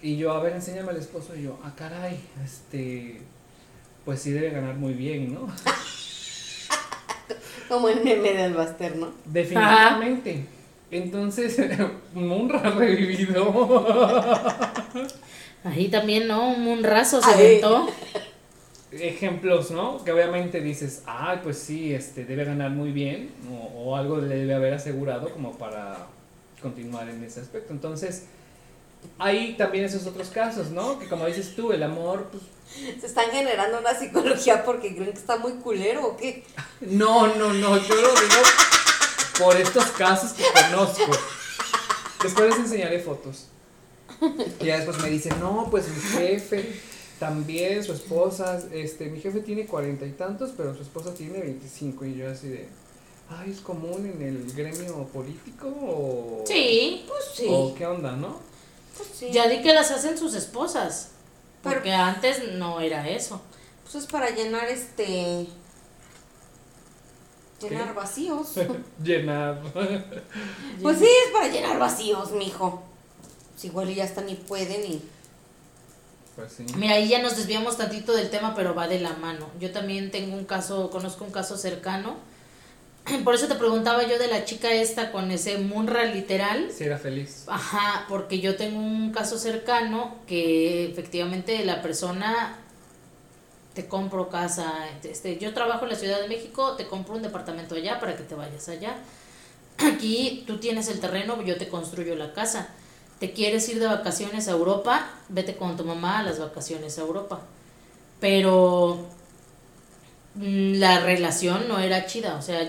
Y 0.00 0.16
yo, 0.16 0.32
a 0.32 0.40
ver, 0.40 0.54
enséñame 0.54 0.90
al 0.90 0.96
esposo. 0.96 1.36
Y 1.36 1.42
yo, 1.42 1.58
ah, 1.62 1.72
caray, 1.76 2.18
este. 2.42 3.20
Pues 4.08 4.22
sí 4.22 4.30
debe 4.30 4.48
ganar 4.48 4.74
muy 4.76 4.94
bien, 4.94 5.34
¿no? 5.34 5.40
Como 7.68 7.90
el 7.90 8.02
meme 8.02 8.32
del 8.32 8.54
Baster, 8.54 8.96
¿no? 8.96 9.12
Definitivamente. 9.26 10.46
Entonces, 10.90 11.60
Munra 12.14 12.70
revivido. 12.70 13.84
Ahí 15.64 15.88
también, 15.88 16.26
¿no? 16.26 16.52
Un 16.52 16.64
munrazo 16.64 17.20
se 17.20 17.30
aventó. 17.30 17.86
Ejemplos, 18.92 19.72
¿no? 19.72 20.02
Que 20.02 20.12
obviamente 20.12 20.62
dices, 20.62 21.02
ah, 21.06 21.40
pues 21.42 21.58
sí, 21.58 21.92
este 21.92 22.24
debe 22.24 22.46
ganar 22.46 22.70
muy 22.70 22.92
bien, 22.92 23.30
o, 23.52 23.90
o 23.90 23.96
algo 23.96 24.22
le 24.22 24.36
debe 24.36 24.54
haber 24.54 24.72
asegurado 24.72 25.28
como 25.34 25.58
para 25.58 26.06
continuar 26.62 27.10
en 27.10 27.22
ese 27.24 27.42
aspecto. 27.42 27.74
Entonces, 27.74 28.24
hay 29.18 29.52
también 29.58 29.84
esos 29.84 30.06
otros 30.06 30.30
casos, 30.30 30.70
¿no? 30.70 30.98
Que 30.98 31.08
como 31.08 31.26
dices 31.26 31.54
tú, 31.54 31.72
el 31.72 31.82
amor, 31.82 32.28
pues, 32.30 32.44
Se 33.00 33.06
están 33.06 33.30
generando 33.30 33.78
una 33.78 33.98
psicología 33.98 34.64
porque 34.64 34.94
creen 34.94 35.12
que 35.12 35.18
está 35.18 35.36
muy 35.36 35.52
culero 35.54 36.06
o 36.06 36.16
qué. 36.16 36.44
no, 36.80 37.26
no, 37.34 37.52
no, 37.52 37.76
yo 37.76 37.94
lo 37.94 38.08
digo 38.08 38.42
por 39.38 39.56
estos 39.56 39.86
casos 39.86 40.32
que 40.32 40.44
conozco. 40.52 41.10
Después 42.22 42.50
les 42.50 42.58
enseñaré 42.58 42.98
fotos. 43.00 43.46
Y 44.60 44.64
ya 44.66 44.76
después 44.76 44.98
me 44.98 45.10
dicen, 45.10 45.38
no, 45.40 45.68
pues 45.70 45.86
mi 45.88 46.00
jefe 46.00 46.80
también, 47.20 47.82
su 47.84 47.92
esposa, 47.92 48.60
este, 48.72 49.06
mi 49.06 49.20
jefe 49.20 49.40
tiene 49.40 49.66
cuarenta 49.66 50.06
y 50.06 50.10
tantos, 50.12 50.50
pero 50.56 50.74
su 50.74 50.82
esposa 50.82 51.14
tiene 51.14 51.40
veinticinco. 51.40 52.04
Y 52.04 52.16
yo 52.16 52.30
así 52.30 52.48
de, 52.48 52.68
ay, 53.30 53.50
¿es 53.50 53.60
común 53.60 54.06
en 54.06 54.22
el 54.22 54.52
gremio 54.52 55.04
político 55.08 55.68
o, 55.68 56.44
Sí. 56.46 57.04
Pues 57.06 57.24
sí. 57.34 57.46
o 57.48 57.74
qué 57.74 57.86
onda, 57.86 58.12
no? 58.12 58.40
Pues 58.96 59.10
sí. 59.14 59.30
Ya 59.30 59.48
di 59.48 59.62
que 59.62 59.72
las 59.72 59.90
hacen 59.90 60.18
sus 60.18 60.34
esposas. 60.34 61.10
Pero- 61.62 61.74
Porque 61.76 61.92
antes 61.92 62.52
no 62.54 62.80
era 62.80 63.08
eso. 63.08 63.40
Pues 63.82 63.94
es 64.04 64.06
para 64.10 64.30
llenar 64.30 64.68
este. 64.68 65.46
Llenar 67.60 67.88
¿Qué? 67.88 67.92
vacíos. 67.94 68.52
Llenar. 69.02 69.60
Pues 70.82 70.98
sí, 70.98 71.04
es 71.26 71.32
para 71.32 71.48
llenar 71.48 71.78
vacíos, 71.78 72.30
mijo. 72.32 72.82
Pues 73.52 73.64
igual 73.64 73.92
ya 73.94 74.04
hasta 74.04 74.20
ni 74.20 74.34
pueden 74.36 74.84
y. 74.92 75.02
Pues 76.36 76.52
sí. 76.52 76.66
Mira, 76.76 76.94
ahí 76.94 77.08
ya 77.08 77.20
nos 77.20 77.36
desviamos 77.36 77.76
tantito 77.76 78.12
del 78.12 78.30
tema, 78.30 78.54
pero 78.54 78.74
va 78.76 78.86
de 78.86 79.00
la 79.00 79.14
mano. 79.14 79.48
Yo 79.58 79.72
también 79.72 80.12
tengo 80.12 80.36
un 80.36 80.44
caso, 80.44 80.88
conozco 80.90 81.24
un 81.24 81.32
caso 81.32 81.56
cercano 81.56 82.16
Por 83.24 83.34
eso 83.34 83.46
te 83.46 83.54
preguntaba 83.54 84.06
yo 84.06 84.18
de 84.18 84.28
la 84.28 84.44
chica 84.44 84.70
esta 84.72 85.12
con 85.12 85.30
ese 85.30 85.58
Munra 85.58 86.04
literal. 86.04 86.70
Si 86.72 86.84
era 86.84 86.98
feliz. 86.98 87.44
Ajá, 87.46 88.06
porque 88.08 88.40
yo 88.40 88.56
tengo 88.56 88.78
un 88.78 89.12
caso 89.12 89.38
cercano 89.38 90.16
que 90.26 90.86
efectivamente 90.90 91.64
la 91.64 91.82
persona 91.82 92.58
te 93.74 93.86
compro 93.86 94.28
casa, 94.28 94.72
este, 95.04 95.38
yo 95.38 95.54
trabajo 95.54 95.84
en 95.84 95.90
la 95.90 95.96
Ciudad 95.96 96.20
de 96.20 96.26
México, 96.26 96.74
te 96.76 96.88
compro 96.88 97.14
un 97.14 97.22
departamento 97.22 97.76
allá 97.76 98.00
para 98.00 98.16
que 98.16 98.24
te 98.24 98.34
vayas 98.34 98.68
allá. 98.68 98.96
Aquí 99.78 100.44
tú 100.46 100.58
tienes 100.58 100.88
el 100.88 101.00
terreno, 101.00 101.40
yo 101.42 101.56
te 101.56 101.68
construyo 101.68 102.16
la 102.16 102.32
casa. 102.32 102.68
Te 103.20 103.32
quieres 103.32 103.68
ir 103.68 103.80
de 103.80 103.86
vacaciones 103.86 104.48
a 104.48 104.52
Europa, 104.52 105.08
vete 105.28 105.56
con 105.56 105.76
tu 105.76 105.84
mamá 105.84 106.20
a 106.20 106.22
las 106.22 106.38
vacaciones 106.38 106.98
a 106.98 107.02
Europa. 107.02 107.40
Pero 108.20 109.06
mm, 110.34 110.74
la 110.74 111.00
relación 111.00 111.68
no 111.68 111.78
era 111.78 112.06
chida, 112.06 112.36
o 112.36 112.42
sea, 112.42 112.68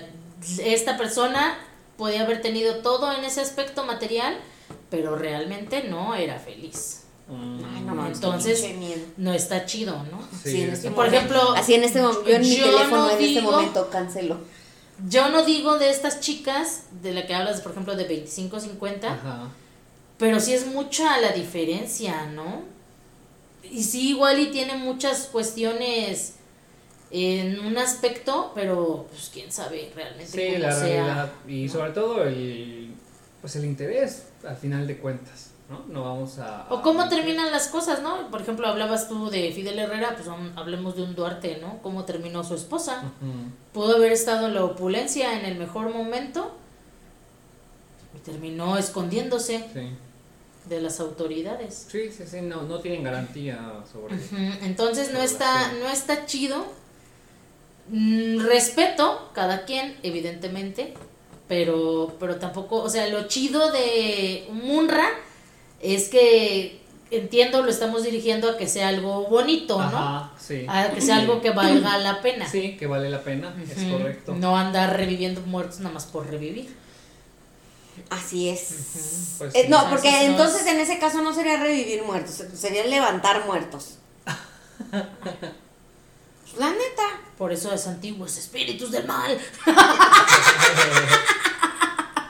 esta 0.62 0.98
persona 0.98 1.58
podía 1.98 2.22
haber 2.22 2.42
tenido 2.42 2.78
todo 2.78 3.12
en 3.14 3.24
ese 3.26 3.42
aspecto 3.42 3.84
material, 3.84 4.38
pero 4.90 5.16
realmente 5.16 5.84
no 5.84 6.16
era 6.16 6.40
feliz. 6.40 7.04
Mm. 7.28 7.60
Ay, 7.76 7.82
no 7.84 7.94
mames, 7.96 8.16
Entonces, 8.18 8.66
no 9.18 9.34
está 9.34 9.66
chido, 9.66 10.04
¿no? 10.12 10.20
Sí, 10.44 10.52
Sí, 10.52 10.62
en 10.62 10.70
es- 10.70 10.74
este 10.80 10.92
Por 10.92 11.06
momento- 11.08 11.18
ejemplo, 11.36 11.52
así 11.56 11.74
en 11.76 11.84
este 11.84 12.02
momento, 12.02 12.26
yo 12.28 12.36
en 12.36 12.42
mi 12.42 12.56
yo 12.56 12.66
teléfono 12.66 12.98
no 13.04 13.10
en 13.12 13.18
este 13.20 13.26
digo- 13.40 13.52
momento 13.52 13.90
cancelo. 13.90 14.38
Yo 15.08 15.30
no 15.30 15.44
digo 15.46 15.78
de 15.78 15.90
estas 15.92 16.20
chicas 16.20 16.84
de 17.02 17.14
la 17.14 17.26
que 17.28 17.34
hablas, 17.36 17.62
por 17.62 17.72
ejemplo, 17.72 17.96
de 17.96 18.04
25, 18.06 18.60
50, 18.60 19.14
Ajá. 19.14 19.48
pero 20.18 20.40
sí 20.40 20.54
es 20.54 20.66
mucha 20.68 21.20
la 21.22 21.32
diferencia, 21.32 22.26
¿no? 22.28 22.64
Y 23.64 23.84
sí, 23.84 24.10
igual 24.10 24.40
y 24.40 24.48
tiene 24.48 24.76
muchas 24.76 25.28
cuestiones 25.32 26.34
en 27.12 27.60
un 27.60 27.78
aspecto, 27.78 28.52
pero 28.54 29.06
pues 29.10 29.30
quién 29.34 29.52
sabe 29.52 29.92
realmente 29.96 30.32
Sí, 30.32 30.54
cómo 30.54 30.60
la 30.68 30.72
sea. 30.76 30.82
realidad. 31.04 31.32
Y 31.48 31.68
sobre 31.70 31.92
todo 31.92 32.24
el, 32.24 32.94
pues 33.42 33.56
el 33.56 33.66
interés, 33.66 34.28
al 34.48 34.56
final 34.56 34.86
de 34.86 34.98
cuentas, 35.00 35.52
¿no? 35.70 35.86
No 35.88 36.04
vamos 36.04 36.38
a... 36.40 36.68
O 36.70 36.82
cómo 36.82 37.02
a- 37.02 37.10
terminan 37.10 37.52
las 37.52 37.68
cosas, 37.68 38.02
¿no? 38.04 38.30
Por 38.30 38.42
ejemplo, 38.42 38.68
hablabas 38.68 39.08
tú 39.10 39.30
de 39.30 39.52
Fidel 39.52 39.80
Herrera, 39.80 40.16
pues 40.16 40.28
hablemos 40.56 40.96
de 40.96 41.04
un 41.04 41.16
Duarte, 41.16 41.58
¿no? 41.62 41.80
Cómo 41.82 42.06
terminó 42.06 42.44
su 42.44 42.54
esposa. 42.56 43.04
Pudo 43.74 43.96
haber 43.96 44.12
estado 44.12 44.48
en 44.48 44.54
la 44.56 44.64
opulencia 44.66 45.40
en 45.40 45.46
el 45.46 45.58
mejor 45.58 45.92
momento 45.94 46.52
y 48.16 48.20
terminó 48.20 48.78
escondiéndose 48.78 49.66
Sí. 49.74 49.90
de 50.70 50.82
las 50.82 51.00
autoridades. 51.00 51.88
Sí, 51.90 52.12
sí, 52.12 52.24
sí, 52.28 52.42
no, 52.42 52.64
no 52.64 52.80
tienen 52.80 53.04
garantía 53.04 53.60
sobre... 53.92 54.16
Ujú, 54.16 54.36
Entonces 54.64 55.12
no 55.14 55.20
está, 55.22 55.72
no 55.74 55.88
está 55.90 56.26
chido. 56.26 56.66
Mm, 57.92 58.42
respeto 58.46 59.32
cada 59.34 59.66
quien, 59.66 59.98
evidentemente, 60.04 60.94
pero, 61.48 62.16
pero 62.20 62.36
tampoco, 62.36 62.78
o 62.84 62.90
sea, 62.90 63.08
lo 63.08 63.28
chido 63.28 63.72
de 63.72 64.48
Munra 64.52 65.08
es 65.82 66.10
que 66.10 66.80
entiendo 67.12 67.64
lo 67.64 67.72
estamos 67.72 68.04
dirigiendo 68.04 68.48
a 68.52 68.58
que 68.58 68.68
sea 68.68 68.90
algo 68.90 69.28
bonito, 69.28 69.78
¿no? 69.80 69.84
Ajá, 69.98 70.34
sí. 70.40 70.66
A 70.68 70.90
que 70.92 71.02
sea 71.02 71.18
algo 71.18 71.42
que 71.42 71.50
valga 71.50 71.98
la 71.98 72.22
pena. 72.22 72.48
Sí, 72.48 72.78
que 72.78 72.86
vale 72.86 73.10
la 73.10 73.24
pena, 73.24 73.56
es 73.68 73.84
correcto. 73.92 74.36
No 74.36 74.56
andar 74.56 74.96
reviviendo 74.96 75.42
muertos 75.42 75.80
nada 75.80 75.94
más 75.96 76.06
por 76.06 76.30
revivir. 76.30 76.76
Así 78.12 78.50
es. 78.50 79.36
Pues 79.40 79.56
Eh, 79.56 79.64
sí. 79.64 79.68
no, 79.70 79.78
Entonces, 79.78 79.90
porque 79.90 80.12
no 80.12 80.18
es- 80.18 80.24
entonces 80.30 80.68
en 80.68 80.80
ese 80.80 81.00
caso 81.00 81.22
no 81.24 81.34
sería 81.34 81.58
revivir 81.58 82.04
muertos, 82.04 82.44
sería 82.54 82.86
levantar 82.86 83.46
muertos. 83.48 83.96
Pues, 86.50 86.60
La 86.60 86.70
neta. 86.72 87.04
Por 87.38 87.52
eso 87.52 87.72
es 87.74 87.88
antiguos 87.88 88.38
espíritus 88.38 88.92
del 88.92 89.06
mal. 89.08 89.40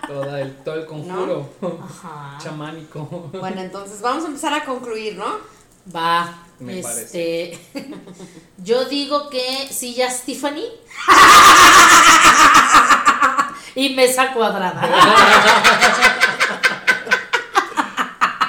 Toda 0.07 0.41
el, 0.41 0.55
todo 0.63 0.73
el 0.75 0.85
conjuro 0.87 1.53
Ajá. 1.83 2.37
chamánico. 2.41 3.29
Bueno, 3.31 3.61
entonces 3.61 4.01
vamos 4.01 4.23
a 4.23 4.27
empezar 4.27 4.51
a 4.55 4.65
concluir, 4.65 5.15
¿no? 5.15 5.37
Va. 5.95 6.33
Me 6.57 6.79
este. 6.79 7.57
yo 8.57 8.85
digo 8.85 9.29
que 9.29 9.67
sillas 9.71 10.23
Tiffany. 10.25 10.65
y 13.75 13.93
mesa 13.93 14.33
cuadrada. 14.33 14.81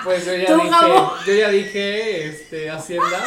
Pues 0.02 0.24
yo 0.24 0.34
ya 0.34 0.46
¿Tú, 0.46 0.54
dije, 0.62 0.70
yo 1.26 1.34
ya 1.34 1.48
dije, 1.50 2.26
este, 2.26 2.70
Hacienda. 2.70 3.22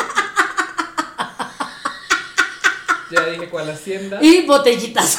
Ya 3.13 3.25
dije 3.27 3.49
cuál 3.49 3.69
Hacienda 3.69 4.19
y 4.21 4.45
botellitas. 4.45 5.17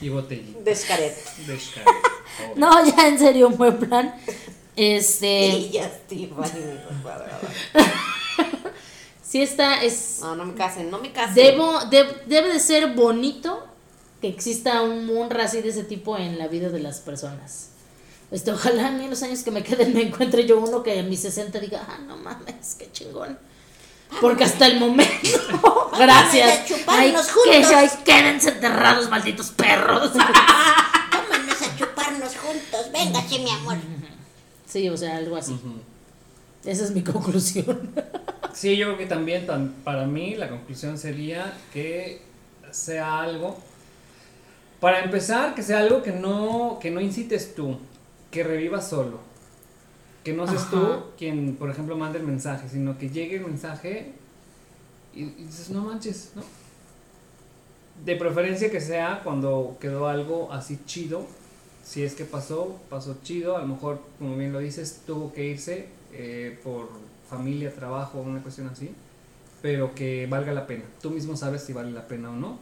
y 0.00 0.08
botellita 0.08 0.60
Descaret. 0.60 1.16
de 1.46 1.58
Xcaret. 1.58 1.86
Oh. 1.88 2.52
no, 2.56 2.84
ya 2.86 3.08
en 3.08 3.18
serio, 3.18 3.48
un 3.48 3.56
buen 3.56 3.76
plan. 3.78 4.14
Este. 4.76 5.46
Y 5.48 5.70
ya 5.70 5.86
estoy, 5.86 6.30
Si 9.22 9.42
esta 9.42 9.82
es. 9.82 10.18
No, 10.20 10.34
no 10.36 10.44
me 10.44 10.54
casen, 10.54 10.90
no 10.90 10.98
me 10.98 11.12
casen. 11.12 11.34
Debo, 11.34 11.84
de- 11.86 12.22
debe 12.26 12.52
de 12.52 12.60
ser 12.60 12.94
bonito 12.94 13.66
que 14.20 14.28
exista 14.28 14.82
un 14.82 15.06
munra 15.06 15.44
así 15.44 15.60
de 15.62 15.70
ese 15.70 15.84
tipo 15.84 16.16
en 16.16 16.38
la 16.38 16.46
vida 16.48 16.68
de 16.68 16.80
las 16.80 17.00
personas. 17.00 17.68
Este, 18.30 18.50
ojalá 18.52 18.88
a 18.88 18.90
mí 18.92 19.04
en 19.04 19.10
los 19.10 19.22
años 19.22 19.42
que 19.42 19.50
me 19.50 19.62
queden 19.62 19.92
me 19.92 20.02
encuentre 20.02 20.46
yo 20.46 20.58
uno 20.58 20.82
que 20.82 20.98
a 20.98 21.02
mis 21.02 21.20
60 21.20 21.58
diga, 21.60 21.84
ah, 21.86 21.98
no 22.06 22.16
mames, 22.16 22.76
qué 22.78 22.88
chingón. 22.92 23.38
Porque 24.20 24.44
hasta 24.44 24.66
el 24.66 24.78
momento, 24.78 25.90
gracias. 25.98 26.60
a 26.60 26.64
chuparnos 26.64 27.26
que 27.26 27.32
juntos. 27.32 27.72
ay, 27.74 27.90
quédense 28.04 28.48
enterrados, 28.50 29.08
malditos 29.10 29.50
perros. 29.50 30.12
Vámonos 30.14 31.62
a 31.62 31.76
chuparnos 31.76 32.36
juntos. 32.36 32.92
Véngase, 32.92 33.38
mi 33.40 33.50
amor. 33.50 33.76
sí, 34.66 34.88
o 34.88 34.96
sea, 34.96 35.16
algo 35.16 35.36
así. 35.36 35.58
Esa 36.64 36.84
es 36.84 36.90
mi 36.92 37.02
conclusión. 37.02 37.90
Sí, 38.54 38.76
yo 38.76 38.88
creo 38.88 38.98
que 38.98 39.06
también 39.06 39.46
tan- 39.46 39.72
para 39.82 40.04
mí 40.06 40.34
la 40.34 40.50
conclusión 40.50 40.98
sería 40.98 41.54
que 41.72 42.20
sea 42.70 43.20
algo. 43.22 43.58
Para 44.78 45.02
empezar, 45.02 45.54
que 45.54 45.62
sea 45.62 45.78
algo 45.78 46.02
que 46.02 46.12
no, 46.12 46.78
que 46.78 46.90
no 46.90 47.00
incites 47.00 47.54
tú, 47.54 47.78
que 48.30 48.44
revivas 48.44 48.86
solo. 48.90 49.20
Que 50.24 50.32
no 50.32 50.46
seas 50.46 50.62
Ajá. 50.62 50.70
tú 50.70 51.02
quien, 51.18 51.56
por 51.56 51.70
ejemplo, 51.70 51.96
mande 51.96 52.18
el 52.18 52.24
mensaje, 52.26 52.68
sino 52.68 52.96
que 52.96 53.10
llegue 53.10 53.36
el 53.36 53.44
mensaje 53.46 54.12
y, 55.14 55.22
y 55.22 55.44
dices, 55.44 55.70
no 55.70 55.82
manches, 55.82 56.32
¿no? 56.36 56.42
De 58.04 58.16
preferencia 58.16 58.70
que 58.70 58.80
sea 58.80 59.20
cuando 59.22 59.76
quedó 59.80 60.08
algo 60.08 60.52
así 60.52 60.78
chido. 60.86 61.26
Si 61.84 62.02
es 62.02 62.14
que 62.14 62.24
pasó, 62.24 62.78
pasó 62.88 63.18
chido. 63.22 63.56
A 63.56 63.60
lo 63.62 63.66
mejor, 63.68 64.00
como 64.18 64.36
bien 64.36 64.52
lo 64.52 64.60
dices, 64.60 65.02
tuvo 65.06 65.32
que 65.32 65.46
irse 65.46 65.88
eh, 66.12 66.58
por 66.62 66.88
familia, 67.28 67.74
trabajo, 67.74 68.20
una 68.20 68.40
cuestión 68.42 68.68
así. 68.68 68.90
Pero 69.60 69.94
que 69.94 70.26
valga 70.26 70.52
la 70.52 70.66
pena. 70.66 70.84
Tú 71.00 71.10
mismo 71.10 71.36
sabes 71.36 71.62
si 71.62 71.72
vale 71.72 71.90
la 71.92 72.06
pena 72.08 72.30
o 72.30 72.34
no. 72.34 72.58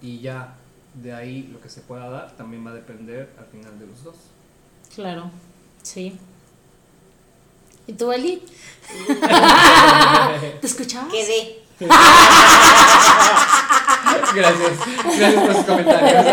Y 0.00 0.20
ya 0.20 0.56
de 0.94 1.12
ahí 1.12 1.48
lo 1.52 1.60
que 1.60 1.68
se 1.68 1.80
pueda 1.80 2.08
dar 2.08 2.36
también 2.36 2.66
va 2.66 2.70
a 2.70 2.74
depender 2.74 3.30
al 3.38 3.46
final 3.46 3.78
de 3.78 3.86
los 3.86 4.04
dos. 4.04 4.16
Claro, 4.94 5.30
sí. 5.82 6.18
¿Y 7.88 7.92
tú, 7.94 8.12
Ali? 8.12 8.42
¿Te 10.60 10.66
escuchabas? 10.66 11.10
Quedé. 11.12 11.58
Gracias. 14.34 14.72
Gracias 15.18 15.42
por 15.44 15.54
sus 15.56 15.64
comentarios. 15.64 16.24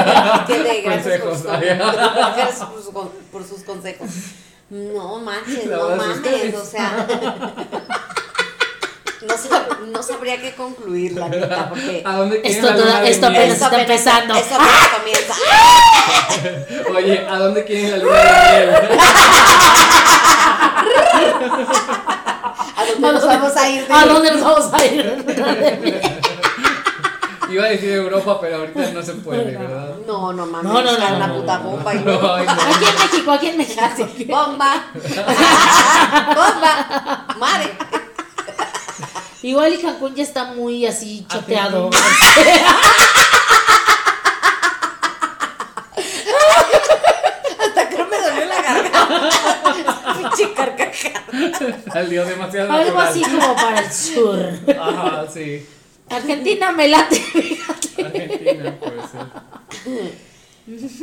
Quedé, 0.47 0.81
gracias 0.81 1.19
por, 1.21 1.29
Consejos. 1.29 1.37
sus, 1.37 1.47
gracias 2.35 2.55
por 2.69 2.83
sus 2.83 2.93
con- 2.93 3.09
por 3.31 3.47
sus 3.47 3.63
consejos. 3.63 4.09
No 4.69 5.19
manches, 5.19 5.65
La 5.67 5.77
no 5.77 5.89
mames, 5.95 6.17
ustedes. 6.17 6.55
o 6.55 6.65
sea. 6.65 7.07
No, 9.25 9.33
sab- 9.33 9.79
no 9.87 10.03
sabría 10.03 10.39
qué 10.39 10.53
concluir, 10.53 11.13
la 11.13 11.27
neta, 11.27 11.69
porque. 11.69 12.03
¿A 12.05 12.15
dónde 12.15 12.41
quieren 12.41 12.63
Esto 12.63 12.69
la 12.69 12.75
toda- 12.79 13.03
esto 13.07 13.25
apenas 13.25 13.53
está 13.59 13.81
empezando. 13.81 14.35
Esto 14.35 14.53
apenas 14.55 14.87
comienza. 14.89 15.33
Oye, 16.95 17.25
¿a 17.27 17.39
dónde 17.39 17.65
quieren 17.65 17.89
la 17.91 17.97
luna 17.97 18.19
de 18.21 18.67
miel? 18.67 18.99
¿A 22.77 22.85
dónde 22.85 23.11
nos 23.13 23.25
vamos 23.25 23.55
a 23.57 23.69
ir? 23.69 23.85
¿A 23.89 24.05
dónde 24.05 24.31
nos 24.31 24.41
vamos 24.41 24.73
a 24.73 24.85
ir? 24.85 25.25
Iba 27.49 27.65
a 27.65 27.69
decir 27.69 27.91
Europa, 27.91 28.39
pero 28.41 28.57
ahorita 28.57 28.91
no 28.91 29.01
se 29.03 29.13
puede, 29.13 29.55
¿verdad? 29.57 29.95
No, 30.07 30.33
no 30.33 30.45
mames, 30.45 30.71
No, 30.71 30.81
no, 30.81 30.89
está 30.91 31.09
no, 31.09 31.15
una 31.15 31.27
no, 31.27 31.35
puta 31.35 31.57
bomba 31.59 31.93
y 31.93 31.99
no. 32.03 32.33
Aquí 32.33 32.85
en 32.85 32.95
México, 32.99 33.31
aquí 33.31 33.47
en 33.49 33.57
México. 33.57 33.81
¡Bomba! 34.27 34.83
¡Bomba! 36.35 37.25
¡Madre! 37.37 37.77
Igual 39.43 39.73
y 39.75 39.77
Cancún 39.77 40.15
ya 40.15 40.23
está 40.23 40.45
muy 40.45 40.87
así 40.87 41.25
choteado. 41.29 41.91
Hasta 47.59 47.89
creo 47.89 48.07
me 48.07 48.17
dolió 48.19 48.45
la 48.45 48.61
garganta. 48.61 50.13
Pinche 50.17 50.53
carcajada. 50.53 50.84
Salió 51.93 52.25
demasiado 52.25 52.71
Algo 52.71 52.99
natural. 52.99 53.07
así 53.07 53.21
como 53.23 53.55
para 53.55 53.79
el 53.81 53.91
sur. 53.91 54.49
Ajá, 54.79 55.27
sí. 55.31 55.65
Argentina 56.09 56.71
me 56.71 56.87
late, 56.87 57.15
fíjate. 57.15 58.03
Argentina 58.05 58.77
puede 58.79 59.01
ser. 59.01 60.25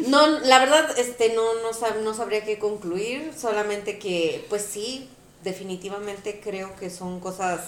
No, 0.09 0.26
la 0.40 0.59
verdad, 0.59 0.99
este, 0.99 1.34
no, 1.34 1.55
no, 1.62 1.70
sab- 1.70 2.01
no 2.03 2.14
sabría 2.14 2.45
qué 2.45 2.59
concluir, 2.59 3.32
solamente 3.38 3.99
que, 3.99 4.45
pues 4.49 4.62
sí, 4.68 5.09
definitivamente 5.45 6.40
creo 6.43 6.74
que 6.76 6.90
son 6.90 7.20
cosas, 7.20 7.61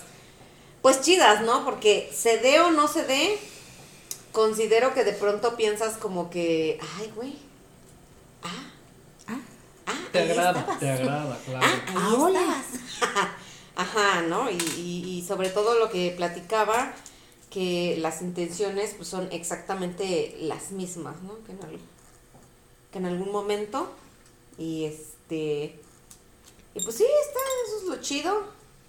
pues 0.83 1.01
chidas, 1.03 1.43
¿no? 1.43 1.65
Porque 1.65 2.11
se 2.13 2.39
dé 2.39 2.61
o 2.61 2.71
no 2.73 2.89
se 2.89 3.05
dé, 3.05 3.39
considero 4.33 4.93
que 4.93 5.05
de 5.05 5.13
pronto 5.13 5.57
piensas 5.57 5.97
como 5.97 6.31
que, 6.31 6.81
ay, 6.99 7.13
güey, 7.15 7.37
ah, 8.43 8.71
Ah. 9.87 9.93
Te 10.13 10.19
ahí 10.21 10.31
agrada, 10.31 10.59
estabas. 10.61 10.79
te 10.81 10.91
agrada, 10.91 11.39
claro. 11.45 11.67
Ah, 11.67 11.85
ahí 11.89 11.95
Ah, 11.97 12.15
hola. 12.19 12.41
estabas. 12.41 13.29
Ajá, 13.77 14.23
¿no? 14.23 14.51
Y, 14.51 14.55
y, 14.77 15.05
y 15.19 15.27
sobre 15.27 15.49
todo 15.51 15.79
lo 15.79 15.91
que 15.91 16.13
platicaba, 16.17 16.93
que 17.51 17.97
las 18.01 18.23
intenciones 18.23 18.95
pues 18.97 19.09
son 19.09 19.29
exactamente 19.33 20.37
las 20.41 20.71
mismas, 20.71 21.21
¿no? 21.23 21.35
Que 21.45 21.53
en, 21.53 21.63
al- 21.65 21.81
que 22.93 22.99
en 22.99 23.07
algún 23.07 23.33
momento. 23.33 23.93
Y 24.59 24.85
este. 24.85 25.81
Y 26.77 26.81
pues 26.83 26.97
sí, 26.97 27.05
está, 27.05 27.41
eso 27.67 27.79
es 27.79 27.85
lo 27.89 27.97
chido. 28.01 28.45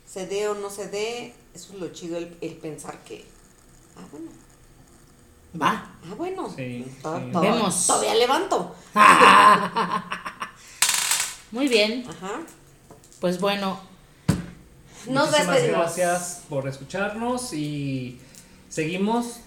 Se 0.05 0.27
dé 0.27 0.47
o 0.47 0.53
no 0.55 0.69
se 0.69 0.87
dé, 0.89 1.33
eso 1.55 1.73
es 1.73 1.79
lo 1.79 1.87
chido 1.89 2.17
el, 2.17 2.37
el 2.41 2.53
pensar 2.57 2.99
que. 3.03 3.25
Ah, 3.97 4.05
bueno. 4.11 4.29
Va. 5.59 5.95
Ah, 6.03 6.13
bueno. 6.15 6.47
Sí, 6.55 6.85
to- 7.01 7.17
sí. 7.17 7.31
to- 7.31 7.41
Vemos. 7.41 7.87
Todavía 7.87 8.13
levanto. 8.15 8.75
Muy 11.55 11.67
bien. 11.69 12.03
Ajá. 12.07 12.41
Pues 13.21 13.39
bueno, 13.39 13.79
Nos 15.07 15.27
Muchísimas 15.29 15.55
despedimos. 15.55 15.79
gracias 15.95 16.41
por 16.49 16.67
escucharnos 16.67 17.53
y 17.53 18.19
seguimos 18.69 19.39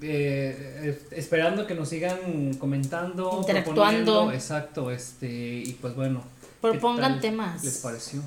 eh, 0.00 1.00
esperando 1.12 1.66
que 1.66 1.74
nos 1.74 1.88
sigan 1.88 2.54
comentando, 2.54 3.36
Interactuando. 3.40 4.32
Exacto, 4.32 4.90
este 4.90 5.28
y 5.28 5.78
pues 5.80 5.94
bueno. 5.94 6.22
¿qué 6.40 6.48
Propongan 6.60 7.20
temas. 7.20 7.62
¿Les 7.64 7.78
pareció? 7.78 8.20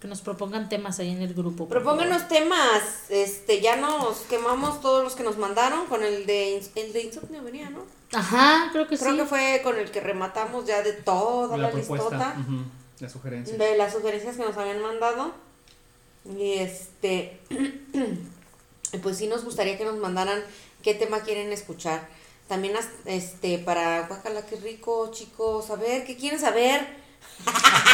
que 0.00 0.08
nos 0.08 0.20
propongan 0.20 0.68
temas 0.68 0.98
ahí 0.98 1.10
en 1.10 1.22
el 1.22 1.32
grupo. 1.32 1.68
Propónganos 1.68 2.26
temas, 2.26 2.82
este, 3.08 3.60
ya 3.60 3.76
nos 3.76 4.16
quemamos 4.28 4.80
todos 4.80 5.04
los 5.04 5.14
que 5.14 5.22
nos 5.22 5.38
mandaron 5.38 5.86
con 5.86 6.02
el 6.02 6.26
de, 6.26 6.58
el 6.74 6.92
de 6.92 7.02
insomnio 7.04 7.40
venía, 7.44 7.70
¿no? 7.70 7.84
Ajá, 8.12 8.68
creo 8.72 8.88
que 8.88 8.98
Creo 8.98 9.12
sí. 9.12 9.18
que 9.18 9.26
fue 9.26 9.60
con 9.62 9.78
el 9.78 9.92
que 9.92 10.00
rematamos 10.00 10.66
ya 10.66 10.82
de 10.82 10.92
toda 10.94 11.56
la, 11.56 11.68
la 11.70 11.72
listota 11.74 12.34
ujú, 12.36 12.62
la 13.02 13.08
sugerencia. 13.08 13.56
de 13.58 13.76
las 13.76 13.92
sugerencias 13.92 14.36
que 14.36 14.42
nos 14.44 14.56
habían 14.56 14.80
mandado. 14.80 15.34
Y 16.38 16.54
este, 16.54 17.40
pues 19.02 19.18
sí 19.18 19.26
nos 19.26 19.44
gustaría 19.44 19.76
que 19.76 19.84
nos 19.84 19.96
mandaran 19.96 20.42
qué 20.82 20.94
tema 20.94 21.20
quieren 21.20 21.52
escuchar. 21.52 22.06
También 22.48 22.74
este 23.06 23.58
para 23.58 24.02
guacala 24.06 24.46
qué 24.46 24.56
rico, 24.56 25.10
chicos, 25.12 25.70
a 25.70 25.76
ver, 25.76 26.04
¿qué 26.04 26.16
quieren 26.16 26.38
saber? 26.38 26.86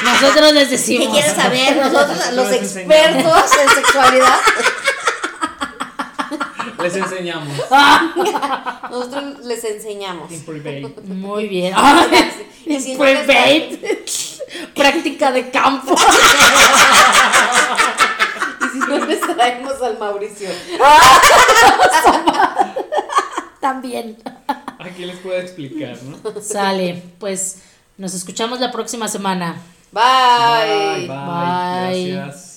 Nosotros 0.04 0.52
les 0.52 0.64
¿Qué 0.68 0.76
decimos. 0.76 1.08
quieren 1.14 1.34
saber? 1.34 1.76
Nosotros, 1.92 2.32
los 2.34 2.52
expertos 2.52 3.50
en 3.62 3.68
sexualidad. 3.74 4.38
Les 6.82 6.96
enseñamos. 6.96 7.48
Nosotros 8.90 9.44
les 9.44 9.64
enseñamos. 9.64 10.30
Muy 11.04 11.48
bien. 11.48 11.74
Y 12.66 12.80
si 12.80 12.94
no 12.94 13.04
les 13.04 13.18
private. 13.20 14.04
Práctica 14.74 15.32
de 15.32 15.50
campo. 15.50 15.94
Y 18.60 18.70
si 18.70 18.78
no 18.80 19.06
les 19.06 19.20
traemos 19.20 19.80
al 19.80 19.98
Mauricio. 19.98 20.50
También. 23.60 24.16
Aquí 24.78 25.04
les 25.04 25.18
puedo 25.18 25.38
explicar, 25.38 25.96
¿no? 26.02 26.18
Sale. 26.40 27.02
Pues 27.18 27.58
nos 27.96 28.14
escuchamos 28.14 28.60
la 28.60 28.70
próxima 28.70 29.08
semana. 29.08 29.56
Bye. 29.92 31.06
bye. 31.06 31.08
Bye. 31.08 32.12
Gracias. 32.12 32.47